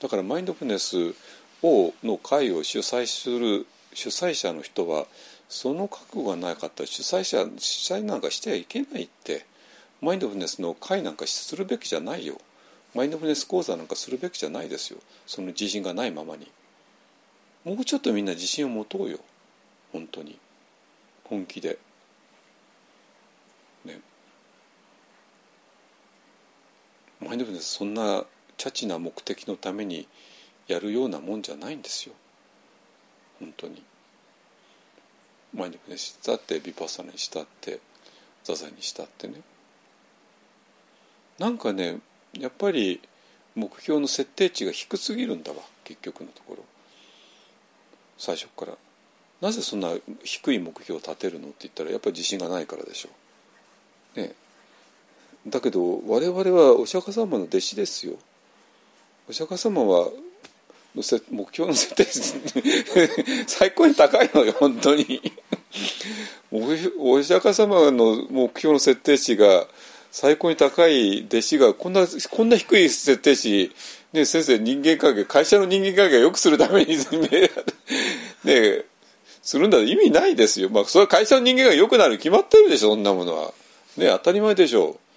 [0.00, 1.14] だからマインドフルネス
[1.62, 5.06] をの会を主催する主催者の人は
[5.48, 9.46] その覚悟がなかったら主催者主催なんかしてはいけないって。
[10.00, 12.38] マインドフルネスの会なんかするべきじゃないよ。
[12.94, 15.00] マインドフルネス講座なんかするべきじゃないですよ。
[15.26, 16.50] その自信がないままに。
[17.64, 19.18] もうちょっとみんな自信を持とうよ。
[19.92, 20.38] 本当に。
[21.24, 21.78] 本気で。
[23.84, 24.00] ね。
[27.20, 28.24] マインドフルネスそんな
[28.58, 30.06] チャチな目的のために
[30.66, 32.14] やるようなもんじゃないんですよ。
[33.40, 33.82] 本当に。
[35.54, 37.80] マインドフルネスしたってビパッサナにしたって
[38.44, 39.40] 座禅にしたってね。
[41.38, 42.00] なんかね
[42.38, 43.00] やっぱり
[43.54, 46.64] 目標の設定値が低すぎるんだわ結局のところ。
[48.18, 48.72] 最初から。
[49.40, 49.90] なぜそんな
[50.24, 53.08] 低い目標を立てるのって言ったらやっぱり自信がないからでしょ
[54.16, 54.20] う。
[54.20, 54.32] ね
[55.46, 58.14] だけど我々はお釈迦様の弟子ですよ。
[59.28, 60.10] お釈迦様は
[60.96, 62.04] の目標の設定
[63.46, 65.20] 最高に高いのよ本当に。
[66.50, 69.66] お釈迦様の目標の設定値が
[70.10, 73.70] 最高に高い弟子がこんなこんな低い設定値
[74.14, 78.84] ね先生人間関係会社の人間関係を良くするためにね
[79.42, 80.70] するんだ意味ないですよ。
[80.70, 83.52] まあそれは会社の人間が良くなる決まってるでしょそんなものは。
[83.98, 84.92] ね当たり前でしょ。
[84.92, 85.07] う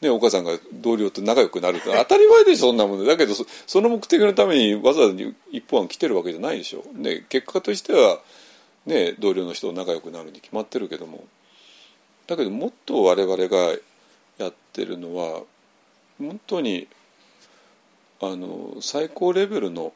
[0.00, 3.04] ね、お母さんが同僚と仲良くなるって当たり前でしょそんなもの。
[3.04, 5.14] だけどその目的のためにわざわざ
[5.50, 8.20] 一本来てるわけじゃないでしょ、ね、結果としては、
[8.86, 11.24] ね、同僚の人と仲良くなるに決まってるけども。
[12.28, 13.56] だけどもっと我々が
[14.36, 15.42] やってるのは
[16.18, 16.86] 本当に
[18.20, 19.94] あの最高レベルの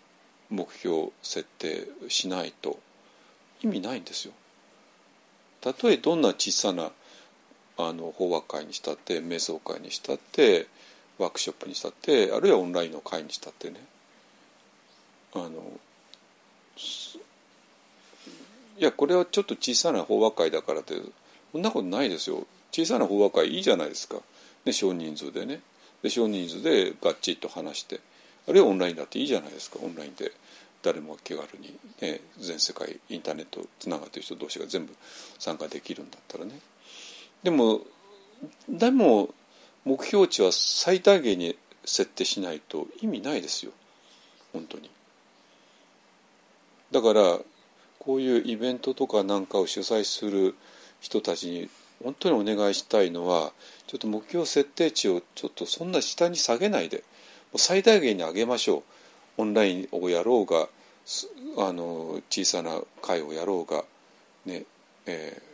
[0.49, 2.79] 目標設定しないと
[3.63, 4.33] 意味ないんですよ。
[5.61, 6.91] たとえどんな小さな
[7.89, 10.67] あの法話会にしたって瞑想会にしたって
[11.19, 13.77] ワークショップにしたってあるいはオンラインの会にしたってね。
[15.35, 15.51] あの
[18.79, 20.95] いやこれはちょっと小さな法話会だからって
[21.53, 22.47] そんなことないですよ。
[22.71, 24.17] 小さな法話会いいじゃないですか、
[24.65, 25.61] ね、少人数でね。
[26.03, 28.01] で少人数でがっちりと話して
[28.49, 29.79] あるいはオンラインだっていいじゃないですか。
[29.83, 30.33] オンラインで
[30.83, 34.95] 誰も気軽に、ね、全世界インターネットつながってる人同士が全部
[35.39, 36.59] 参加できるんだったらね。
[37.43, 37.81] でも
[38.69, 39.31] でも
[39.85, 43.73] 目標値は最大限に設定しないと意味ないですよ。
[44.53, 44.91] 本当に。
[46.91, 47.39] だから
[47.99, 50.55] こういうイベントとかなんかを主催する
[51.01, 51.71] 人たちに
[52.03, 53.53] 本当にお願いしたいのは
[53.87, 57.03] ちょっと目標設定値をちょっとそんな下に下げないで
[57.57, 58.83] 最大限に上げましょう。
[59.39, 60.69] オンラインをやろうが
[61.59, 63.85] あの小さな会をやろうが
[64.45, 64.65] ね
[65.07, 65.52] えー、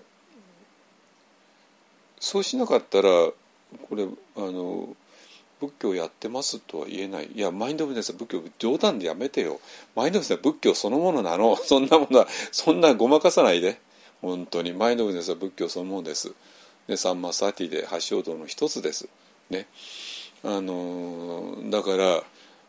[2.20, 3.34] そうしなかったらこ
[3.94, 4.06] れ
[4.36, 4.88] あの
[5.60, 7.30] 仏教やってますとは言えない。
[7.34, 9.60] いやマインドフルネスは仏教冗談でやめてよ。
[9.96, 11.56] マインドフルネスは仏教そのものなの。
[11.62, 13.80] そんなものはそんなごまかさないで。
[14.22, 14.72] 本当に。
[14.72, 16.32] マインドフルネスは仏教そのものです。
[16.86, 19.08] でサンマサティで発祥道の一つです。
[19.50, 19.66] ね。
[20.44, 22.22] あのだから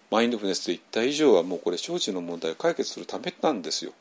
[0.10, 3.94] マインドフルネスと言った以上はもうこれ生死の問題を解決するためなんですよ。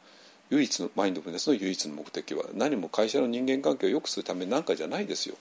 [0.50, 5.36] 唯一のマインドフルネスの唯一の目的は何も会社の人間関係を良くするためなんかじゃないですよ。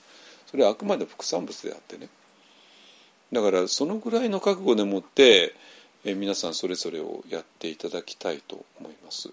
[0.50, 2.10] それはあくまで副産物であってね。
[3.32, 5.54] だからそのぐらいの覚悟でもって
[6.06, 9.30] え皆さんそれぞれをやっていただきたいと思います。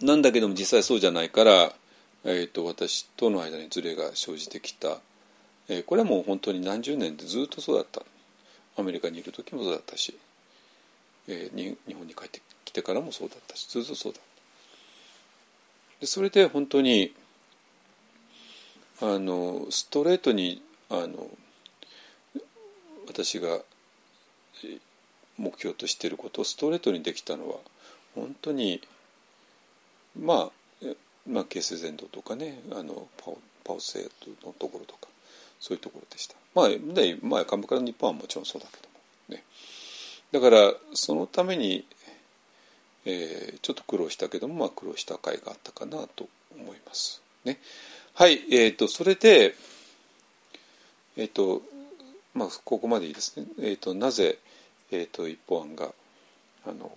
[0.00, 1.72] なんだけども実際そうじゃないから、
[2.24, 4.98] えーと、私との間にズレが生じてきた、
[5.68, 8.02] えー、これはもう本当に何十年でずっとそうだった。
[8.76, 10.16] アメリカにいる時もそうだったし。
[11.28, 14.32] えー、日本に帰ってきてからもそうだったしずっとそうだった。
[16.00, 17.14] でそれで本当に
[19.00, 21.28] あのストレートにあの
[23.06, 23.60] 私が
[25.38, 27.56] 目標としていることをストレートにできたのは
[28.14, 28.80] 本当に
[30.18, 30.50] ま
[30.82, 30.86] あ
[31.28, 34.10] まあ形成伝道とかねあのパオパオセー
[34.40, 35.08] トのところとか
[35.60, 36.34] そういうところでした。
[36.54, 39.44] まあで、まあ、カムカラの日本はもちろんそうだけどもね。
[40.32, 41.86] だからそのために、
[43.04, 47.22] えー、ちょっと苦労したけども、まあ、苦労した甲斐があったかなと思います。
[47.44, 47.58] ね、
[48.14, 49.54] はいえーと、それで、
[51.16, 51.62] えーと
[52.34, 53.46] まあ、ここまでいいですね。
[53.58, 54.38] えーと、なぜ、
[54.90, 55.92] えーと、一方案が
[56.66, 56.90] あの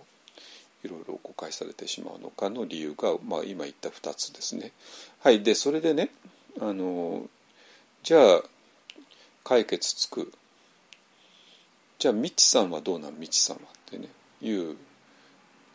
[0.84, 4.72] いろいろ誤解されてしまうのかの理由が、まあ、今言った2つですね。
[5.20, 6.10] はい、でそれでね
[6.60, 7.28] あの
[8.02, 8.42] じゃあ
[9.44, 10.32] 解決つく
[11.98, 14.08] じゃあミッチさんはどうなんミッチさんはってね
[14.42, 14.76] いう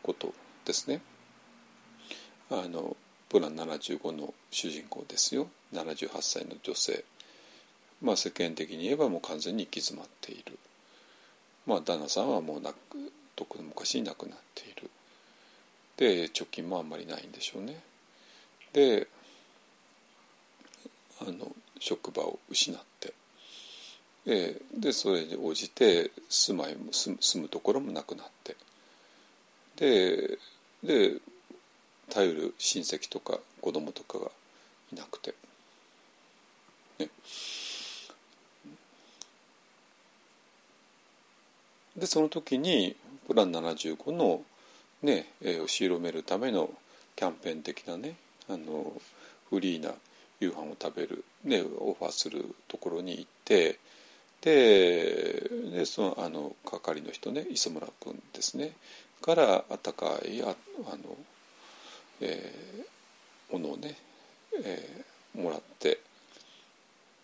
[0.03, 0.33] こと
[0.65, 1.01] ですね。
[2.51, 2.95] あの
[3.29, 5.47] プラン75の主人公ですよ。
[5.73, 7.03] 78歳の女性。
[8.01, 10.59] まあ世間的に言えばもう完全に行き詰まっている。
[11.65, 12.77] まあ旦那さんはもうなく
[13.35, 14.89] とっくの昔に亡くなっている。
[15.97, 17.81] で貯金もあんまりないんでしょうね。
[18.73, 19.07] で
[21.19, 23.13] あの職場を失って。
[24.25, 28.55] えー、でそれに応じて住まいも住むところもなくなって。
[29.77, 30.37] で
[30.83, 31.17] で
[32.09, 34.31] 頼る親戚とか子供とかが
[34.91, 35.33] いなくて、
[36.99, 37.07] ね、
[41.95, 42.95] でその時に
[43.27, 44.41] プラン75の
[45.01, 46.69] ね、えー、を広めるための
[47.15, 48.15] キャンペーン的なね
[48.49, 48.93] あの
[49.49, 49.93] フリーな
[50.39, 53.79] 夕飯を食べる、ね、オファーするところに行って
[54.41, 58.71] ででそのあの係の人ね磯村君ですね
[59.21, 61.15] からあったかいああの、
[62.21, 63.95] えー、ものをね、
[64.63, 65.99] えー、もらって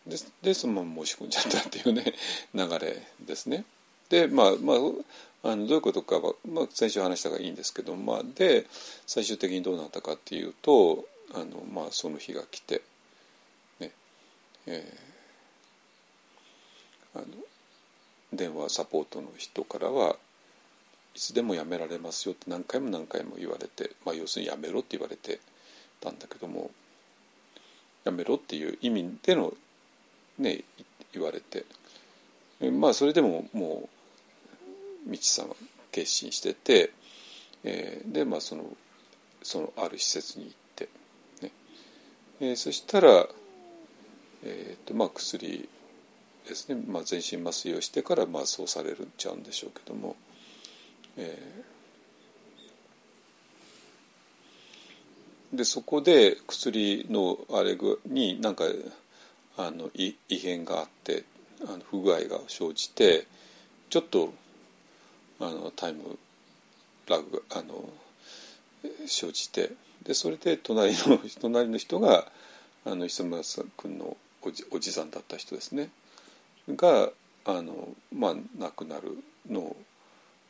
[0.05, 2.13] ででそのまま申し込んじゃったっていうね
[2.53, 3.65] 流れですね。
[4.09, 4.77] でまあまあ
[5.43, 8.65] あのどういうことかは、まあ、先週話したがいいんですけど、まあ、で
[9.05, 12.81] 最終的にどうなったかっていうとあの、まあ、その日が来て
[13.79, 13.91] ね
[14.65, 15.06] え
[17.17, 17.25] あの
[18.33, 20.17] 電話サポートの人からは
[21.15, 25.39] いつでもやめられますよって何回も何回も言われて、まあ、要するにやめろって言われて
[25.99, 26.69] たんだけども
[28.03, 29.53] やめろっていう意味での
[30.37, 30.61] ね
[31.13, 31.65] 言われて
[32.71, 33.89] まあそれでもも
[35.07, 35.55] う道さんは
[35.91, 36.91] 決心してて、
[37.63, 38.65] えー、でまあその
[39.41, 40.89] そのある施設に行って、
[41.41, 41.51] ね。
[42.41, 43.25] えー、そしたら、
[44.43, 45.69] えーとまあ、薬
[46.47, 50.15] ですね、まあ、全身麻酔をしてからまあそうされるんちゃうんでしょうけども、
[51.17, 58.65] えー、でそこで薬のあれになんか
[59.57, 61.23] あの異変があって
[61.67, 63.25] あの不具合が生じて
[63.89, 64.33] ちょっと
[65.39, 66.17] あのタイム
[67.07, 67.63] ラグが
[69.05, 69.71] 生じて
[70.03, 72.27] でそれで隣の隣の人が
[72.85, 73.41] あの磯村
[73.75, 75.89] 君のおじおじさんだった人ですね。
[76.69, 77.09] が
[77.45, 79.77] あの、まあ、亡くなるのを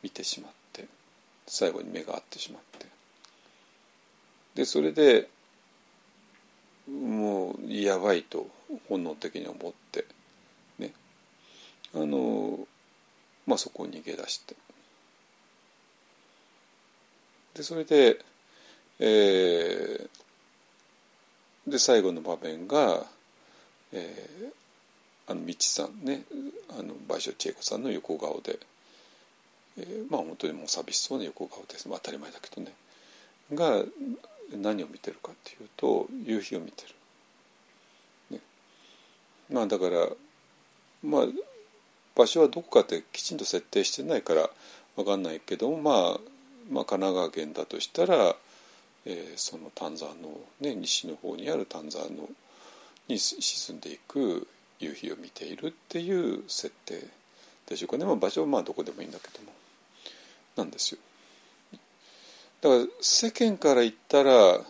[0.02, 0.86] 見てしまって
[1.46, 2.86] 最後に目が合ってしまって。
[4.54, 5.28] でそれで
[6.88, 8.48] もうやばいと
[8.88, 10.04] 本能的に思って
[10.78, 10.92] ね。
[11.94, 12.58] あの
[13.46, 14.56] まあそこを逃げ出して。
[17.54, 18.18] でそれで、
[18.98, 23.04] えー、で最後の場面が、
[23.92, 24.57] えー、
[25.28, 26.22] あの道さんね
[26.70, 28.58] あの倍賞千恵子さんの横顔で、
[29.78, 32.72] えー、まあ本当にもう寂しそうな横顔です、まあ、当たり前だけどね。
[33.54, 33.82] が
[34.56, 36.84] 何を見てるかっていうと夕日を見て
[38.30, 38.36] る。
[38.36, 38.40] ね、
[39.50, 40.08] まあだから
[41.02, 41.22] まあ
[42.16, 44.50] 場所はどこかってきちんと設定してないから
[44.96, 46.20] 分かんないけども、まあ、
[46.70, 48.34] まあ神奈川県だとしたら、
[49.06, 52.28] えー、その丹沢の、ね、西の方にある丹沢の
[53.06, 54.46] に沈んでいく
[54.78, 57.02] 夕日を見ているっていう設定
[57.66, 59.52] でしょうかね、まあ、場所はまあどこでもいいんだけども。
[60.58, 61.00] なんですよ。
[62.60, 64.60] だから世間から言ったら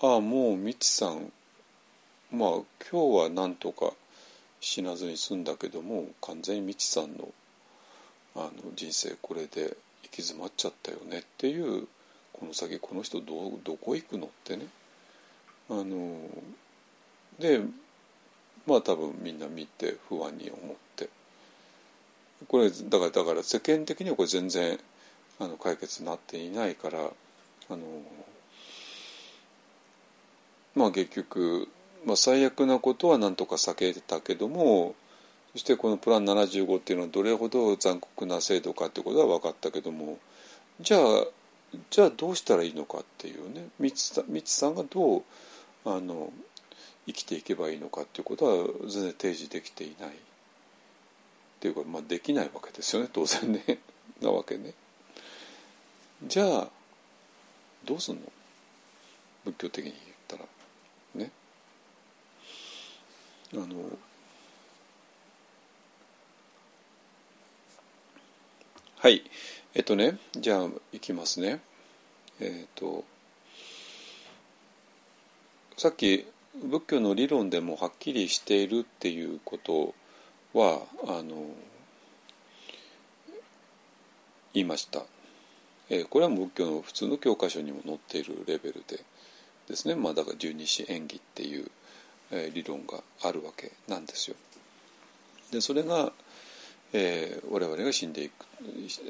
[0.00, 1.32] ああもうみちさん。
[2.32, 2.50] まあ
[2.90, 3.92] 今日はなんとか
[4.60, 7.28] 死なずに済んだけども完全にみちさんの
[8.34, 11.86] あの人生これで行き詰まっちゃったよねっていう
[12.32, 14.66] この先この人どどこ行くのってね。
[15.70, 16.18] あの
[17.38, 17.60] で
[18.66, 21.08] まあ多分みんな見て不安に思って。
[22.48, 24.78] これだからだから世間的にはこれ全然
[25.38, 27.78] あの解決になっていないからあの
[30.74, 31.68] まあ結局、
[32.04, 34.94] まあ、最悪なことは何とか避けてたけども
[35.52, 40.18] そしてこのプラン75っていうのはどれほど残酷な制度かってことは分かったけども
[40.80, 41.00] じゃあ
[41.90, 43.68] じゃあどうしたらいいのかっていうね。
[43.80, 45.22] みちさんがどう
[45.84, 46.32] あの
[47.06, 50.10] 生きていけばいいのかっていうことは全然提示できていない。
[50.10, 50.12] っ
[51.60, 53.08] ていうか、まあ、できないわけですよね。
[53.12, 53.78] 当然ね。
[54.20, 54.74] なわけね。
[56.22, 56.70] じゃあ
[57.84, 58.32] どうすんの？
[59.44, 60.44] 仏教的に言ったら。
[61.14, 61.30] ね。
[63.52, 63.98] あの
[68.98, 69.22] はい。
[69.74, 70.18] えっとね。
[70.34, 71.60] じゃあいきますね。
[72.40, 73.04] えっと
[75.76, 76.26] さっき
[76.64, 79.94] 仏教の理論でもはっきりしているっていうこと
[80.54, 81.50] はあの
[84.54, 85.02] 言いました
[85.88, 89.04] えー、これは仏教の普通の教科書にも載っているレベルで
[89.68, 91.70] ですね、まあ、だから十二支演技っていう、
[92.30, 94.36] えー、理論があるわけなんですよ。
[95.52, 96.12] でそれが、
[96.92, 98.46] えー、我々が死んでいく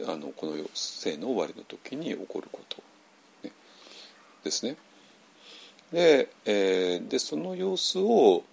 [0.06, 2.82] あのこの生の終わりの時に起こること、
[3.42, 3.52] ね、
[4.44, 4.76] ですね。
[5.92, 8.44] で,、えー、でその様子を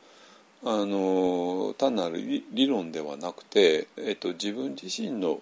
[0.66, 5.42] あの単なる理論ではなくて、えーと自分自身の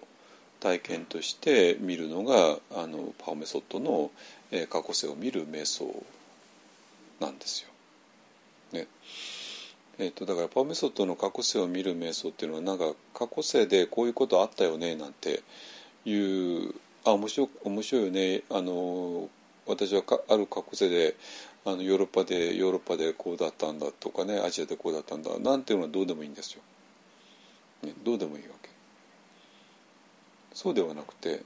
[0.62, 4.12] 体験として見るのがあのパオメソッドの、
[4.52, 5.92] えー、過去世を見る瞑想
[7.20, 7.68] なんですよ。
[8.72, 8.86] ね
[9.98, 15.42] えーと、だからパオメソッドの過去世を見る瞑想っていうのはなんか過去世でこういうことあったよねなんて
[16.04, 16.74] いう
[17.04, 19.28] あ面白面白いよねあの
[19.66, 21.16] 私はある過去世で
[21.64, 26.62] あのヨーロッパでヨーロッパでこうだったんだとかねアジアでこうだったんだなんていうのはどうでもいいんですよ。
[27.82, 28.70] ね、どうでもいいわけ。
[30.54, 31.42] そうではなくて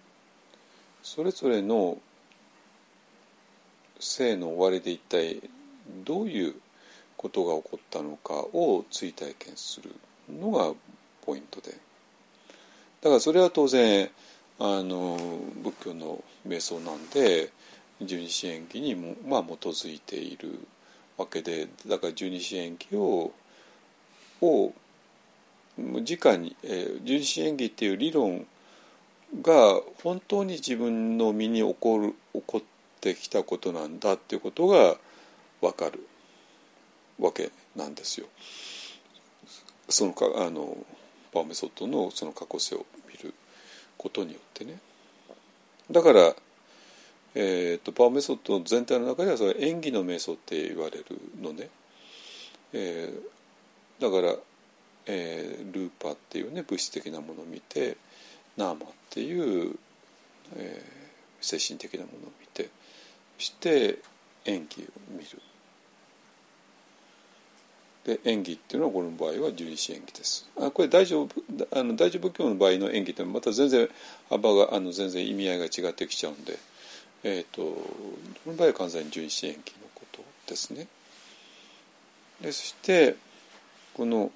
[1.02, 1.98] それぞれの
[4.00, 5.40] 生の終わりで一体
[6.04, 6.54] どういう
[7.16, 9.94] ことが起こったのかを追体験する
[10.28, 10.72] のが
[11.24, 11.70] ポイントで
[13.00, 14.10] だからそれは当然
[14.58, 15.18] あの
[15.62, 17.50] 仏教の瞑想なんで
[18.00, 20.60] 十二支縁起にも、まあ、基づいている
[21.16, 23.32] わけでだから十二支縁起を
[24.42, 24.72] を
[25.78, 28.46] 直に、えー、十二支縁起っていう理論
[29.42, 32.62] が本当に自分の身に起こる起こっ
[33.00, 34.96] てきたことなんだっていうことが
[35.60, 36.06] 分かる
[37.18, 38.26] わけなんですよ。
[39.88, 40.76] そのかあの
[41.32, 43.34] パーメソッドのその過去性を見る
[43.96, 44.78] ことによってね。
[45.90, 46.34] だから、
[47.38, 51.04] えーと、パワーメソッド全体の中ではそれは演技の瞑想って言われる
[51.42, 51.68] のね。
[52.72, 54.34] えー、だから、
[55.04, 57.98] えー、ルーパーっていうね物質的なものを見て
[58.56, 58.76] ナーマっ
[59.10, 59.78] ていう、
[60.56, 62.70] えー、精神的なものを見て
[63.38, 63.98] そして
[64.46, 65.26] 演技を見る。
[68.06, 70.48] で演技っていうのはこの場合は十二支演技です。
[70.58, 71.28] あこれ大乗
[71.72, 73.90] あの大乗仏教の場合の演技ってまた全然
[74.30, 76.56] 幅があの全然意味合いが違ってきちゃうんで、
[77.24, 77.82] えーと、こ
[78.46, 80.86] の場合は完全に十二支演技のことですね。
[82.40, 83.16] でそして
[83.94, 84.30] この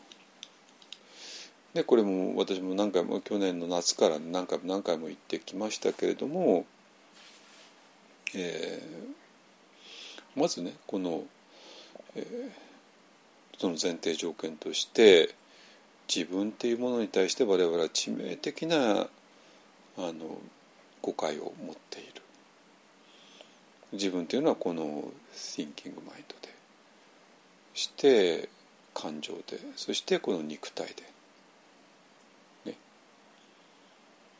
[1.74, 6.64] でこれも私も何回も去年の夏から何回も何回も行ってきましたけれども、
[8.34, 11.22] えー、まずねこの、
[12.16, 15.34] えー、その前提条件として
[16.12, 19.06] 自分っていうものに対して我々は致命的なあ
[19.96, 20.38] の
[21.02, 22.19] 誤解を持っている。
[23.92, 26.54] 自分っていうのはこの thinking mind で
[27.74, 28.48] して
[28.94, 30.94] 感情でそしてこの肉体で。
[32.66, 32.76] ね、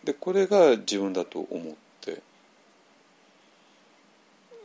[0.05, 2.23] でこれが自分だと思って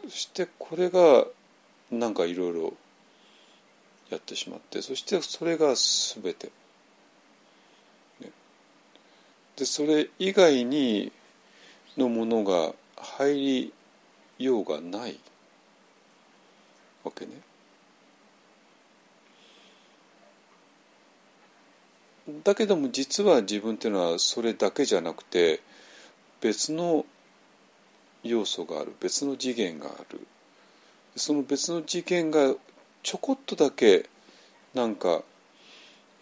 [0.04, 1.26] そしてこれが
[1.92, 2.74] なんかいろいろ
[4.10, 6.52] やってしまってそしてそれが全て。
[8.20, 8.32] ね、
[9.56, 11.12] でそれ以外に
[11.98, 13.74] のものが入り
[14.38, 15.20] ようがない
[17.04, 17.32] わけね。
[22.44, 25.62] だけども実は自分っていうのはそれだけじゃなくて
[26.42, 27.06] 別の
[28.24, 30.26] 要素がある別の次元がある
[31.16, 32.56] その別の次元が
[33.04, 34.10] ちょこっとだけ
[34.74, 35.22] なんか、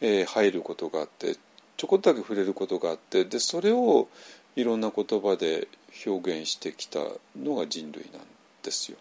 [0.01, 1.37] えー、入ることがあって
[1.77, 4.09] ちょこっとだけ触れることがあってでそれを
[4.55, 5.67] いろんな言葉で
[6.05, 6.99] 表現してきた
[7.35, 8.21] のが人類なん
[8.61, 8.97] ですよ。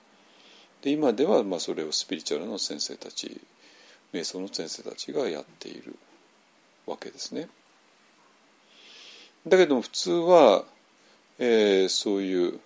[0.82, 3.40] で今ではまあそれをスピリチュアルの先生たち
[4.12, 5.96] 瞑想の先生たちがやっている
[6.86, 7.48] わけですね。
[9.46, 10.64] だけども普通は、
[11.38, 12.60] えー、そういう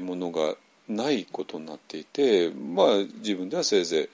[0.00, 0.54] ものが
[0.88, 2.86] ないことになっていてまあ
[3.18, 4.08] 自分ではせいぜ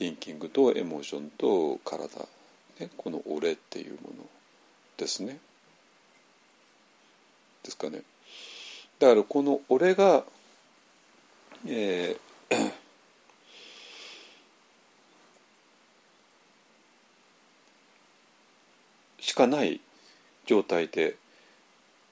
[0.00, 2.08] い thinking とエモーションと体、
[2.80, 4.26] ね、この「俺」っていうもの
[4.96, 5.38] ですね。
[7.66, 8.02] ですかね。
[8.98, 10.24] だからこの「俺が」
[11.66, 12.72] えー
[19.20, 19.80] しかない
[20.46, 21.16] 状態で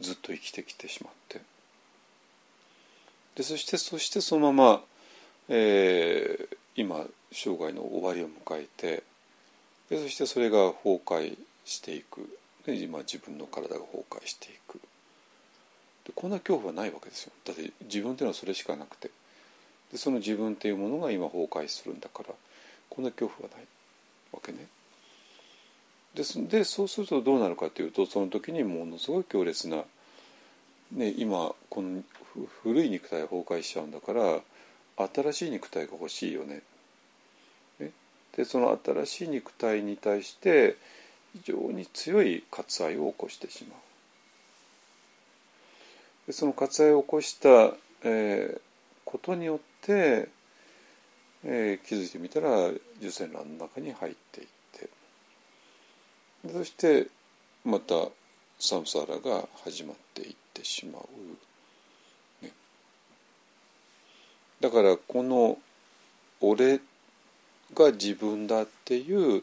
[0.00, 1.40] ずっと生きてきてしまって。
[3.36, 4.84] でそしてそしてそのまま、
[5.48, 9.02] えー、今生涯の終わりを迎えて
[9.88, 12.38] でそしてそれが崩壊していく。
[12.66, 14.80] で今自分の体が崩壊していく。
[16.04, 19.10] でこんな恐怖はないわけですよだって自分っていうのはそれしかなくて
[19.92, 22.34] でその自分っていうものが今崩壊するんだから
[22.90, 23.66] こんな恐怖はない
[24.32, 24.66] わけね。
[26.14, 29.78] ですでそうするとどうなるかというとその時にものすごい強烈な、
[30.92, 32.02] ね、今この
[32.62, 34.40] 古い肉体崩壊しちゃうんだから
[35.12, 36.44] 新しい肉体が欲しいよ。
[36.44, 36.62] ね
[38.36, 40.76] でその新しい肉体に対して
[41.34, 43.93] 非常に強い割愛を起こしてしまう。
[46.30, 47.48] その割愛を起こした、
[48.02, 48.60] えー、
[49.04, 50.28] ことによって、
[51.44, 54.54] えー、気づいてみたら受精卵の中に入っていって。
[56.52, 57.08] そして
[57.64, 57.94] また
[58.58, 62.52] サムサーラが始まっていってしまう、ね、
[64.60, 65.58] だからこの
[66.40, 66.80] 「俺
[67.74, 69.42] が自分だ」っていう、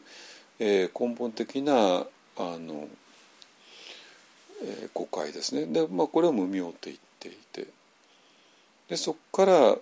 [0.60, 2.06] えー、根本的な
[2.36, 2.88] あの
[4.94, 5.66] 誤解ですね。
[5.66, 7.32] で、まあ、これは無明って言ってい
[7.64, 7.66] て。
[8.88, 9.76] でそこから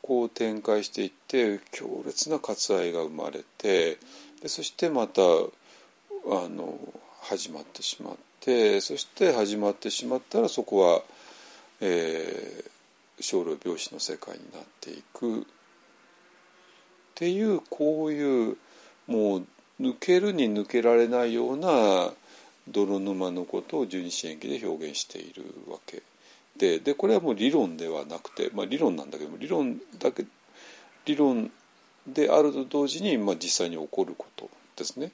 [0.00, 3.98] こう展開していって強烈な割愛が生まれて
[4.42, 6.78] でそしてまたあの
[7.22, 11.02] 始まってしまってそして始まってしまったらそこは、
[11.80, 15.40] えー、少量病死の世界になっていく。
[15.40, 15.44] っ
[17.16, 18.56] ていうこういう
[19.06, 19.46] もう
[19.80, 22.12] 抜けるに抜けられないような
[22.68, 26.02] 泥沼のことを十二支縁起で表現しているわけ
[26.56, 30.24] ででこれはもう理論ではなくて、まあ、理論なんだけども理論だけ
[31.04, 31.50] 理論
[32.06, 35.12] であると同時に、まあ、実際に起こることですね。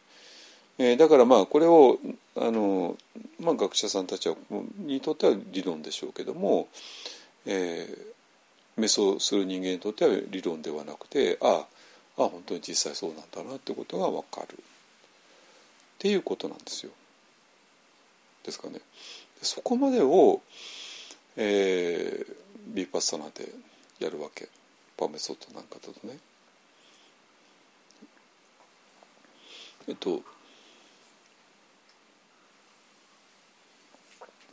[0.78, 1.98] えー、だからまあこれを
[2.36, 2.97] あの、
[3.39, 4.36] まあ、学者さんたちは
[4.78, 6.68] にとっては理論でしょうけども、
[7.44, 11.66] えー、瞑想する人間にとっては理論ではなくてあ
[12.16, 14.56] あ本当に実際そうなんだなってことが分かるっ
[15.98, 16.93] ていうことなんですよ。
[18.44, 18.80] ですかね。
[19.42, 20.42] そこまでを、
[21.36, 22.34] えー、
[22.74, 23.48] ビパッサナで
[23.98, 24.48] やるわけ
[24.96, 26.18] パメソットなんかだとね。
[29.88, 30.22] えっと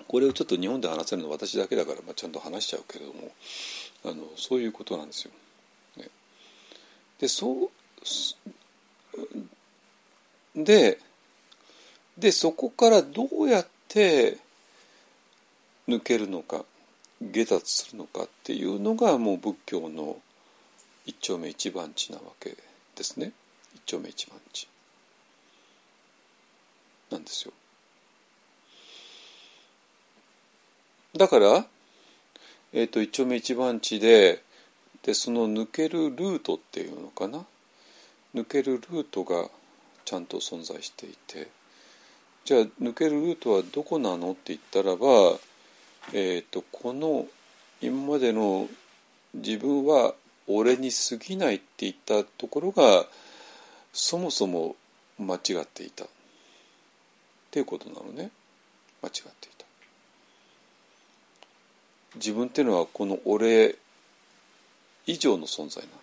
[0.08, 3.32] これをちょっと日本で話せるのは私だけだから、まあ、ちゃんと話しちゃうけれども
[4.06, 5.32] あのそういうことなんですよ。
[5.98, 6.08] ね、
[7.20, 7.70] でそう
[10.56, 11.00] で
[12.18, 14.38] でそこからどうやってて
[15.88, 16.66] 抜けるのか
[17.22, 20.18] 下脱するのかっていうのがもう仏教の
[21.06, 22.56] 一丁目一番地なわけ
[22.96, 23.32] ですね。
[23.74, 24.68] 一丁目一番地。
[27.10, 27.54] なんですよ。
[31.16, 31.66] だから、
[32.74, 34.44] えーと、一丁目一番地で
[35.04, 37.46] でその抜けるルートっていうのかな。
[38.36, 39.50] 抜けるルートが
[40.04, 41.48] ちゃんと存在していて
[42.48, 44.32] じゃあ抜けるルートはどこなの？
[44.32, 45.06] って言ったらば、
[46.14, 47.28] えーと、この
[47.82, 48.70] 今までの
[49.34, 50.14] 自分は
[50.48, 53.06] 俺に過ぎないって言ったところが、
[53.92, 54.78] そもそも
[55.20, 56.06] 間違っていた。
[56.06, 56.08] っ
[57.52, 58.32] ていうことなのね。
[59.02, 59.66] 間違っていた。
[62.16, 63.76] 自分っていうのはこの俺
[65.06, 65.98] 以上の存在なんだ、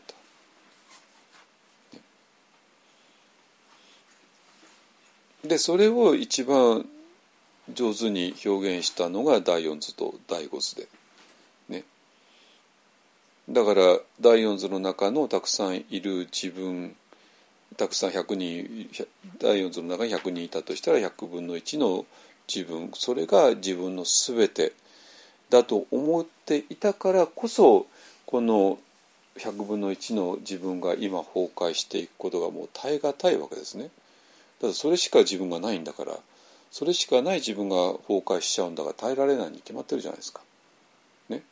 [5.45, 6.87] でそれを一番
[7.73, 10.89] 上手に表現したのが第四図と第五図で。
[11.69, 11.85] ね。
[13.49, 16.97] だから第四図の中のたくさんいる自分
[17.77, 18.89] たくさん100人
[19.39, 22.07] 第四図の中に100人いたとしたら100分の1の
[22.53, 22.91] 自分。
[22.95, 24.73] それが自分の全て
[25.51, 27.87] だと思っていたからこそ
[28.25, 28.79] この
[29.37, 33.91] 100分の1の自分が今崩壊していくことがもう耐え難いわけですね。
[34.61, 36.19] だそれしか自分がないんだから
[36.71, 40.41] それしかない自分が崩壊しちゃうんだから耐えられないに決まってるじゃないですか。
[41.29, 41.43] ね、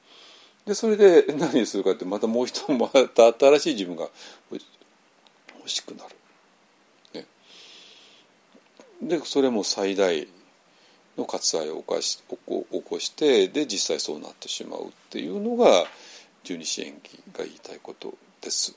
[0.67, 4.09] でそれで 何するかってまたもう一つまた新しい自分が
[4.51, 6.17] 欲しくなる。
[7.15, 7.27] ね、
[9.01, 10.27] でそれも最大
[11.17, 15.87] の割愛を起こし起こしてで実際そうなってしまうっていうのが
[16.43, 18.75] 十二支縁起が言いたいことです。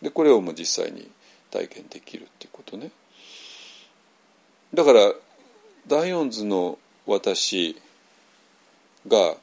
[0.00, 1.10] でこれをもう実際に
[1.50, 2.92] 体験できるっていうことね。
[4.72, 5.12] だから
[5.86, 7.76] 第四図の私
[9.08, 9.34] が、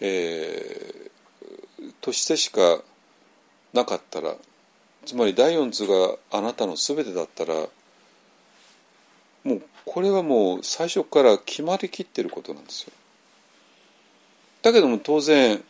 [0.00, 2.80] えー、としてしか
[3.72, 4.34] なかったら
[5.04, 7.54] つまり第四図があなたの全てだったら
[9.44, 12.92] もうこれはもう最初から決まりきってることなんですよ。
[14.62, 15.60] だけども当然、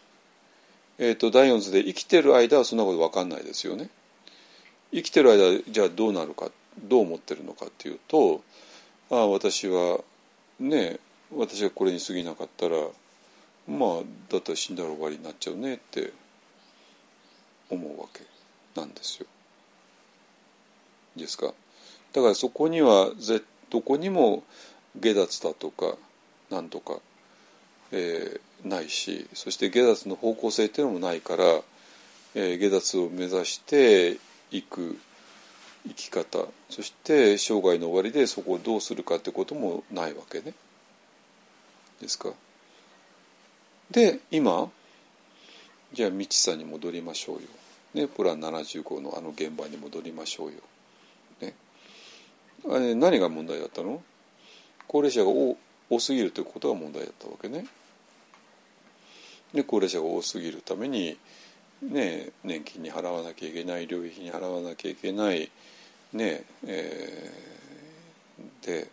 [0.99, 3.89] えーと、第四図で生きてる間はそんなこと分かんないですよね。
[4.93, 8.43] 生きてる間じゃあどうなるかどう思ってるのかっていうと
[9.13, 10.01] ああ私は
[10.59, 10.99] ね
[11.31, 12.77] 私がこれに過ぎなかったら
[13.69, 13.89] まあ
[14.31, 16.13] だったら死んだら終わりになっちゃうねって
[17.69, 18.23] 思うわけ
[18.75, 19.27] なんですよ。
[21.15, 21.53] ですか？
[22.15, 23.11] だからそこには
[23.69, 24.45] どこにも
[24.99, 25.97] 下脱だとか
[26.51, 26.99] なんとか、
[27.93, 31.45] えー、ないしそして下脱の方向性っていうのもないから、
[32.35, 34.17] えー、下脱を目指して
[34.51, 34.99] いく
[35.87, 40.55] 生き方そして生涯の終わりでそこをどうするかってこともないわけね。
[42.01, 42.33] ですか。
[43.91, 44.71] で今
[45.93, 47.43] じゃあ道さんに戻りましょうよ。
[47.95, 50.59] ね、プラン75のあの現場に戻りましょうよ。
[51.41, 51.55] ね、
[52.69, 54.03] あれ何が問題だったの？
[54.89, 57.67] 高齢者が多すぎるということが問題だったわけね。
[59.53, 61.19] で高齢者が多すぎるために、
[61.83, 65.51] ね、年金に払わなきゃいけない医療費に払わなきゃいけない
[66.13, 68.89] ねえー、で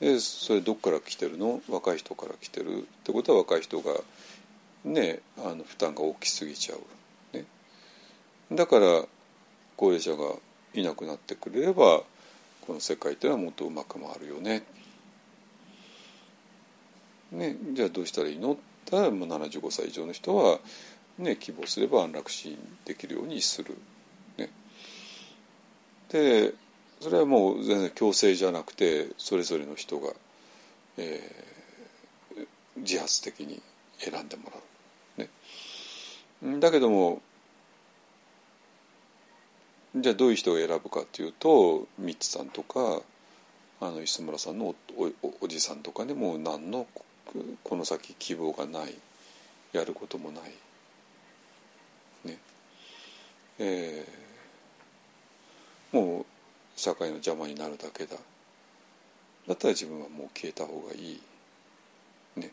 [0.00, 1.60] でそれどっから来てるの？
[1.68, 2.78] 若い人から来てる。
[2.78, 3.92] ってことは若い人が
[4.84, 7.44] ねあの負担が大きすぎちゃう、ね、
[8.50, 9.04] だから
[9.76, 10.34] 高齢者が
[10.74, 12.02] いなくなってくれれば
[12.62, 14.62] この世界っていうのはもっとうまく回るよね。
[17.32, 18.52] ねじゃあどうしたらいいの？
[18.52, 18.62] って
[18.92, 20.58] 言ったら75歳以上の人は、
[21.18, 23.76] ね、希望すれば安楽死できるようにする。
[26.10, 26.52] で
[27.00, 30.12] それはもう全然強制じゃなくてそれぞれの人が、
[30.98, 32.46] えー、
[32.76, 33.62] 自発的に
[33.98, 34.60] 選んでもらう。
[35.20, 37.22] ね、だけども
[39.96, 43.02] じゃあどういう人を選ぶかっていうとミッツさんとか
[43.80, 44.74] あの磯村さんの
[45.40, 46.86] おじさんとかでも何の
[47.64, 48.94] この先希望がない
[49.72, 50.44] やることもない。
[52.24, 52.38] ね
[53.58, 54.19] えー
[55.92, 56.26] もう
[56.76, 58.16] 社会の邪魔になるだけだ。
[59.48, 61.20] だったら自分はもう消えた方がいい。
[62.36, 62.50] ね。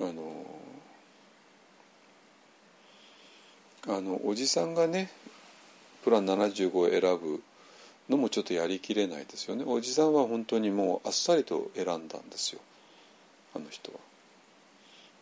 [0.00, 0.44] あの
[3.86, 5.10] あのおじさんがね
[6.02, 7.42] プラン75を選ぶ
[8.08, 9.64] のもちょっとやりきれないですよね。
[9.66, 12.60] おじさんは本当にもうあっさりと選んだんですよ。
[13.54, 13.98] あの人は。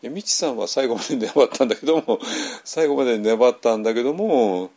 [0.03, 2.19] でみちさんは最後まで粘ったんだけども
[2.65, 4.71] 最後まで粘ったんだけども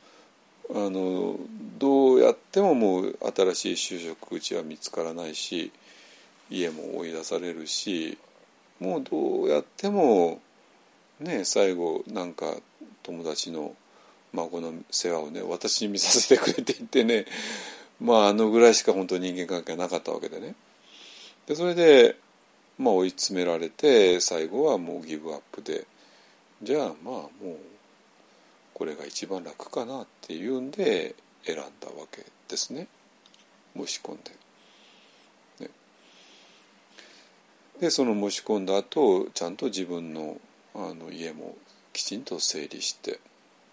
[0.70, 1.38] あの
[1.78, 5.72] どうやってももう新しい就職口は見つからないし
[6.50, 8.18] 家も追い出されるし
[8.80, 10.42] もうどうやっても
[11.20, 12.56] ね最後なんか
[13.04, 13.74] 友達の
[14.34, 17.26] 孫の世話をね私に見させてくれていてね
[18.00, 20.56] まああのぐらいしか本当人間関係なかったわけでね。
[21.48, 22.18] でそれで
[22.78, 25.86] まあ追い詰められて最後はもうギブアップで
[26.62, 27.58] じゃあまあもう
[28.74, 31.16] これが一番楽かなっていうんで
[31.46, 32.88] 選んだわけですね。
[33.76, 34.32] 申し込んで。
[35.66, 35.70] ね、
[37.80, 40.38] でその申し込んだ後ちゃんと自分の
[40.74, 41.56] あの家も
[41.94, 43.20] きちんと整理して、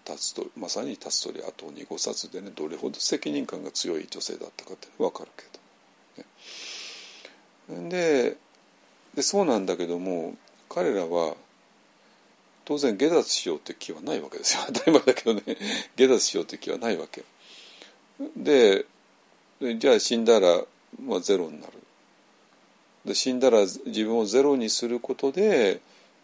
[0.07, 5.43] 立つとまさに立つ鳥後に五冊でねどれほど責任感が強い女性だったかって分かるけ
[7.73, 8.37] ど、ね、で
[9.15, 10.35] でそうなんだけども
[10.69, 11.35] 彼らは
[12.65, 14.63] 当然下脱しようって気はないわけですよ。
[14.67, 15.41] 当たり前だけどね。
[15.97, 17.23] 下脱しようって気はないわけ。
[18.37, 18.85] で
[19.79, 20.61] じゃあ死んだら、
[21.01, 21.73] まあ、ゼロになる。
[23.05, 25.81] で死んだら自分をゼロにすることで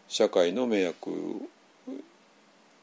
[0.07, 1.11] 社会の迷惑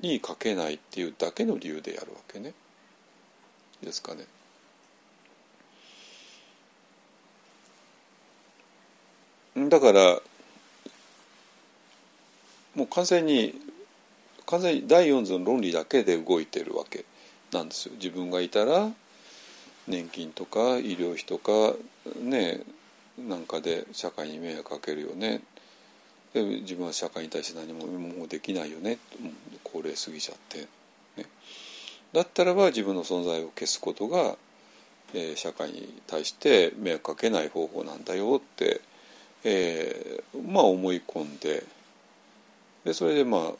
[0.00, 2.52] にかけないっていうだけの理由でやるわけね。
[3.82, 4.26] ですかね。
[9.68, 10.20] だから
[12.74, 13.54] もう完全に
[14.44, 17.04] 完全に第四図の論理だけで動いてるわけ。
[17.52, 17.94] なんですよ。
[17.96, 18.90] 自分がいたら
[19.86, 21.76] 年金とか医療費とか
[22.20, 22.60] ね
[23.18, 25.42] なんかで社会に迷惑かけるよね。
[26.34, 28.98] で自分は社会に対して何ももうできないよね。
[29.64, 30.66] 高齢すぎちゃって、
[31.16, 31.26] ね、
[32.12, 34.36] だったらば自分の存在を消すことが、
[35.14, 38.80] えー、社会に対して迷惑かけない方法なんだよって、
[39.44, 41.64] えー、まあ思い込んで。
[42.84, 43.52] でそれでまあ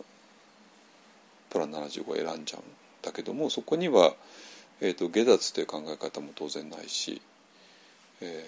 [1.51, 2.76] プラン75を選んじゃうん
[3.07, 4.15] だけどもそこには、
[4.81, 7.23] えーと、下脱という考え方も当然ないし、
[8.21, 8.45] え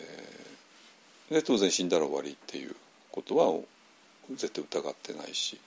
[1.30, 2.74] ー、で当然死んだら終わりっていう
[3.12, 3.56] ことは
[4.34, 5.58] 絶対疑ってないし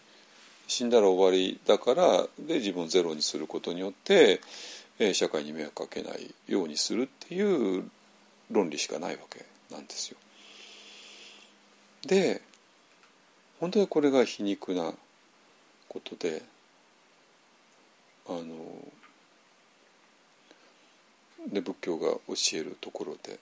[0.68, 4.42] 死んだら終わりだからで自分をゼロにすることによって、
[5.00, 7.90] えー、社会に迷惑かけないようにするっていう
[8.52, 10.18] 論理しかないわけなんですよ。
[12.06, 12.42] で
[13.62, 14.92] 本当にこれが皮肉な
[15.88, 16.42] ことで
[18.28, 18.44] あの
[21.48, 23.40] で仏教が教えるところで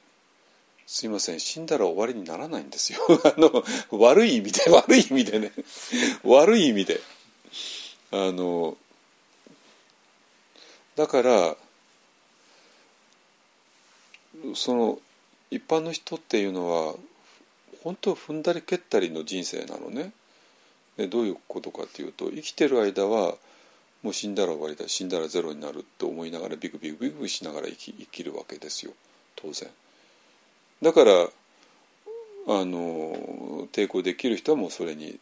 [0.92, 3.00] すいません死んだら終わりにならないんですよ。
[3.24, 5.52] あの悪い意味で 悪い意味でね。
[6.24, 7.00] 悪い意味で。
[8.12, 8.76] あの
[10.96, 11.56] だから
[14.56, 15.00] その
[15.52, 16.96] 一般の人っていうのは
[17.84, 20.12] 本当踏んだり蹴ったりの人生なのね。
[20.98, 23.38] でどういうことかっていうと生きてる間は
[24.04, 28.94] もう死んだら終わりだ死んだらゼロになるって思いながらビクビクビクしながら生き生きるわけですよ。
[29.36, 29.70] 当然。
[30.82, 31.12] だから
[32.48, 35.20] あの抵抗できる人はもうそれに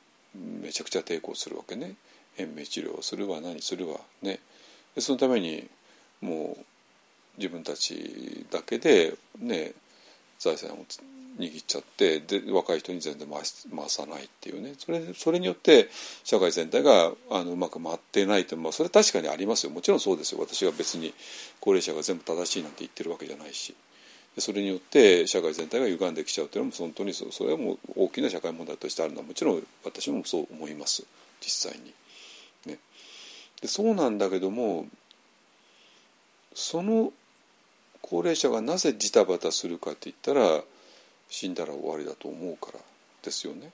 [0.61, 1.95] めちゃくちゃ抵抗するわけね。
[2.37, 4.39] 延命治療をするわ何するわね。
[4.99, 5.67] そのために
[6.21, 6.65] もう
[7.37, 9.73] 自分たちだけでね
[10.39, 10.85] 財産を
[11.37, 13.41] 握っちゃってで若い人に全然回
[13.75, 14.73] 回さないっていうね。
[14.77, 15.89] それそれによって
[16.23, 19.71] 社会全体があのうまく回ってないと、まあ、それ確かにありますよ。
[19.71, 20.41] もちろんそうですよ。
[20.41, 21.13] 私は別に
[21.59, 23.75] 高齢者が全部正しいなんて言ってるわけじゃないし。
[24.39, 31.03] それによって社会全体が歪んできちゃうというのも本当にそれはもう大きな社会問題としてあるのはもちろん私もそう思います。
[31.41, 31.93] 実際に。
[32.71, 32.77] ね、
[33.61, 34.85] でそうなんだけども
[36.53, 37.11] その
[38.01, 40.63] 高齢者がなぜジタバタするかって言ったら
[41.29, 42.79] 死んだら終わりだと思うから
[43.23, 43.71] ですよね。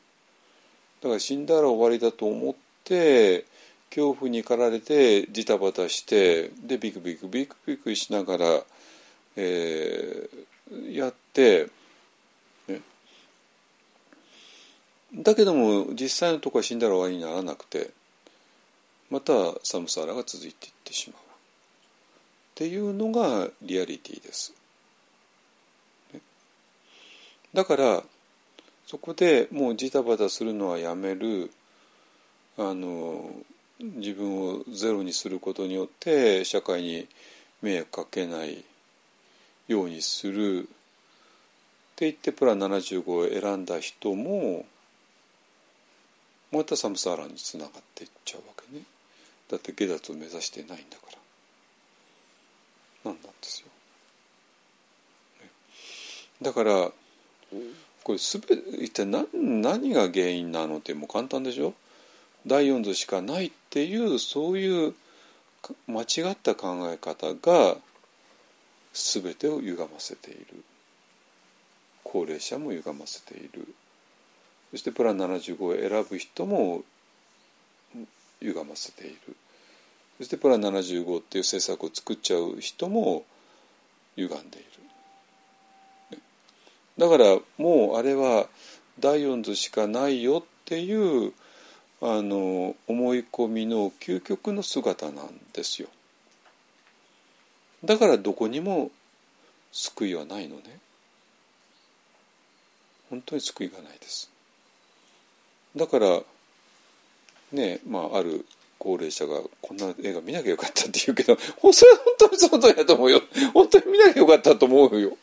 [1.01, 3.45] だから死んだら終わりだと思って
[3.89, 8.45] 恐怖に駆られてジタバタしてでビクビクビクビクしながら、
[9.35, 11.67] えー、やって、
[12.67, 12.79] ね、
[15.13, 17.91] だけども実際のとこは死んだら終わりにならなくて
[19.11, 21.23] またサムサラが続いていってしまうっ
[22.55, 24.53] ていうのがリアリティです。
[27.53, 28.03] だから
[28.87, 31.51] そこでもうジタバタするのはやめる。
[32.57, 33.31] あの
[33.79, 37.07] 自分をゼロにすることによって社会に
[37.63, 38.63] 迷惑かけない
[39.67, 40.63] ようにする。
[40.63, 40.65] っ
[41.95, 44.65] て言ってプラン75を選んだ人も
[46.51, 48.83] またサムサーラにつながっていっちゃうわけね。
[49.49, 51.03] だって下脱を目指してないんだか
[53.03, 53.11] ら。
[53.11, 53.67] なんなんですよ、
[56.41, 56.91] だから
[58.03, 61.73] これすべ一体何何が原因なのってもう簡単でしょ？
[62.45, 64.93] 第四図しかないっていうそういう
[65.87, 67.77] 間違った考え方が
[68.93, 70.63] 全てを歪ませている。
[72.03, 73.73] 高齢者も歪ませている。
[74.71, 76.83] そしてプラン75を選ぶ人も
[78.41, 79.35] 歪ませている。
[80.17, 83.23] そしてプラン75っていう政策を作っちゃう人も
[84.17, 84.67] 歪んでいる。
[86.97, 88.47] だからもうあれは
[88.99, 91.33] 第四図しかないよっていう
[92.01, 95.87] あの思い込みの究極の姿なんですよ。
[97.83, 98.91] だからどこにも
[99.71, 100.79] 救いはないのね。
[103.09, 104.29] 本当に救いがないです。
[105.75, 106.21] だから
[107.51, 108.45] ねまあある
[108.77, 111.37] 高齢者がこんな映画見なきゃよかったって言うけど
[111.71, 113.21] それは本当にその通りだと思うよ
[113.53, 115.17] 本当に見なきゃよかったと思うよ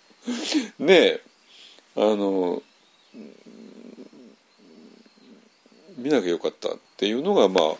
[0.79, 1.21] ねえ
[1.97, 2.63] あの
[5.97, 7.75] 見なきゃよかったっていうのがまあ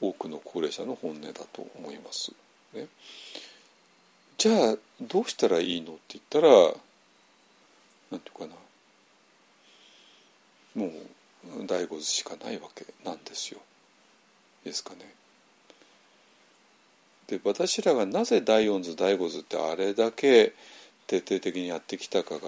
[0.00, 2.32] 多くの高齢者の本音だと思います。
[2.74, 2.86] ね、
[4.38, 6.48] じゃあどうしたらいいのって言ったら
[8.10, 8.54] なんていうかな
[10.74, 13.60] もう醍醐図しかないわけなんですよ。
[14.64, 15.14] ですかね。
[17.26, 20.54] で私らがなぜ第四図第五図ってあれだけ
[21.06, 22.40] 徹底的にやってきたかが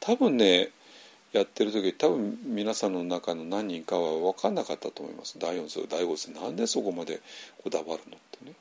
[0.00, 0.70] 多分ね
[1.32, 5.38] やってる時多分皆さんの中の何人かは分かんなかったと思います。
[5.38, 7.20] 第四図第五図なんでそこまで
[7.62, 8.00] こだわるのっ
[8.38, 8.52] てね。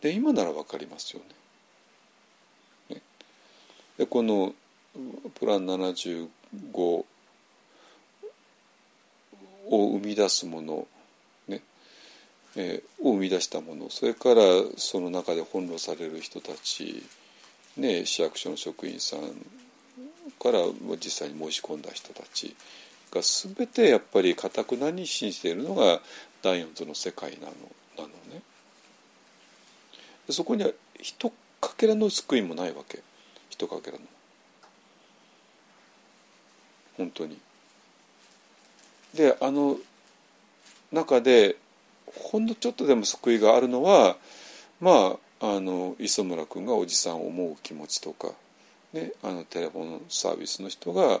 [0.00, 1.22] で今なら分かりますよ
[2.88, 2.96] ね。
[2.96, 3.02] ね。
[3.96, 4.54] でこの
[5.34, 6.28] プラン75
[6.80, 7.06] を
[9.70, 10.86] 生み出すもの、
[11.46, 11.62] ね。
[12.56, 13.88] えー、を生み出したもの。
[13.88, 14.42] それから
[14.76, 17.04] その中で翻弄される人たち、
[17.76, 19.20] ね、市役所の職員さん
[20.40, 20.58] から
[20.96, 22.54] 実際に申し込んだ人たち
[23.10, 26.00] が全てやっぱりかたくなに信じているのが
[26.42, 27.52] 第四図の世界なの
[27.96, 28.42] なのね。
[30.30, 30.70] そこには
[31.00, 33.00] 一かけらの救いもないわけ
[33.50, 34.04] 一かけらの。
[36.96, 37.38] 本当に。
[39.14, 39.78] であの
[40.90, 41.56] 中で
[42.06, 44.16] ほんのちょっとでも救いがあるのは
[44.80, 48.28] まああの磯村君がおじさんを思う気持ちとか、
[48.92, 51.20] ね、あのテレフォンサービスの人が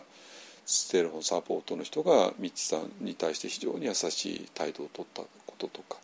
[0.92, 5.98] テレフォンサポートの人がみちさんに対して非常に優しい態度をとったこととか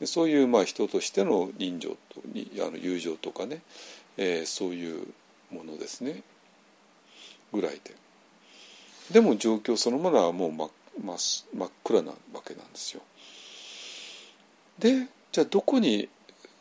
[0.00, 1.96] でそういうまあ人としての人情と
[2.32, 3.62] にあの友情とかね、
[4.16, 5.06] えー、そういう
[5.52, 6.24] ものですね
[7.52, 7.94] ぐらいで
[9.12, 10.70] でも状況そのものはもう真
[11.04, 13.02] 真真っ暗なわけなんですよ。
[14.80, 16.08] でじゃあどこに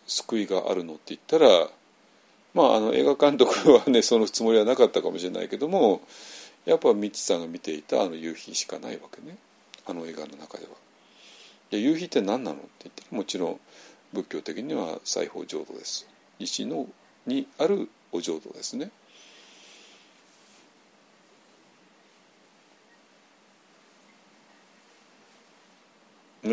[0.08, 1.70] 救いがあるのって言ったら
[2.54, 6.02] まああの映画監督はね そのつもりはなかったかもしれないけども
[6.66, 9.38] やっぱミッチさんが見ていたあの夕日しかないわけね
[9.86, 10.72] あの映画の中では。
[11.72, 13.60] で夕日って何なのって言ったらもちろん
[14.14, 16.08] 仏教的には西方浄土です。
[16.40, 16.88] 西の
[17.26, 18.92] にあるお浄土ですね。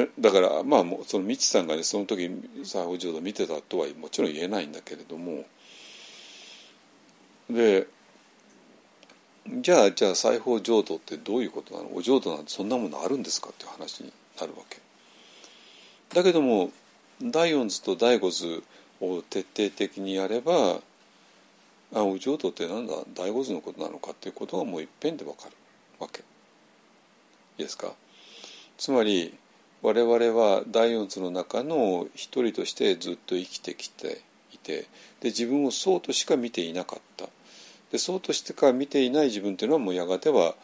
[0.01, 5.45] ね、だからまあその美智さんがねその時西方浄土見てたとはもちろん言えないんだけれども
[7.51, 7.87] で
[9.47, 11.91] じゃあじゃあ西方浄土ってどういうことなの？
[11.95, 14.79] お浄土なんてそんなものあるんですかっていう話になるわけ。
[16.15, 16.71] だけども
[17.23, 18.63] 第四図と第五図
[19.01, 20.81] を徹底的にやれば
[21.93, 22.95] あお浄土ってなんだ？
[23.15, 25.53] 第五図のことなのかっていうことがもういっぺんでわかる
[25.99, 26.21] わけ。
[26.21, 26.23] い
[27.59, 27.93] いですか？
[28.79, 29.35] つまり
[29.83, 34.21] 我々は第四図の中の一人としてずっと生きてきて
[34.53, 34.87] いて
[35.21, 37.27] で自分をそうとしか見ていなかった
[37.91, 40.55] でそうとしてか見ていない自分というのはもうやがては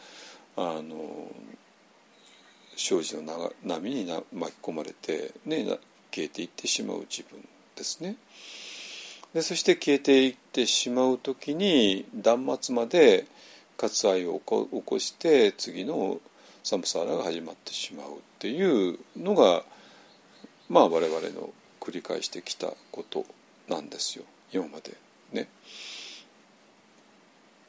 [0.57, 1.31] あの
[2.77, 5.65] 生じの波に巻き込まれて、ね、
[6.11, 7.41] 消えていってしまう自分
[7.75, 8.17] ですね。
[9.33, 13.27] でそして消えていってしまう時に断末まで
[13.77, 16.21] 割愛を起こして次の
[16.67, 18.11] サムサーラが始まってしまうっ
[18.41, 19.63] ていうのが
[20.69, 23.25] まあ我々の繰り返してきたこと
[23.69, 24.97] なんですよ今まで
[25.33, 25.49] ね。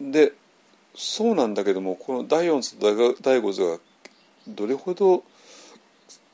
[0.01, 0.33] で
[0.95, 3.77] そうなんだけどもこの第4図と第5図が
[4.47, 5.23] どれほど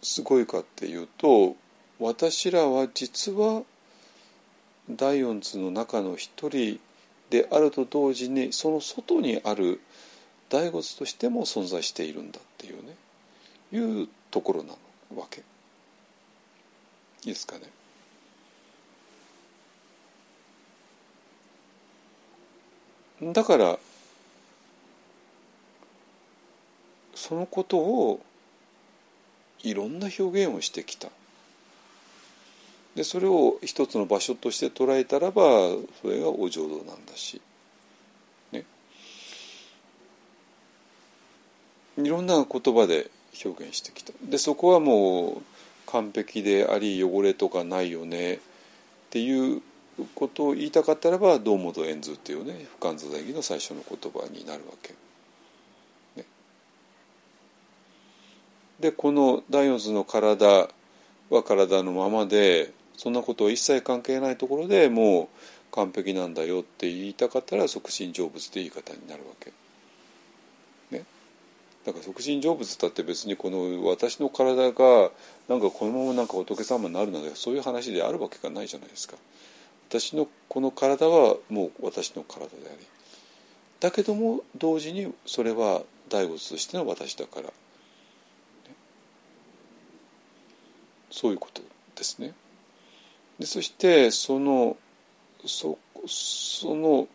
[0.02, 1.58] すごいかっていうと
[2.00, 3.64] 私らは実は
[4.90, 6.80] 第4図の中の一人
[7.30, 9.82] であると同時にその外にある
[10.54, 12.96] 第五図としても存在しているんだっていうね。
[13.72, 14.76] いうところな
[15.12, 15.40] のわけ。
[15.40, 15.44] い
[17.24, 17.64] いですかね。
[23.34, 23.80] だから
[27.16, 28.22] そのことを
[29.64, 31.08] いろんな表現をしてきた。
[32.94, 35.42] でそれを一つの場所として捉えたらば
[36.04, 37.42] それがお浄土なんだし。
[41.98, 43.10] いろんな言葉で
[43.46, 45.42] 表現してきたでそこはもう
[45.88, 48.40] 完璧であり汚れとかないよねっ
[49.12, 49.62] ていう
[50.16, 54.96] ことを言いたかったらば堂本円図っていうね不完座大義の最初の言葉になるわけ。
[56.16, 56.26] ね、
[58.80, 60.68] でこの第四図の体
[61.30, 65.30] は体のままでそんなことを一切関係ないところでも
[65.72, 69.54] う完璧なんだよって言いたかったら即身成仏って言い方になるわけ。
[71.86, 75.12] だから即身成仏だって別にこの私の体が
[75.50, 79.16] なんかこのままなんか仏様になるなんてそういう話であるわけがないじゃないですか。
[79.90, 82.88] 私のこの体はもう私の体であり。
[83.80, 87.50] だけども同時にそれは大仏としての私だから、
[91.12, 91.62] そういうこと
[91.96, 92.34] ですね。
[93.40, 94.78] でそしてその
[95.46, 95.78] そ
[96.08, 97.08] その、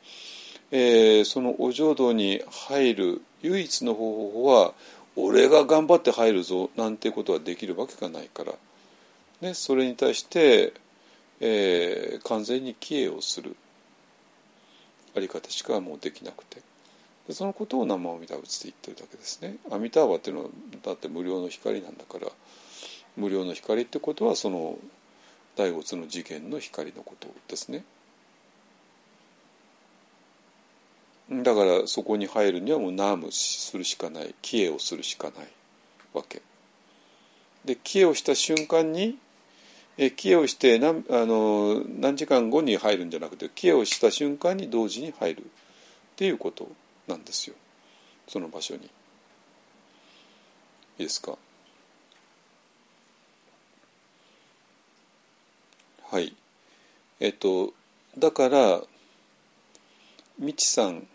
[0.71, 4.75] えー、そのお浄土に入る唯一の方法は
[5.17, 8.53] 俺が頑張って入るぞなんてことはできるわけがないから、
[9.41, 10.75] ね、それに対して、
[11.41, 13.57] えー、完全に帰依をする
[15.17, 16.63] あり方しかもうできなくて。
[17.27, 19.59] でそのことを生阿弥陀仏って言ってるだけですね。
[19.71, 20.49] 阿弥陀婆っていうのは
[20.83, 22.27] だって無料の光なんだから
[23.19, 24.79] 無料の光ってことはその
[25.55, 27.85] 大仏の次元の光のことですね。
[31.31, 34.35] だからそこに入るにはもうナームするしかない。
[34.41, 35.49] 帰依をするしかない。
[36.15, 36.41] わけ。
[37.65, 39.19] で帰依をした瞬間に
[39.99, 45.45] え帰依をして何あの何時間後に入るんじゃなくて帰依をした瞬間に同時に入る。
[45.45, 45.45] っ
[46.17, 46.69] ていうこと
[47.07, 47.57] なんですよ。
[48.27, 48.85] その場所に。
[48.85, 48.87] い
[50.99, 51.39] いですか？
[56.11, 56.35] はい。
[57.21, 57.75] えっと
[58.17, 58.81] だから
[60.39, 61.07] みちさん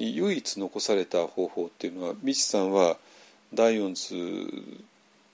[0.00, 2.96] に唯一残された方法っていうのはみちさんは
[3.52, 4.14] ダイオンズ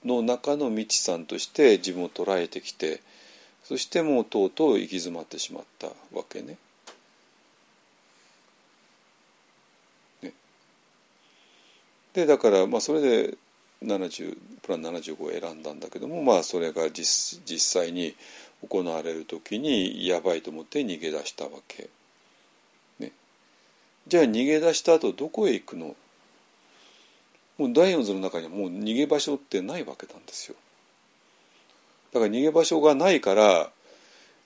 [0.03, 3.01] の中のみちさんとして自分を捉えてきて
[3.63, 6.57] そしてもうとうとう行き詰まってしまったわけね。
[10.21, 10.31] ね
[12.13, 13.37] でだからまあそれで
[13.83, 18.15] 70プラン75を選んだんだけどもまあそれが実実際に
[18.67, 21.89] 行われる時にやばいと思って逃げ出したわけ。
[24.07, 25.95] じゃあ逃げ出した後どこへ行くの？
[27.57, 30.55] もうダイオンズの中にはもう逃げ場所ってないわけなんですよ。
[32.13, 33.69] だから逃げ場所がないから、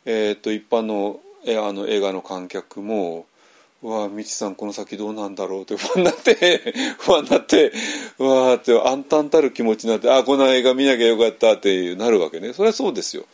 [0.05, 3.25] えー、と一般のえあの映画の観客も
[3.83, 7.71] 「うわみちさんこの先どうなんだろう」って不安になって 不安になって
[8.19, 12.53] うわーって暗淡たる気持ちになって「あこの映画見なきゃよかった」ってなるわけね。
[12.53, 13.25] それはそうですよ。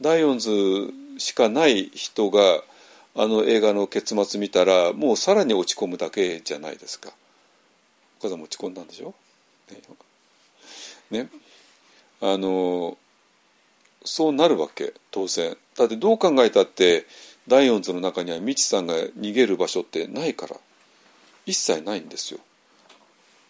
[0.00, 0.50] ダイオンズ
[1.18, 2.62] しかない人が
[3.16, 7.10] あの映画の結末見たらもうさらに落ち込むだけじゃないですか
[8.18, 9.14] お母さんも落ち込んだんでしょ？
[11.10, 11.28] ねね
[12.20, 12.96] あの
[14.04, 17.06] そうなるわけ当然だってどう考えたって
[17.46, 20.56] ダイオンズの中にはミチさんが逃げる場所ってないから
[21.46, 22.40] 一切ないんですよ。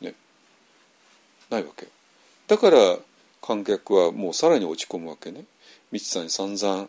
[0.00, 0.14] ね。
[1.48, 1.86] ないわけ。
[2.48, 2.96] だから
[3.40, 5.44] 観客はもうさらに落ち込むわけね。
[5.92, 6.88] ミチさんに散々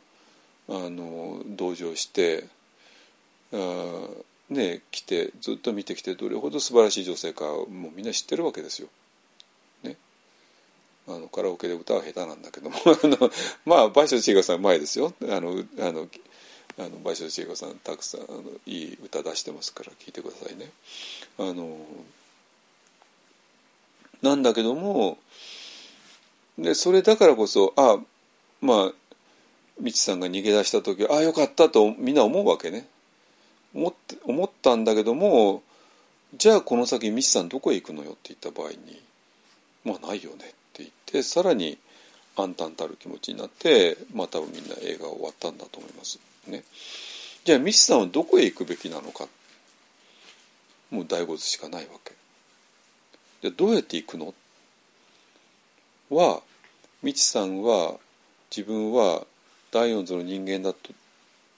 [0.68, 2.46] あの同情して
[4.50, 8.88] ね来てずっと見てきてどれほど素晴らしい女性かもうみんな知ってるわけですよ。
[9.84, 9.98] ね、
[11.08, 13.32] あのカラオケで歌は下手なんだけども あの
[13.66, 15.14] まあ倍賞千恵子さん前ですよ。
[15.30, 16.08] あのあの
[17.04, 20.72] 倍賞千恵子さんたくさんあのいい歌出してますから聞いてくださいね。
[21.38, 21.86] あの
[24.22, 25.18] なんだけども
[26.58, 28.00] でそれだからこそあ
[28.62, 28.94] まあ
[29.80, 32.88] みちさんが逃げ出した時ああよかったとみんな思うわけね。
[33.76, 35.62] 思って思ったんだけども
[36.36, 39.02] じゃあこの先ミチさんどこへ行くのよって言った場合に
[39.84, 41.78] まあないよねって言ってさらに
[42.38, 46.64] 暗淡たる気持ちになってまあ多分みんな映画終わったんだと思いますね。
[47.44, 49.28] じゃあミチさんはどこへ行くべきなのか
[50.90, 52.14] もう大仏しかないわけ。
[53.42, 54.34] じゃあどうやって行くの？
[56.10, 56.42] は
[57.04, 57.96] ミチさんは
[58.56, 59.26] 自分は
[59.72, 60.94] ダイオンズの人間だと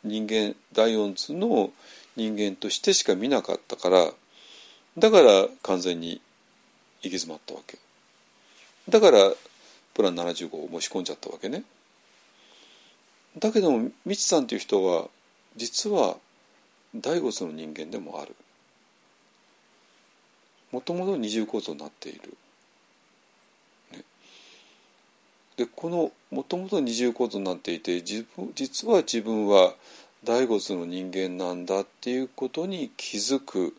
[0.04, 1.72] 人間ダイオンズの
[2.18, 4.12] 人間としてしか見なかったから
[4.98, 6.20] だから完全に
[7.02, 7.78] 行き詰まったわけ。
[8.90, 9.32] だから
[9.94, 11.64] プラン75を申し込んじゃったわけね。
[13.38, 15.08] だけどもミチさんという人は
[15.56, 16.18] 実は
[16.96, 18.36] 大仏の人間でもある。
[20.72, 22.34] もともと二重構造になっている、
[23.94, 24.04] ね、
[25.56, 29.74] でこのもともと二重構造になっていて自分実は自分は
[30.24, 33.76] 大仏の人間なんだっていうことに気づく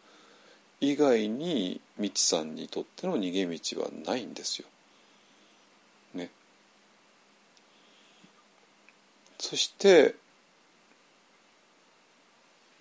[0.81, 4.69] 以外にみちさんにとっての逃げ道はないんですよ。
[6.15, 6.31] ね。
[9.39, 10.15] そして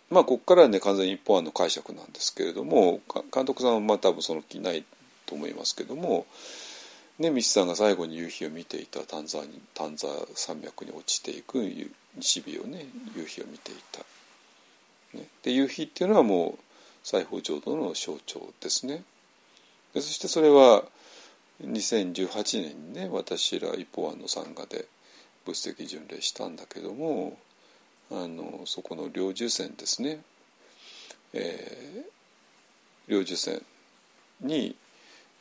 [0.09, 3.01] まあここからはね完全に一方案の解釈なんですけれども
[3.33, 4.85] 監督さんはまあ多分その気ない
[5.25, 6.25] と思いますけども。
[7.19, 11.57] ね、ミチさんが最後に夕日を見ていた丹沢に丹沢山脈に落ちていく
[12.19, 12.85] 西日をね
[13.15, 13.99] 夕日を見ていた。
[15.17, 16.63] ね、で夕日っていうのはもう
[17.03, 19.03] 西方浄土の象徴ですね。
[19.93, 20.83] でそしてそれは
[21.63, 24.85] 2018年にね私ら一方案の参加で
[25.45, 27.37] 仏石巡礼したんだけども
[28.11, 30.19] あのそこの領寿線ですね、
[31.33, 33.61] えー、領寿線
[34.41, 34.75] に、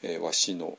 [0.03, 0.79] えー、和紙の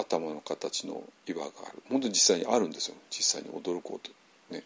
[0.00, 1.82] 頭の形の岩がある。
[1.88, 2.96] 本当に実際にあるんですよ。
[3.10, 4.10] 実際に驚こうと。
[4.54, 4.64] ね。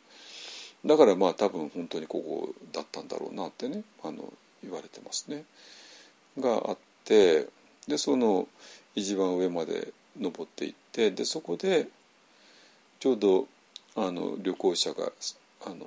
[0.84, 4.32] だからまあ多分本当にここだったんだろうなってねあの
[4.62, 5.44] 言われてますね。
[6.38, 7.48] があって
[7.86, 8.48] でその
[8.94, 11.88] 一番上まで登っていってでそこで
[13.00, 13.46] ちょうど
[13.96, 15.12] あの旅行者が
[15.66, 15.86] あの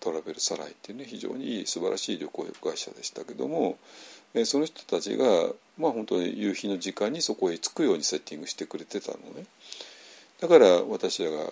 [0.00, 3.78] トラベルサライっていうね非常にいい素晴らしい旅行会社でしたけども、
[4.36, 5.24] えその人たちが
[5.78, 9.46] まあ本当に夕日の時間にそこへ着くようにセッティングしてくれてたのね。
[10.40, 11.50] だから私らが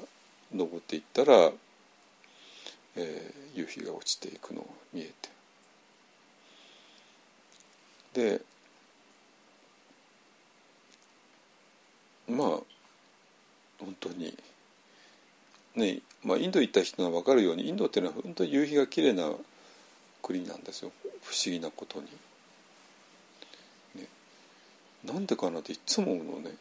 [0.54, 1.50] 登っていったら、
[2.96, 5.10] えー、夕日が落ちていくのが見え
[8.14, 8.38] て。
[8.38, 8.40] で
[12.28, 12.48] まあ
[13.80, 14.36] 本当に
[15.74, 19.30] ねまあ、インド行った人が分かるようにインドっていうのは本当に夕日が綺麗な
[20.22, 20.92] 国なんですよ。
[21.22, 22.06] 不思議なことに。
[25.06, 26.52] なんでかなっていつも思うのね。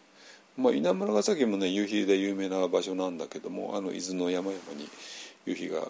[0.57, 4.88] まあ、稲村ヶ崎もね夕日で有名な場所なんだけどもあの伊豆の山々に
[5.45, 5.88] 夕日があの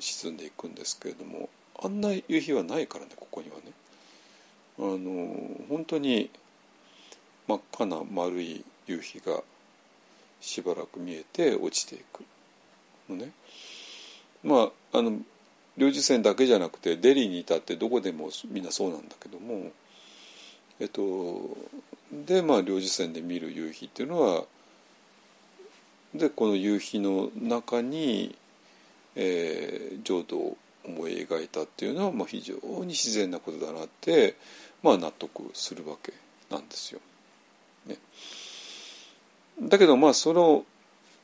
[0.00, 1.48] 沈んでいくんですけれども
[1.80, 3.62] あんな夕日はないからねここにはね。
[4.78, 6.30] あの本当に
[7.46, 9.42] 真っ赤な丸い夕日が
[10.40, 12.24] しばらく見えて落ちていく
[13.08, 13.30] のね。
[14.42, 15.18] まああの
[15.76, 19.70] 領事船だけじゃなくてデリーにいたってどこでもみんなそうなんだけども
[20.80, 21.56] えっと
[22.10, 24.44] でまあ領事船で見る夕日っていうのは
[26.14, 28.34] でこの夕日の中に、
[29.14, 34.34] えー、浄土を思い描いたっていうのは、まあ、非常に自然なことだなって、
[34.82, 36.12] まあ、納得するわけ
[36.50, 37.00] なんですよ。
[37.86, 37.96] ね、
[39.62, 40.64] だけどまあその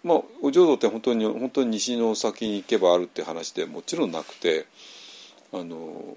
[0.05, 4.67] まあお浄土って本当に本当に西の先に行けばあるって話でもちろんなくて
[5.53, 6.17] あの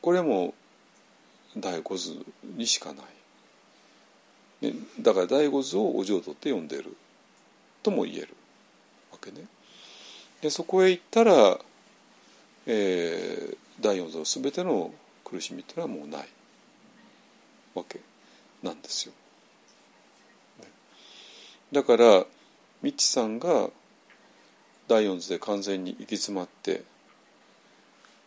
[0.00, 0.54] これも
[1.56, 2.24] 第五図
[2.56, 3.02] にしかな
[4.62, 6.96] い、ね、だから第五図をお浄土って呼んでる
[7.82, 8.28] とも言える
[9.10, 9.46] わけね。
[10.40, 11.58] でそこへ行ったら、
[12.66, 14.92] えー、第四図の全ての
[15.24, 16.28] 苦しみっていうのはもうない
[17.74, 18.00] わけ
[18.62, 19.14] なんですよ。
[21.72, 22.26] だから
[22.82, 23.70] ミッチさんが
[24.88, 26.82] 第四図で完全に行き詰まって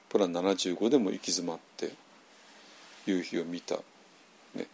[0.09, 1.91] プラン75でも行き詰まって
[3.05, 3.75] 夕日を見た。
[4.55, 4.67] ね、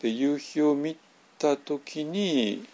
[0.00, 0.96] で夕日を見
[1.38, 2.64] た時に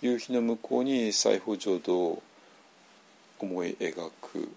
[0.00, 2.22] 夕日の向こうに西方浄土を
[3.38, 4.48] 思い描く。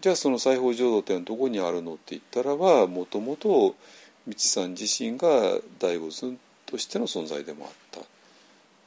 [0.00, 3.74] じゃあその西方浄土ってのはどこにあるのって言ったらばもともと
[4.26, 6.36] 道さん自身が第五図
[6.66, 8.00] としての存在でもあった。
[8.00, 8.04] っ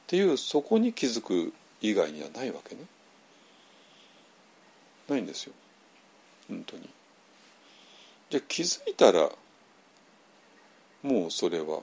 [0.06, 2.82] ていうそこに気づく以外にはないわけね。
[5.08, 5.52] ないんですよ。
[6.48, 6.88] 本当に。
[8.30, 9.28] じゃあ気づいたら
[11.04, 11.80] もうそれは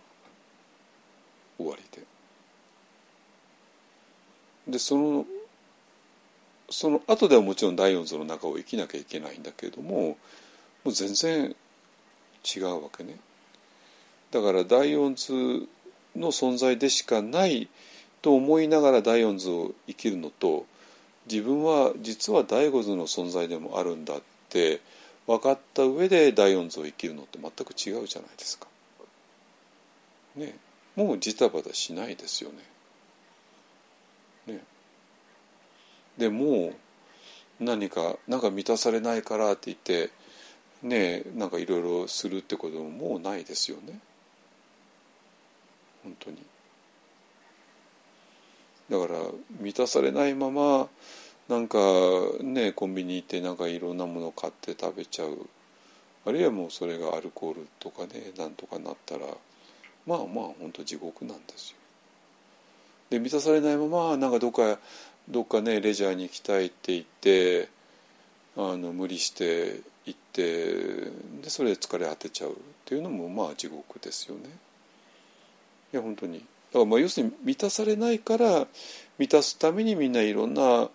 [1.57, 2.03] 終わりで
[4.67, 5.25] でその
[6.71, 10.17] その後ではもちろん第四図の中を生きなきゃいけないんだけれどもも
[10.85, 11.55] う全然
[12.55, 13.17] 違うわけね
[14.31, 15.33] だから第四図
[16.15, 17.69] の存在でしかない
[18.21, 20.65] と思いながら第四図を生きるのと
[21.29, 24.81] 自分は実は第五図の存在でもあるんだって
[25.27, 28.70] 分かった上で第四図を生きるのって全く違うじゃないですか。
[30.35, 30.55] ね
[30.95, 32.51] もうジタバタしないですよ
[34.47, 34.53] ね。
[34.53, 34.63] ね
[36.17, 36.73] でも
[37.59, 40.11] う何か何か満たされないからって言って
[40.81, 43.99] ねなんかいろいろするってことももうないですよね。
[46.03, 46.37] 本当に。
[48.89, 49.19] だから
[49.61, 50.89] 満たされないまま
[51.47, 51.77] なんか
[52.41, 55.47] ねコンビニ行ってなんかいろんなもの買って食べちゃう
[56.25, 59.25] あるいはもうそれがアルコールとかねなんとかなったら
[60.05, 60.27] まあまあ
[60.59, 61.77] 本当地獄なんですよ。
[63.09, 64.79] で満たされないままなんかどっか
[65.29, 67.69] どっかねレジャーに行きたいって言って
[68.55, 70.73] あの無理して行って
[71.41, 72.53] でそれで疲れ果てちゃうっ
[72.85, 74.49] ていうのもまあ地獄ですよね。
[75.93, 78.67] いや本当にだからまあ要するに満たされないから
[79.17, 80.89] 満たすためにみんないろんなわ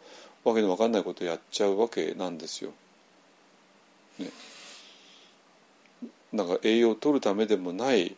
[0.55, 2.71] けのわかんないことをやっちゃうわけなんですよ。
[4.19, 4.31] ね、
[6.33, 8.17] なんか栄養を取るためでもない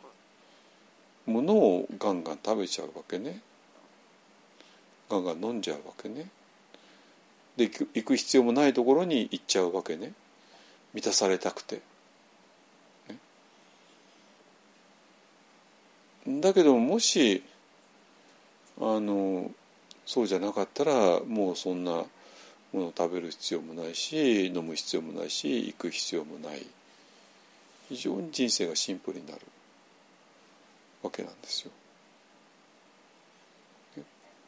[1.29, 3.41] ものをガンガン食べちゃうわけね。
[5.11, 6.29] ガンガン飲んじゃうわけね。
[7.57, 10.13] で行く必要もないところに行っちゃうわけね。
[10.95, 11.83] 満たされたくて。
[16.27, 17.43] ね、だけどもし
[18.81, 19.51] あの
[20.07, 22.07] そうじゃなかったらもうそんなも
[22.73, 26.67] のを食べる必要もないし飲む必要もないし行く必要もない
[27.89, 29.41] 非常に人生がシンプルになる
[31.03, 31.71] わけなんですよ。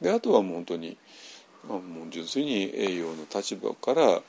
[0.01, 0.97] であとはもう本当に
[1.68, 4.20] もう純粋に栄養の立場からあ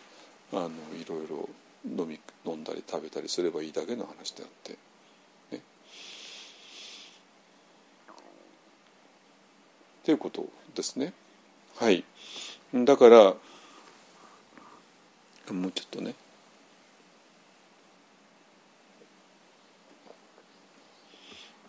[0.53, 0.69] の
[0.99, 1.49] いろいろ
[1.85, 4.77] 飲み飲んだり食べたりすればいいだけの話であって。
[5.51, 5.61] ね、
[10.03, 10.45] ということ
[10.75, 11.13] ですね。
[11.77, 12.03] はい
[12.73, 13.35] だから
[15.51, 16.15] もうちょっとね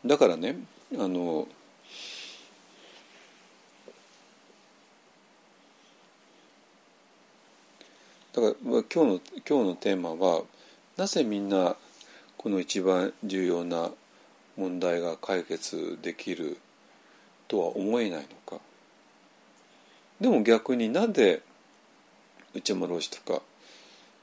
[0.05, 0.57] だからね
[0.99, 1.47] あの
[8.33, 10.43] だから今日の今日のテーマは
[10.97, 11.77] なぜみんな
[12.37, 13.91] この一番重要な
[14.57, 16.59] 問題が解決できる
[17.47, 18.27] とは思えないの
[18.59, 18.63] か。
[20.21, 21.43] でも逆になんで
[22.55, 23.43] 内山老師とか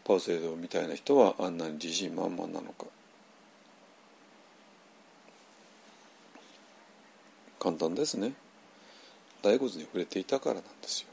[0.03, 2.85] パウセイドみたいな人はあんなに自信満々なのか。
[7.59, 8.33] 簡単ですね。
[9.41, 11.07] 大骨に触れていたからなんですよ。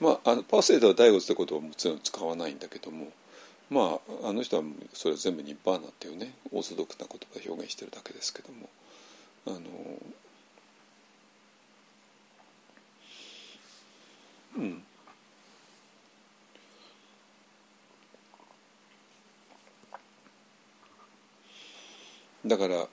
[0.00, 3.06] まああのパウセイドは大骨ってことはもちろん使わないんだけども
[3.70, 8.68] まああの人はそれは全部ニッバーナっていうねオーソドックスな言葉で表現してるだけですけども
[9.46, 9.58] あの
[14.56, 14.82] うん。
[22.44, 22.88] だから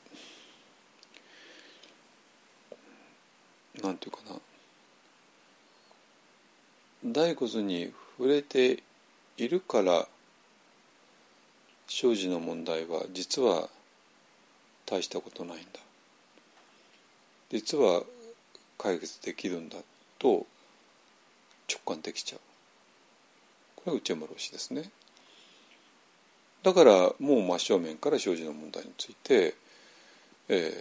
[3.83, 4.39] なんていうかな。
[7.05, 8.83] 大骨に触れて
[9.37, 10.07] いるから
[11.87, 13.69] 生児の問題は実は
[14.85, 15.79] 大したことないんだ。
[17.49, 18.03] 実は
[18.77, 19.77] 解決できるんだ
[20.19, 20.45] と
[21.69, 22.39] 直感できちゃう。
[23.77, 24.89] これが内山老師ですね。
[26.63, 29.55] だからもう真正面から生児の問題について、
[30.49, 30.73] え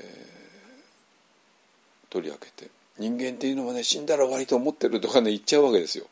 [2.08, 2.77] ー、取り上げて。
[2.98, 6.06] 人間っていうのはね死んだら終わりと思ってるとかね言っちゃうわけですよ。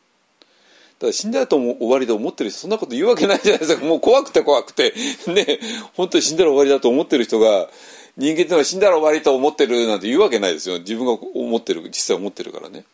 [0.99, 3.85] ただ死んだらと終わりと思ってる人そんなこと言うわけないじゃないですか。
[3.85, 4.93] もう怖くて怖くて。
[5.27, 5.59] ね
[5.95, 7.69] 本当に死んだら終わりだと思ってる人が
[8.17, 10.79] 人間っていうのは死んだら終わりと思ってるなんて言うわけないですよ。
[10.79, 12.85] 自分が思ってる実際思ってるからね。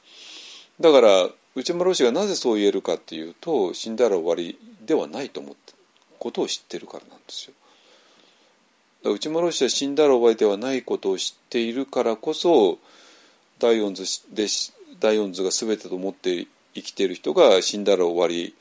[0.80, 5.74] だから内村老師がなぜそう言えるかっていうと死んだら終わりではないと思って
[6.20, 7.54] ことを知ってるからなんですよ。
[9.12, 12.80] 内村老師は死んだら終わりではないことを知っているからこそ
[13.64, 14.04] 第四図
[14.36, 14.48] で
[15.00, 18.54] 第四図が全てと思って生きている人が死んだら終わり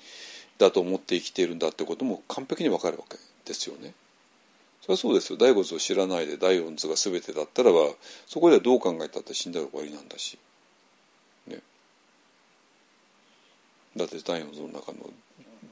[0.59, 3.95] だと思って生きているんだってことも完璧にわかるわけですよね。
[4.81, 7.81] それはそうですよ第五図を知らないで第四図が全てだったらば
[8.29, 10.39] そこではどう考えたって死んだら終わりなんだし。
[11.49, 11.59] ね
[13.97, 15.11] だって第四図の中の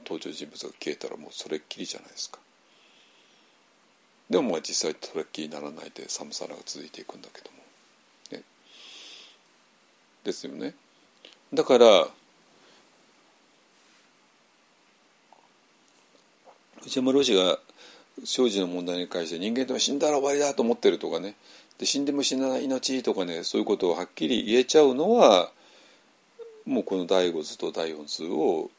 [0.05, 2.37] 登場人物が消えたらもうそれっきりじゃないですか
[4.29, 7.60] でもまあ実際それっきりにならないで寒さが続いていくんだけども
[10.23, 10.73] ですよね
[11.53, 12.07] だから
[16.85, 17.59] 内山老師が
[18.23, 21.35] 生児の問題に関して人間とは死んだら終わりだと思ってるとかね
[21.77, 25.51] で死んでも死なない命とかねそういうことをはっきり言えちゃうのは
[26.65, 28.69] もうこの第五図と第四図を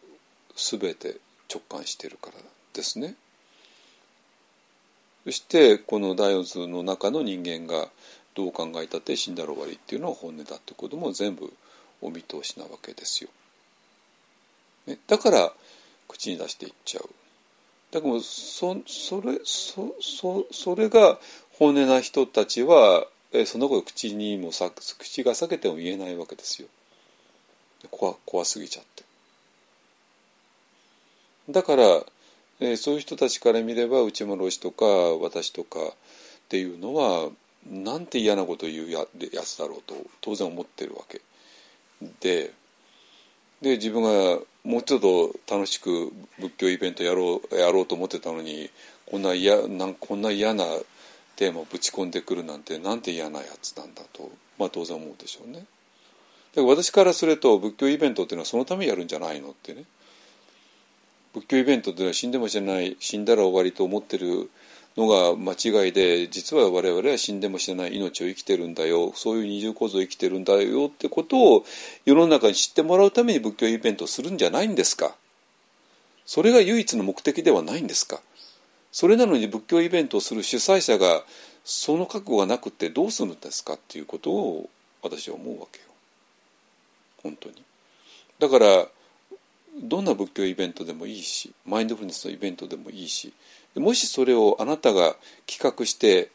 [0.55, 1.16] 全て
[1.52, 2.35] 直感してるから
[2.73, 3.16] ですね。
[5.24, 7.89] そしてこの第四図の中の人間が
[8.35, 11.53] どう考えたって死んだら終わりっていうのは本音だってことも全部
[12.01, 13.31] お見通しなわけですよ。
[14.87, 15.53] ね、だから
[16.09, 17.09] 口に出していっちゃう。
[17.93, 21.19] だからそそれそそそれが
[21.53, 26.69] 本音な人たちはえそのこと口にもさ口が裂けても言えないわけですよ。
[27.91, 29.05] 怖怖すぎちゃって
[31.51, 31.85] だから、
[32.61, 35.93] え、そういう人たちから見れば内村老師とか私とかっ
[36.49, 37.31] ていうのは
[37.71, 39.01] なんて嫌なことを言うや
[39.33, 41.21] やつだろうと当然思ってるわけ
[42.21, 42.53] で
[43.61, 48.71] で自分がもうちょっと楽しく仏教イベントやろうやろうと思ってたのに
[49.07, 50.65] こんな嫌なんこんな嫌な
[51.37, 55.65] テーマをぶち込んでくるなんてなんて嫌なやつなんだと、まあ、当然思うでしょうね。
[56.55, 59.85] から私からすると仏教イベントっていうのはそのためにやるんじゃないのってね
[61.33, 64.51] 仏教イベントっていうのは死んでも死なない死んだら終わりと思ってる
[64.97, 69.12] のが間違いで実は我々は死んでも死なない命を生きてるんだよ。
[69.14, 71.64] そういう二重構造を生きてるんだよってことを
[72.05, 75.14] 世の中に知ってもらうために仏教イベントをするんじゃないんですか？
[76.27, 78.20] それが唯一の目的ではないんですか？
[78.93, 81.23] それなのに仏教イベントをする主催者が
[81.64, 84.69] その覚悟がなくてどうするんですかっていうことを
[85.02, 85.86] 私は思うわけよ。
[87.23, 87.62] 本当に。
[88.39, 88.86] だから
[89.81, 93.32] どんな仏教イベントでもいいしマインドフルネスのイベントでもいいし
[93.77, 95.16] もしそれをあなたが
[95.47, 96.31] 企画して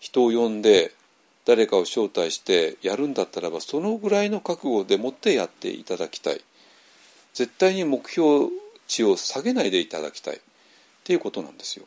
[0.00, 0.92] 人を呼んで
[1.44, 6.40] 誰かを招待してやるんだったらばそのぐらいの覚悟でもってやっていただきたい
[7.34, 8.48] 絶対に目標
[8.86, 10.40] 値を下げないでいただきたいっ
[11.04, 11.86] ていうことなんですよ。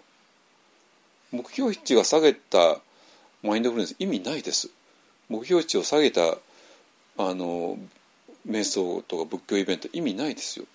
[1.32, 2.80] 目標値が下げた
[3.42, 4.70] マインドフルネス意味ないです。
[5.30, 6.38] 目標値を下げた
[7.18, 7.78] あの
[8.48, 10.66] 瞑想とか仏教イベント意味ないですよ。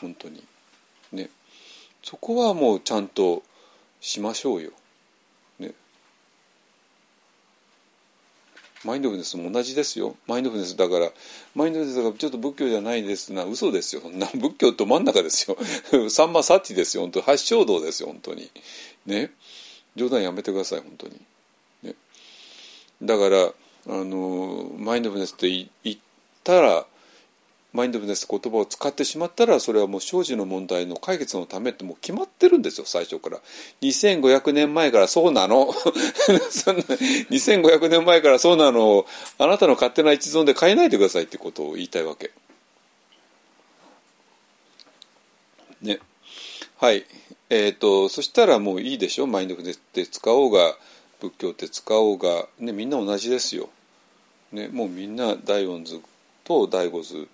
[0.00, 0.44] 本当に。
[1.12, 1.30] ね。
[2.06, 3.42] そこはもうちゃんと
[4.00, 4.70] しましょうよ。
[5.58, 5.72] ね。
[8.84, 10.14] マインドフルネスも同じですよ。
[10.28, 11.10] マインドフルネスだから、
[11.56, 14.02] マインドフルネスがちょっと仏教じゃないですな、嘘ですよ。
[14.02, 15.58] そんな仏教と真ん中ですよ。
[16.08, 17.02] サンマサティですよ。
[17.02, 18.52] 本当発祥道ですよ、本当に。
[19.04, 19.32] ね。
[19.96, 21.20] 冗談やめてください、本当に。
[21.82, 21.96] ね。
[23.02, 23.52] だから、あ
[23.88, 25.48] の、マインドフルネスって
[25.82, 25.98] 言っ
[26.44, 26.86] たら、
[27.76, 33.38] マインドフルネス言葉を使ってしまったらそれはもう生じの問題の解決のためってもう決まってるんですよ最初から。
[33.82, 35.70] 2500年前からそうなの。
[36.50, 39.06] そんな2500年前からそうなのを
[39.38, 42.30] あなたの勝手な一存で変えないでくださいってことを言いたいわけ。
[45.82, 46.00] ね。
[46.78, 47.04] はい。
[47.50, 49.26] えーと、そしたらもういいでしょ？
[49.26, 50.76] マインドフルネスって使おうが
[51.20, 53.68] 仏教って使おうが、ね、みんな同じですよ、
[54.52, 56.00] ね、もうみんな大恩図
[56.44, 57.28] と大五図。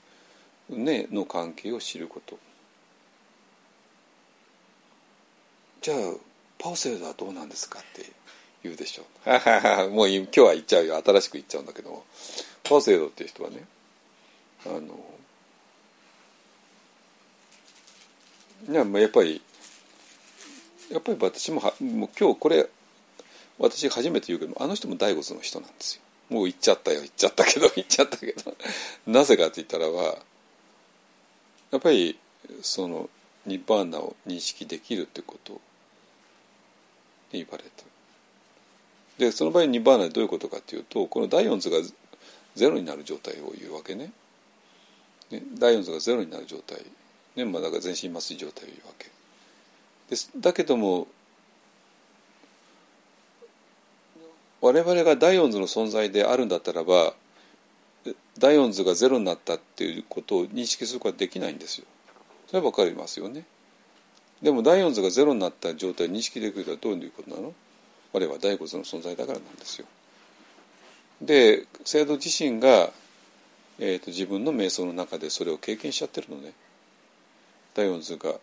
[0.71, 2.39] ね、の関係を知ること。
[5.81, 5.99] じゃあ
[6.59, 8.13] パオセイドはどうなんですかって
[8.63, 9.91] 言うでしょう。
[9.91, 11.03] もう今日は言っちゃうよ。
[11.05, 12.05] 新しく言っちゃうんだけど。
[12.65, 13.65] パオセイドっていう人はね
[14.65, 14.99] あの
[18.71, 19.43] いややっぱり
[20.91, 22.69] やっぱり私もはもう今日これ
[23.59, 26.03] 私初めて言うけどあの人も大仏の人なんですよ。
[26.31, 28.57] もう言っちゃったよ言っちゃったけど言っちゃったけど。
[29.07, 30.19] なぜかって言ったらは
[31.73, 32.19] やっぱり
[32.61, 33.09] その
[33.47, 35.55] ニッバーナを認識できるってこと
[37.33, 37.85] に言われた。
[39.19, 41.79] でその場合ニッバーナでどういうことかっていうとこの第四図が
[42.55, 44.13] ゼロになる状態を言うわけね。
[45.31, 46.79] ね第四図がゼロになる状態、
[47.37, 49.11] ねまあ、だから全身麻酔状態を言うわけ。
[50.11, 51.09] ですだけども
[54.61, 57.15] 我々が第四図の存在であるんだったらば
[58.39, 61.87] 第四図がゼロになったっていうことを認識することはできないんですよ。
[62.47, 63.45] それは分かりますよね。
[64.43, 67.55] でも第四図がゼロになった状態を認識できるとはどういうことなの？
[68.13, 69.87] 我々は第五図の存在だからなんですよ。
[71.21, 72.91] で制度自身が、
[73.79, 76.53] えーと、自分の瞑想の中でそれを経験しちゃってるのね。
[77.75, 78.35] 第四図が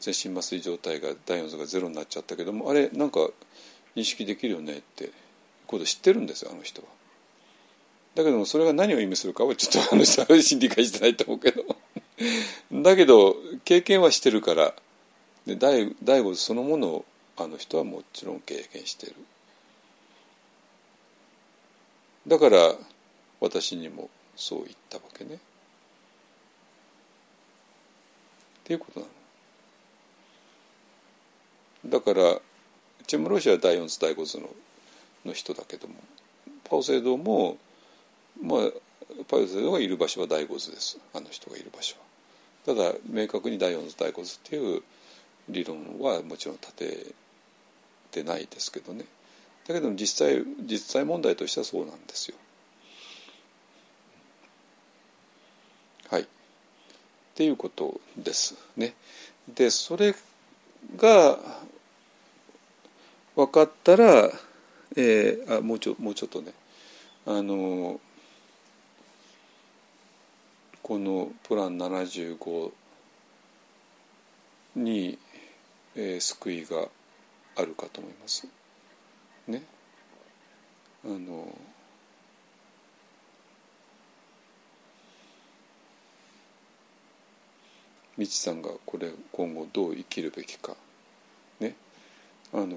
[0.00, 3.20] 全身麻酔状態が第四図がゼロになっちゃったけどもあれなんか
[3.94, 5.10] 認識できるよねって
[5.66, 6.88] こと知ってるんですよあの人は。
[8.14, 11.64] だけどもそれが何を意味するかはちょっとあの人は理解してないと思うけど。
[12.72, 14.74] だけど経験はしてるから。
[15.46, 17.04] で第第五そのものを
[17.36, 19.14] あの人はもちろん経験してる。
[22.28, 22.74] だから
[23.40, 25.34] 私にもそう言ったわけね。
[25.34, 25.38] っ
[28.64, 29.12] ていうことなの。
[31.86, 32.40] だから
[33.06, 34.48] チェムロシアは第四図第五図の
[35.24, 35.94] の人だけども。
[36.64, 37.58] パオセイドも
[38.40, 38.60] まあ
[39.28, 42.74] パイオゼがいる場所は第五図ですあの人がいる場所は。
[42.74, 44.82] ただ明確に第四図第五図っていう
[45.48, 47.14] 理論はもちろん立て
[48.10, 49.04] てないですけどね
[49.66, 52.36] だけど実際実際問題としてはそうなんですよ。
[56.10, 56.22] はい。
[56.22, 56.26] っ
[57.34, 58.94] ていうことですね。
[59.48, 60.14] でそれ
[60.96, 61.38] が
[63.34, 64.30] 分かったら、
[64.96, 66.52] えー、あもうちょもうちょっとね
[67.24, 68.00] あの
[70.82, 72.72] このプラン75
[74.76, 75.18] に、
[75.94, 76.88] えー、救いが
[77.56, 78.46] あるかと思います。
[79.46, 79.62] ね。
[81.04, 81.48] あの
[88.16, 90.76] みちさんがこれ今後どう生きるべきか
[91.58, 91.74] ね
[92.52, 92.76] あの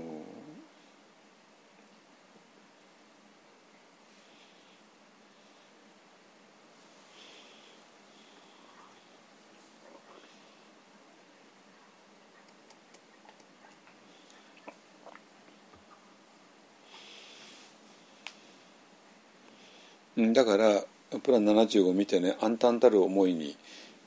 [20.34, 20.84] だから
[21.20, 23.56] プラン75を見てね暗淡たる思いに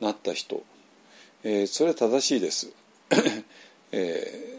[0.00, 0.62] なった人、
[1.42, 2.72] えー、それは正しいです、
[3.92, 4.58] え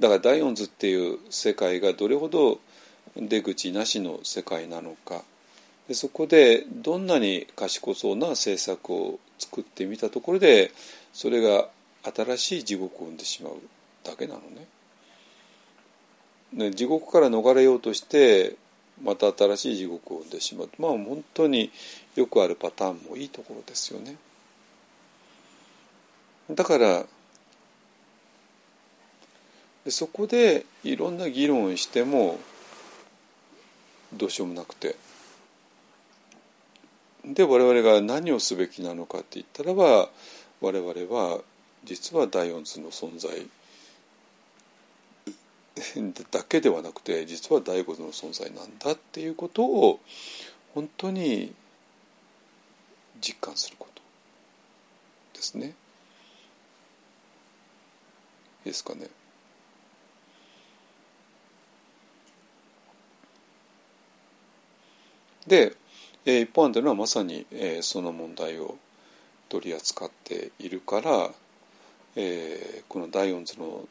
[0.00, 2.58] だから大音図っていう世界がどれほど
[3.16, 5.22] 出口なしの世界なのか。
[5.88, 10.70] でそこでどんなに賢そうな政策を作ってみたところで
[11.12, 11.68] それが
[12.04, 13.54] 新しい地獄を生んでしまう
[14.04, 14.66] だけなのね。
[16.52, 18.56] ね地獄から逃れようとして
[19.02, 21.70] また新しい地獄を生んでしまうまあ本当に
[22.16, 24.16] よくあるパターンもいいところですよね。
[26.50, 27.04] だから
[29.88, 32.38] そこでいろんな議論をしても
[34.12, 34.96] どうしようもなくて
[37.24, 40.08] で我々が何をすべきなのかって言ったらば
[40.60, 41.40] 我々は
[41.84, 43.30] 実は第四図の存在
[46.30, 50.00] だけではなくて実は第五の存在なんだっていうことを
[50.74, 51.52] 本当に
[53.20, 54.02] 実感すること
[55.34, 55.66] ですね。
[55.66, 55.74] いい
[58.66, 59.08] ですかね。
[65.46, 65.74] で、
[66.24, 68.76] えー、一方案というのはまさに、えー、その問題を
[69.48, 71.30] 取り扱っているから、
[72.14, 73.88] えー、この第四図の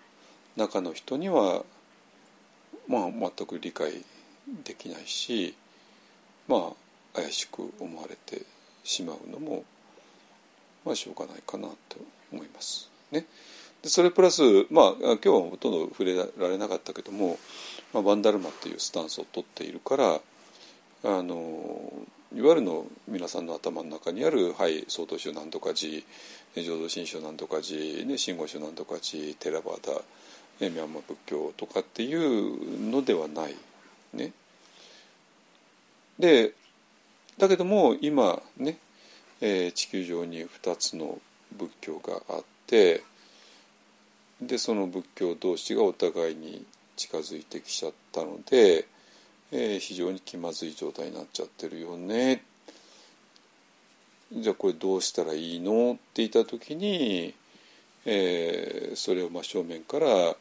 [0.56, 1.64] 中の人には、
[2.90, 4.04] まあ、全く理解
[4.66, 5.56] できないし
[6.48, 6.74] ま
[7.16, 8.42] あ怪しく思われて
[8.84, 9.64] しまうのも、
[10.84, 11.98] まあ、しょうがないかなと
[12.32, 12.90] 思います。
[13.12, 13.26] ね、
[13.82, 17.38] でそれプラス、まあ、今日はほとんど触れられなかったけども、
[17.94, 20.20] まあ、バンダルマっていうスタンスを取っているから
[21.04, 21.92] あの
[22.36, 26.04] いわゆるの皆さんの頭の中にある「はい曹洞宗なんとか寺」
[26.56, 30.04] 「浄土真宗なんとか寺」ね「真言宗なんとか寺」「テラバー」
[30.70, 33.56] ミャンマー仏教とかっていうのではない。
[34.14, 34.34] ね、
[36.18, 36.54] で
[37.38, 38.78] だけども今ね、
[39.40, 41.22] えー、地球上に2つの
[41.56, 43.04] 仏教があって
[44.42, 46.66] でその仏教同士がお互いに
[46.96, 48.88] 近づいてきちゃったので、
[49.52, 52.44] えー、非常に気まずい状態になっちゃってるよね。
[54.32, 55.94] じゃあこれどうしたらいいの？
[55.94, 57.34] って言った時に、
[58.06, 60.36] えー、それを真正面から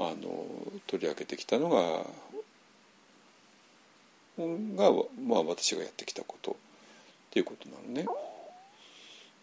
[0.00, 0.46] あの
[0.86, 2.06] 取り上げてきたのが
[4.38, 4.90] が、
[5.22, 6.54] まあ、私がやってきたことっ
[7.30, 8.06] ていうことなのね。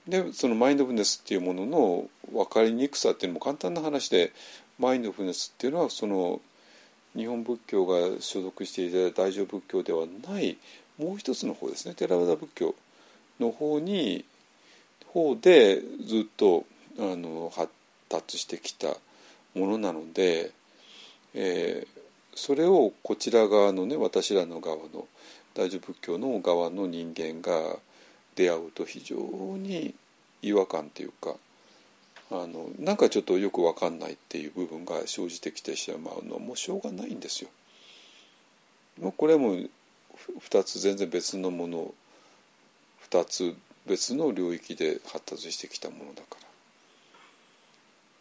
[0.07, 4.31] でそのマインドフルネスっていうものの分かりにくさっていうのも簡単な話で
[4.79, 6.39] マインドフルネスっていうのはその
[7.15, 10.57] 日本仏教が所属していた大乗仏教ではない
[10.97, 12.73] もう一つの方ですねテラワダ仏教
[13.39, 14.23] の方に
[15.07, 16.65] 方でずっと
[16.99, 17.69] あの発
[18.07, 18.95] 達してきた
[19.57, 20.51] ものなので、
[21.33, 22.01] えー、
[22.35, 25.07] それをこちら側のね私らの側の
[25.53, 27.77] 大乗仏教の側の人間が
[28.35, 29.15] 出会うと非常
[29.57, 29.95] に
[30.41, 31.35] 違和感っていうか
[32.29, 37.49] あのなんかちょっとよく分かんないっていう部分が生じてきてしまうのはもうしょうがないんですよ。
[39.01, 39.69] もうこれはもう
[40.41, 41.93] 2つ全然別のもの
[43.09, 43.55] 2つ
[43.85, 46.46] 別の領域で発達してきたものだから。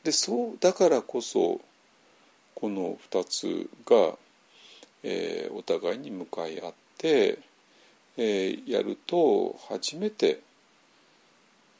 [0.06, 1.60] でそうだからこそ
[2.54, 4.16] この2つが、
[5.02, 7.40] えー、お互いに向かい合って
[8.16, 10.38] えー、やると初めて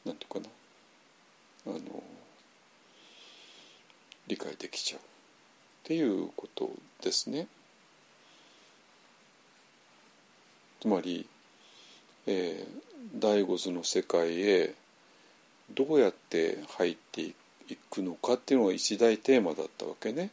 [0.05, 1.79] なんていうかなあの
[4.27, 5.03] 理解できちゃうっ
[5.85, 6.69] ていうこと
[7.01, 7.47] ですね。
[10.81, 11.25] つまり、
[12.27, 14.75] えー、第五図の世界へ
[15.71, 17.46] どうやって入っていく
[17.97, 20.29] のかっていうのが一大テーマだったわけね。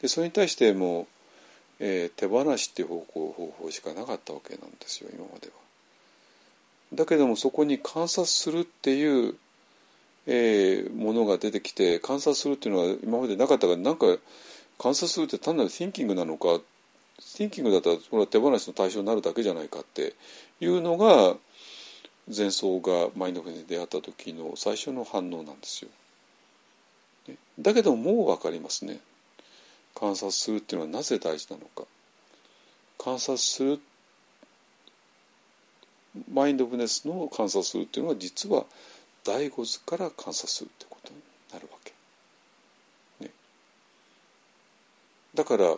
[0.00, 1.06] でそれに対しても
[1.84, 5.52] えー、手放しっていう方向方法しかなかったわけなんですよ今までは。
[6.94, 9.34] だけどもそこに観察するっていう、
[10.28, 14.06] えー、ものが出てきて観察するっていうのは今までなかったからなんか
[14.78, 16.60] 観察するって単なるティンキングなのか
[17.36, 20.14] ティンキングだったらこれは手放しの対象になるだけじゃないかって
[20.60, 21.36] いうのが
[22.32, 25.90] 前奏がマインドフルに出会った時の最初の反応なんですよ。
[27.58, 29.00] だけどもう分かりますね。
[29.94, 31.84] 観察するっていうのはなぜ大事なのか
[32.98, 33.80] 観察する
[36.32, 38.64] マインドフネスの観察するっていうのは実は
[39.24, 41.20] 第五図から観察するってことに
[41.52, 41.92] なるわけ。
[43.24, 43.30] ね、
[45.34, 45.76] だから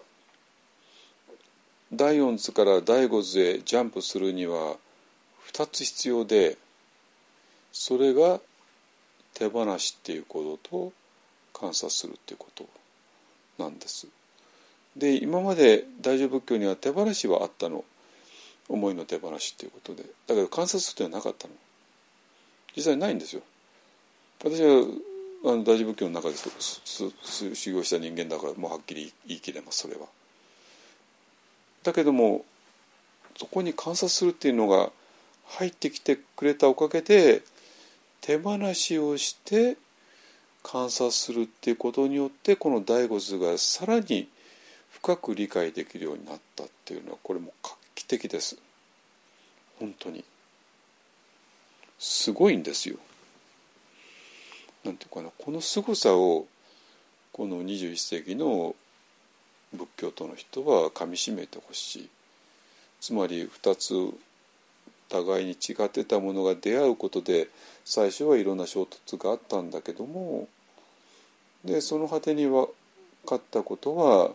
[1.93, 4.77] 第四図から第五図へジャンプするには
[5.53, 6.57] 2つ必要で
[7.73, 8.41] それが
[9.35, 10.93] 手放しっていうことと
[11.65, 12.69] 観察するっていうこと
[13.59, 14.07] なんです。
[14.95, 17.85] で今まで大乗仏教には手放しはあったの
[18.69, 21.55] 思いの手放しっていうことでだけど観察っていうのはなかったの
[22.77, 23.43] 実際ないんですよ
[24.43, 24.85] 私は
[25.47, 30.07] あの大乗仏教の中で修行した人間だからもうはっきり言い切れますそれは。
[31.83, 32.45] だけども
[33.37, 34.91] そこに観察するっていうのが
[35.47, 37.43] 入ってきてくれたおかげで
[38.21, 39.77] 手放しをして
[40.65, 44.29] 観察するっていうことによってこの第五図がさらに
[44.91, 48.57] 深く理解できるようになったっていうのはこれも画期的です。
[49.79, 50.25] 本当に。
[51.99, 52.97] すごいんですよ。
[54.85, 56.47] なんていうかなこの凄さを
[57.33, 58.75] この21世紀の
[59.73, 62.09] 仏教徒の人はかみしめてほしい。
[63.01, 63.95] つまり2つ
[65.23, 67.49] 互いに違ってたものが出会うことで
[67.85, 70.49] 最初はいろんな衝突があったんだけども
[71.65, 72.69] でその果てに分
[73.27, 74.31] かったことは、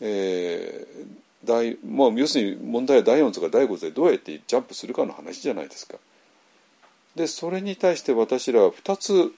[0.00, 5.96] えー大まあ、要するに問題は第4図か第5図でどうやってジャンプするかの話じゃないですか。
[7.14, 9.32] でそれに対して私らは2つ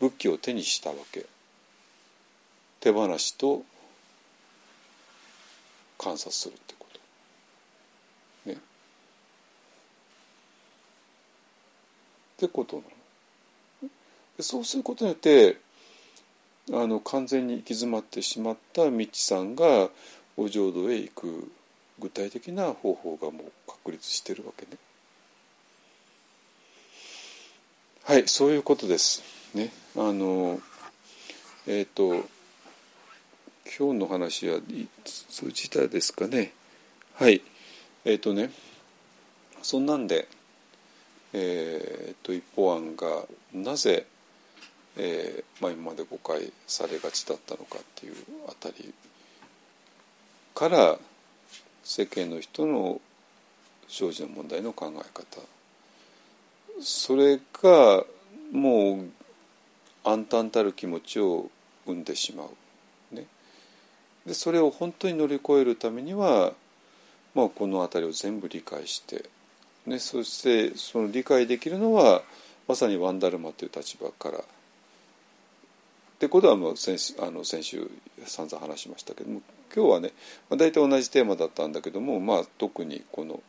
[0.00, 1.26] 仏教を手にしたわけ。
[2.80, 3.62] 手放しと
[5.98, 6.86] 観察するってこ
[8.44, 8.50] と。
[8.50, 8.56] ね。
[12.46, 13.90] ってことなの。
[14.42, 15.58] そうすることによって
[16.72, 19.90] あの完全に行き詰まってしまった道さんが
[20.38, 21.52] お浄土へ行く
[21.98, 24.72] 具体的な方法がもう確立してるわけね。
[28.04, 29.22] はいそういうことです。
[29.54, 30.58] ねあの
[31.66, 32.26] えっ、ー、と
[33.78, 34.60] 今日の話は
[35.04, 36.52] 通じたですかね。
[37.16, 37.42] はい
[38.06, 38.50] えっ、ー、とね
[39.62, 40.26] そんなんで
[41.32, 44.06] え、ー、と一方案がなぜ
[44.96, 48.14] えーまあ、今まで誤解されがちだったのかっていう
[48.48, 48.92] あたり
[50.54, 50.98] から
[51.84, 53.00] 世間の人の
[53.88, 55.40] 生じの問題の考え方
[56.82, 58.04] それが
[58.52, 59.10] もう
[60.04, 61.50] 暗淡たる気持ちを
[61.86, 63.14] 生んでしまう。
[63.14, 63.26] ね、
[64.24, 66.52] でそれを本当に乗り越えるためには、
[67.34, 69.24] まあ、この辺りを全部理解して、
[69.86, 72.22] ね、そしてその理解できるのは
[72.68, 74.38] まさにワンダルマという立場から。
[74.38, 74.42] っ
[76.20, 77.90] てことはもう先あの先週
[78.26, 79.40] 散々話しましたけども
[79.74, 80.12] 今日はね、
[80.50, 83.42] まあ、大体同じテーマだったんだけども、まあ、特にこの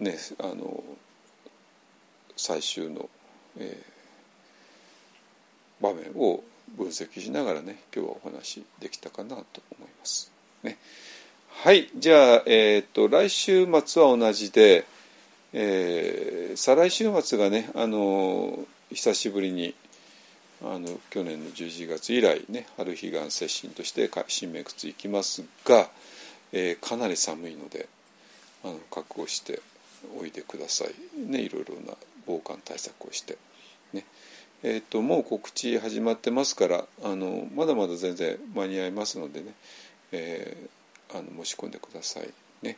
[0.00, 0.82] ねあの
[2.36, 3.08] 最終の、
[3.58, 6.42] えー、場面を
[6.76, 9.36] 分析しながらね今日はお話できたかなと
[9.78, 10.32] 思います。
[10.64, 10.78] ね、
[11.48, 11.88] はい。
[11.96, 14.84] じゃあ、えーと、来週末は同じで、
[15.52, 18.58] えー、再来週末がねあの
[18.92, 19.74] 久しぶりに
[20.62, 25.88] あの去年の11月以来ね春彼岸接心として新名窟行きますが、
[26.52, 27.88] えー、かなり寒いので
[28.64, 29.60] あの覚悟して
[30.20, 31.96] おいでくださいねいろいろな
[32.26, 33.38] 防寒対策をして。
[33.92, 34.04] ね
[34.62, 39.54] えーと、もう告知始まってますからあのまだまだ全然間に合いますのでね、
[40.10, 42.28] えー、あの申し込んでください
[42.62, 42.76] ね。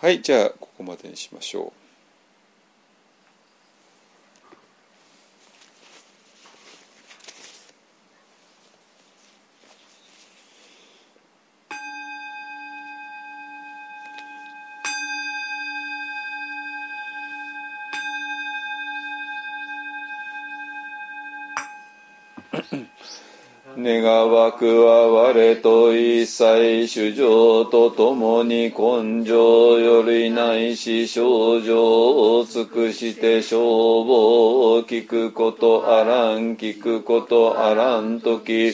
[0.00, 1.79] はいじゃあここまでにしましょう。
[23.98, 38.72] 願わくは我と一切主情とともに根性よりないし症状を尽くして消防を聞くことあらん聞くことあらんとき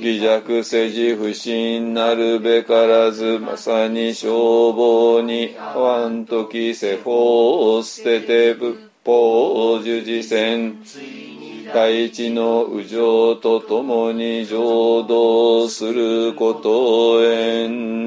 [0.00, 10.82] 偽弱世辞不信なるべからずまさに消防に合わんとき世法を捨てて仏法を従事せん。
[11.74, 18.02] 大地の右上と共に浄土することへん。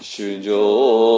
[0.00, 1.17] 主上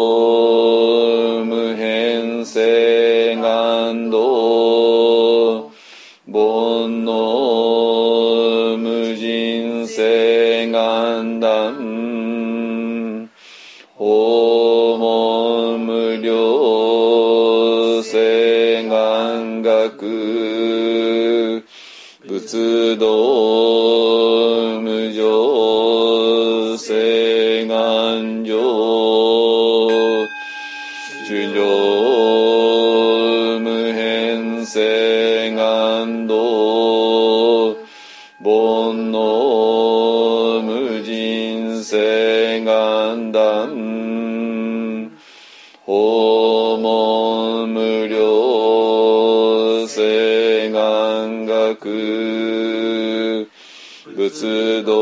[54.31, 55.00] 仏道。